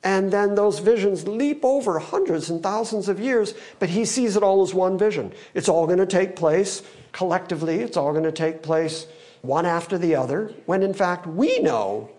and 0.03 0.31
then 0.31 0.55
those 0.55 0.79
visions 0.79 1.27
leap 1.27 1.63
over 1.63 1.99
hundreds 1.99 2.49
and 2.49 2.63
thousands 2.63 3.07
of 3.07 3.19
years, 3.19 3.53
but 3.79 3.89
he 3.89 4.03
sees 4.05 4.35
it 4.35 4.43
all 4.43 4.63
as 4.63 4.73
one 4.73 4.97
vision. 4.97 5.31
It's 5.53 5.69
all 5.69 5.85
going 5.85 5.99
to 5.99 6.07
take 6.07 6.35
place 6.35 6.81
collectively, 7.11 7.79
it's 7.79 7.97
all 7.97 8.11
going 8.11 8.23
to 8.23 8.31
take 8.31 8.63
place 8.63 9.05
one 9.41 9.65
after 9.65 9.97
the 9.97 10.15
other, 10.15 10.53
when 10.65 10.81
in 10.83 10.93
fact 10.93 11.27
we 11.27 11.59
know 11.59 12.09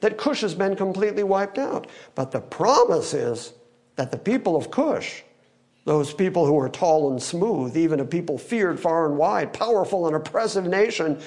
that 0.00 0.18
Cush 0.18 0.42
has 0.42 0.54
been 0.54 0.76
completely 0.76 1.22
wiped 1.22 1.58
out. 1.58 1.86
But 2.14 2.30
the 2.30 2.40
promise 2.40 3.14
is 3.14 3.54
that 3.96 4.10
the 4.10 4.18
people 4.18 4.56
of 4.56 4.70
Cush, 4.70 5.22
those 5.84 6.12
people 6.12 6.46
who 6.46 6.58
are 6.58 6.68
tall 6.68 7.10
and 7.10 7.22
smooth, 7.22 7.76
even 7.76 8.00
a 8.00 8.04
people 8.04 8.38
feared 8.38 8.78
far 8.78 9.06
and 9.06 9.16
wide, 9.16 9.52
powerful 9.52 10.06
and 10.06 10.14
oppressive 10.14 10.66
nation, 10.66 11.20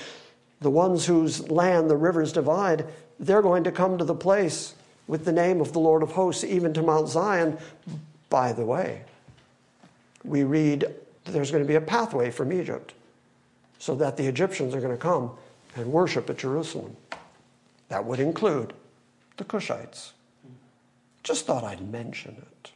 the 0.62 0.70
ones 0.70 1.06
whose 1.06 1.50
land 1.50 1.90
the 1.90 1.98
rivers 1.98 2.32
divide, 2.32 2.86
they're 3.20 3.42
going 3.42 3.64
to 3.64 3.72
come 3.72 3.98
to 3.98 4.06
the 4.06 4.16
place 4.16 4.76
with 5.08 5.26
the 5.26 5.32
name 5.32 5.62
of 5.62 5.74
the 5.74 5.80
Lord 5.80 6.04
of 6.04 6.12
hosts, 6.12 6.44
even 6.44 6.74
to 6.74 6.82
Mount 6.82 7.08
Zion. 7.08 7.58
By 8.30 8.52
the 8.54 8.66
way, 8.66 9.04
we 10.24 10.44
read 10.44 10.86
there's 11.26 11.52
going 11.52 11.64
to 11.64 11.68
be 11.68 11.76
a 11.76 11.82
pathway 11.82 12.32
from 12.32 12.52
Egypt 12.54 12.94
so 13.80 13.96
that 13.96 14.18
the 14.18 14.26
Egyptians 14.26 14.74
are 14.74 14.82
going 14.82 14.96
to 14.96 15.02
come 15.02 15.32
and 15.76 15.92
worship 15.92 16.30
at 16.30 16.38
Jerusalem. 16.38 16.96
That 17.90 18.06
would 18.06 18.20
include 18.20 18.74
the 19.38 19.44
Cushites. 19.44 20.12
Just 21.24 21.46
thought 21.46 21.64
I'd 21.64 21.90
mention 21.92 22.36
it. 22.38 22.72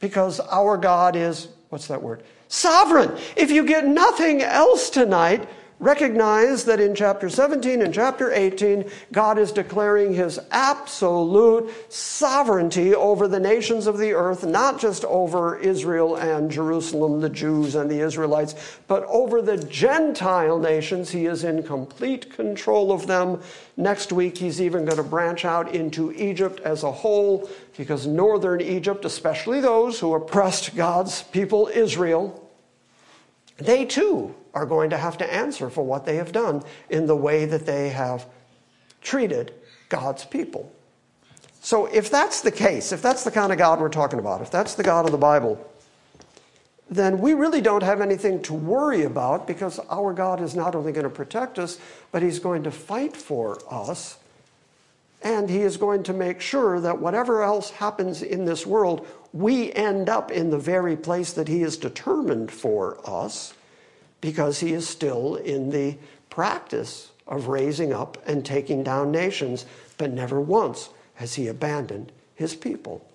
Because 0.00 0.40
our 0.40 0.76
God 0.76 1.16
is, 1.16 1.48
what's 1.68 1.86
that 1.86 2.02
word? 2.02 2.22
Sovereign. 2.48 3.16
If 3.36 3.50
you 3.50 3.64
get 3.64 3.86
nothing 3.86 4.42
else 4.42 4.90
tonight, 4.90 5.48
Recognize 5.82 6.64
that 6.66 6.78
in 6.78 6.94
chapter 6.94 7.28
17 7.28 7.82
and 7.82 7.92
chapter 7.92 8.32
18, 8.32 8.88
God 9.10 9.36
is 9.36 9.50
declaring 9.50 10.14
his 10.14 10.38
absolute 10.52 11.72
sovereignty 11.92 12.94
over 12.94 13.26
the 13.26 13.40
nations 13.40 13.88
of 13.88 13.98
the 13.98 14.12
earth, 14.12 14.46
not 14.46 14.78
just 14.78 15.04
over 15.06 15.58
Israel 15.58 16.14
and 16.14 16.48
Jerusalem, 16.48 17.20
the 17.20 17.28
Jews 17.28 17.74
and 17.74 17.90
the 17.90 17.98
Israelites, 17.98 18.78
but 18.86 19.04
over 19.06 19.42
the 19.42 19.56
Gentile 19.56 20.60
nations. 20.60 21.10
He 21.10 21.26
is 21.26 21.42
in 21.42 21.64
complete 21.64 22.32
control 22.32 22.92
of 22.92 23.08
them. 23.08 23.42
Next 23.76 24.12
week, 24.12 24.38
he's 24.38 24.60
even 24.60 24.84
going 24.84 24.98
to 24.98 25.02
branch 25.02 25.44
out 25.44 25.74
into 25.74 26.12
Egypt 26.12 26.60
as 26.60 26.84
a 26.84 26.92
whole, 26.92 27.50
because 27.76 28.06
northern 28.06 28.60
Egypt, 28.60 29.04
especially 29.04 29.60
those 29.60 29.98
who 29.98 30.14
oppressed 30.14 30.76
God's 30.76 31.24
people, 31.24 31.68
Israel, 31.74 32.48
they 33.58 33.84
too 33.84 34.36
are 34.54 34.66
going 34.66 34.90
to 34.90 34.98
have 34.98 35.16
to 35.18 35.32
answer 35.32 35.70
for 35.70 35.82
what 35.82 36.04
they 36.04 36.16
have 36.16 36.32
done 36.32 36.62
in 36.90 37.06
the 37.06 37.16
way 37.16 37.44
that 37.44 37.66
they 37.66 37.88
have 37.88 38.26
treated 39.00 39.52
God's 39.88 40.24
people. 40.24 40.72
So, 41.60 41.86
if 41.86 42.10
that's 42.10 42.40
the 42.40 42.50
case, 42.50 42.92
if 42.92 43.02
that's 43.02 43.24
the 43.24 43.30
kind 43.30 43.52
of 43.52 43.58
God 43.58 43.80
we're 43.80 43.88
talking 43.88 44.18
about, 44.18 44.42
if 44.42 44.50
that's 44.50 44.74
the 44.74 44.82
God 44.82 45.06
of 45.06 45.12
the 45.12 45.18
Bible, 45.18 45.64
then 46.90 47.20
we 47.20 47.34
really 47.34 47.60
don't 47.60 47.82
have 47.82 48.00
anything 48.00 48.42
to 48.42 48.52
worry 48.52 49.04
about 49.04 49.46
because 49.46 49.78
our 49.90 50.12
God 50.12 50.40
is 50.42 50.54
not 50.54 50.74
only 50.74 50.92
going 50.92 51.04
to 51.04 51.10
protect 51.10 51.58
us, 51.58 51.78
but 52.10 52.22
He's 52.22 52.38
going 52.38 52.64
to 52.64 52.70
fight 52.70 53.16
for 53.16 53.58
us. 53.70 54.18
And 55.22 55.48
He 55.48 55.60
is 55.60 55.76
going 55.76 56.02
to 56.02 56.12
make 56.12 56.40
sure 56.40 56.80
that 56.80 56.98
whatever 56.98 57.42
else 57.42 57.70
happens 57.70 58.22
in 58.22 58.44
this 58.44 58.66
world, 58.66 59.06
we 59.32 59.72
end 59.72 60.08
up 60.08 60.32
in 60.32 60.50
the 60.50 60.58
very 60.58 60.96
place 60.96 61.32
that 61.34 61.48
He 61.48 61.60
has 61.60 61.76
determined 61.76 62.50
for 62.50 62.98
us 63.08 63.54
because 64.22 64.60
he 64.60 64.72
is 64.72 64.88
still 64.88 65.34
in 65.34 65.68
the 65.68 65.98
practice 66.30 67.12
of 67.26 67.48
raising 67.48 67.92
up 67.92 68.16
and 68.26 68.46
taking 68.46 68.82
down 68.82 69.12
nations, 69.12 69.66
but 69.98 70.10
never 70.10 70.40
once 70.40 70.88
has 71.16 71.34
he 71.34 71.48
abandoned 71.48 72.10
his 72.34 72.54
people. 72.54 73.06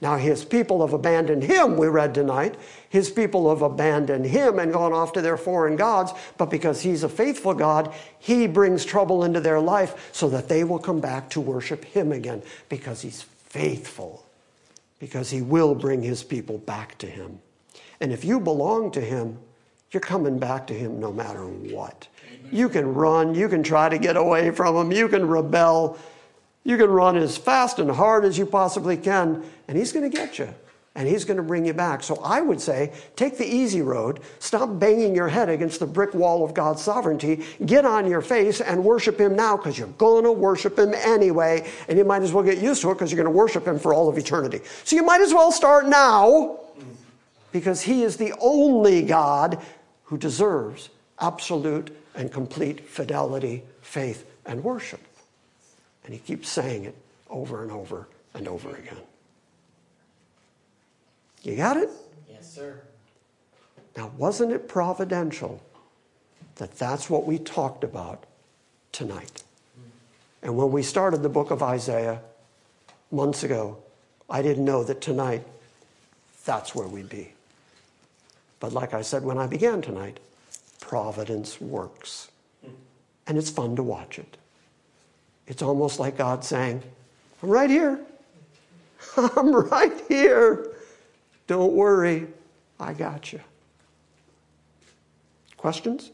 Now, 0.00 0.16
his 0.16 0.44
people 0.44 0.82
have 0.82 0.92
abandoned 0.92 1.42
him, 1.42 1.76
we 1.76 1.88
read 1.88 2.14
tonight. 2.14 2.54
His 2.88 3.10
people 3.10 3.48
have 3.48 3.62
abandoned 3.62 4.26
him 4.26 4.60
and 4.60 4.72
gone 4.72 4.92
off 4.92 5.12
to 5.14 5.20
their 5.20 5.36
foreign 5.36 5.74
gods, 5.74 6.12
but 6.36 6.50
because 6.50 6.82
he's 6.82 7.02
a 7.02 7.08
faithful 7.08 7.52
God, 7.52 7.92
he 8.20 8.46
brings 8.46 8.84
trouble 8.84 9.24
into 9.24 9.40
their 9.40 9.58
life 9.58 10.10
so 10.12 10.28
that 10.28 10.48
they 10.48 10.62
will 10.62 10.78
come 10.78 11.00
back 11.00 11.30
to 11.30 11.40
worship 11.40 11.84
him 11.84 12.12
again 12.12 12.42
because 12.68 13.00
he's 13.00 13.22
faithful, 13.22 14.24
because 15.00 15.30
he 15.30 15.42
will 15.42 15.74
bring 15.74 16.02
his 16.02 16.22
people 16.22 16.58
back 16.58 16.96
to 16.98 17.08
him. 17.08 17.40
And 18.00 18.12
if 18.12 18.24
you 18.24 18.38
belong 18.38 18.92
to 18.92 19.00
him, 19.00 19.38
you're 19.90 20.00
coming 20.00 20.38
back 20.38 20.66
to 20.68 20.74
him 20.74 21.00
no 21.00 21.12
matter 21.12 21.44
what. 21.46 22.08
You 22.50 22.68
can 22.68 22.94
run, 22.94 23.34
you 23.34 23.48
can 23.48 23.62
try 23.62 23.88
to 23.88 23.98
get 23.98 24.16
away 24.16 24.50
from 24.50 24.76
him, 24.76 24.92
you 24.92 25.08
can 25.08 25.26
rebel, 25.26 25.98
you 26.64 26.76
can 26.76 26.90
run 26.90 27.16
as 27.16 27.36
fast 27.36 27.78
and 27.78 27.90
hard 27.90 28.24
as 28.24 28.36
you 28.36 28.46
possibly 28.46 28.96
can, 28.96 29.44
and 29.66 29.76
he's 29.76 29.92
going 29.92 30.10
to 30.10 30.14
get 30.14 30.38
you. 30.38 30.52
And 30.94 31.06
he's 31.06 31.24
going 31.24 31.36
to 31.36 31.44
bring 31.44 31.64
you 31.64 31.74
back. 31.74 32.02
So 32.02 32.16
I 32.24 32.40
would 32.40 32.60
say 32.60 32.92
take 33.14 33.38
the 33.38 33.46
easy 33.46 33.82
road, 33.82 34.18
stop 34.40 34.80
banging 34.80 35.14
your 35.14 35.28
head 35.28 35.48
against 35.48 35.78
the 35.78 35.86
brick 35.86 36.12
wall 36.12 36.44
of 36.44 36.54
God's 36.54 36.82
sovereignty, 36.82 37.44
get 37.64 37.84
on 37.84 38.10
your 38.10 38.20
face 38.20 38.60
and 38.60 38.82
worship 38.82 39.20
him 39.20 39.36
now 39.36 39.56
because 39.56 39.78
you're 39.78 39.86
going 39.88 40.24
to 40.24 40.32
worship 40.32 40.76
him 40.76 40.92
anyway, 40.94 41.70
and 41.88 41.98
you 41.98 42.04
might 42.04 42.22
as 42.22 42.32
well 42.32 42.42
get 42.42 42.58
used 42.58 42.82
to 42.82 42.90
it 42.90 42.94
because 42.94 43.12
you're 43.12 43.22
going 43.22 43.32
to 43.32 43.38
worship 43.38 43.64
him 43.64 43.78
for 43.78 43.94
all 43.94 44.08
of 44.08 44.18
eternity. 44.18 44.60
So 44.82 44.96
you 44.96 45.04
might 45.04 45.20
as 45.20 45.32
well 45.32 45.52
start 45.52 45.86
now 45.86 46.58
because 47.52 47.80
he 47.80 48.02
is 48.02 48.16
the 48.16 48.34
only 48.40 49.02
God 49.02 49.62
who 50.08 50.16
deserves 50.16 50.88
absolute 51.20 51.94
and 52.14 52.32
complete 52.32 52.88
fidelity, 52.88 53.62
faith, 53.82 54.26
and 54.46 54.64
worship. 54.64 55.00
And 56.04 56.14
he 56.14 56.18
keeps 56.18 56.48
saying 56.48 56.84
it 56.84 56.96
over 57.28 57.62
and 57.62 57.70
over 57.70 58.08
and 58.32 58.48
over 58.48 58.74
again. 58.74 58.96
You 61.42 61.56
got 61.56 61.76
it? 61.76 61.90
Yes, 62.28 62.52
sir. 62.52 62.80
Now, 63.96 64.10
wasn't 64.16 64.52
it 64.52 64.66
providential 64.66 65.62
that 66.56 66.78
that's 66.78 67.10
what 67.10 67.26
we 67.26 67.38
talked 67.38 67.84
about 67.84 68.24
tonight? 68.92 69.42
And 70.42 70.56
when 70.56 70.72
we 70.72 70.82
started 70.82 71.22
the 71.22 71.28
book 71.28 71.50
of 71.50 71.62
Isaiah 71.62 72.22
months 73.10 73.42
ago, 73.42 73.76
I 74.30 74.40
didn't 74.40 74.64
know 74.64 74.84
that 74.84 75.02
tonight 75.02 75.44
that's 76.46 76.74
where 76.74 76.88
we'd 76.88 77.10
be. 77.10 77.34
But 78.60 78.72
like 78.72 78.94
I 78.94 79.02
said 79.02 79.24
when 79.24 79.38
I 79.38 79.46
began 79.46 79.82
tonight, 79.82 80.18
providence 80.80 81.60
works. 81.60 82.30
And 83.26 83.36
it's 83.36 83.50
fun 83.50 83.76
to 83.76 83.82
watch 83.82 84.18
it. 84.18 84.36
It's 85.46 85.62
almost 85.62 86.00
like 86.00 86.16
God 86.16 86.44
saying, 86.44 86.82
I'm 87.42 87.50
right 87.50 87.70
here. 87.70 88.00
I'm 89.16 89.54
right 89.54 89.92
here. 90.08 90.72
Don't 91.46 91.72
worry, 91.72 92.26
I 92.80 92.92
got 92.92 93.32
you. 93.32 93.40
Questions? 95.56 96.10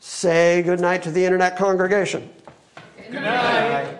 Say 0.00 0.62
good 0.62 0.80
night 0.80 1.02
to 1.02 1.10
the 1.10 1.24
internet 1.24 1.56
congregation. 1.56 2.28
Good 3.10 3.22
night. 3.22 3.99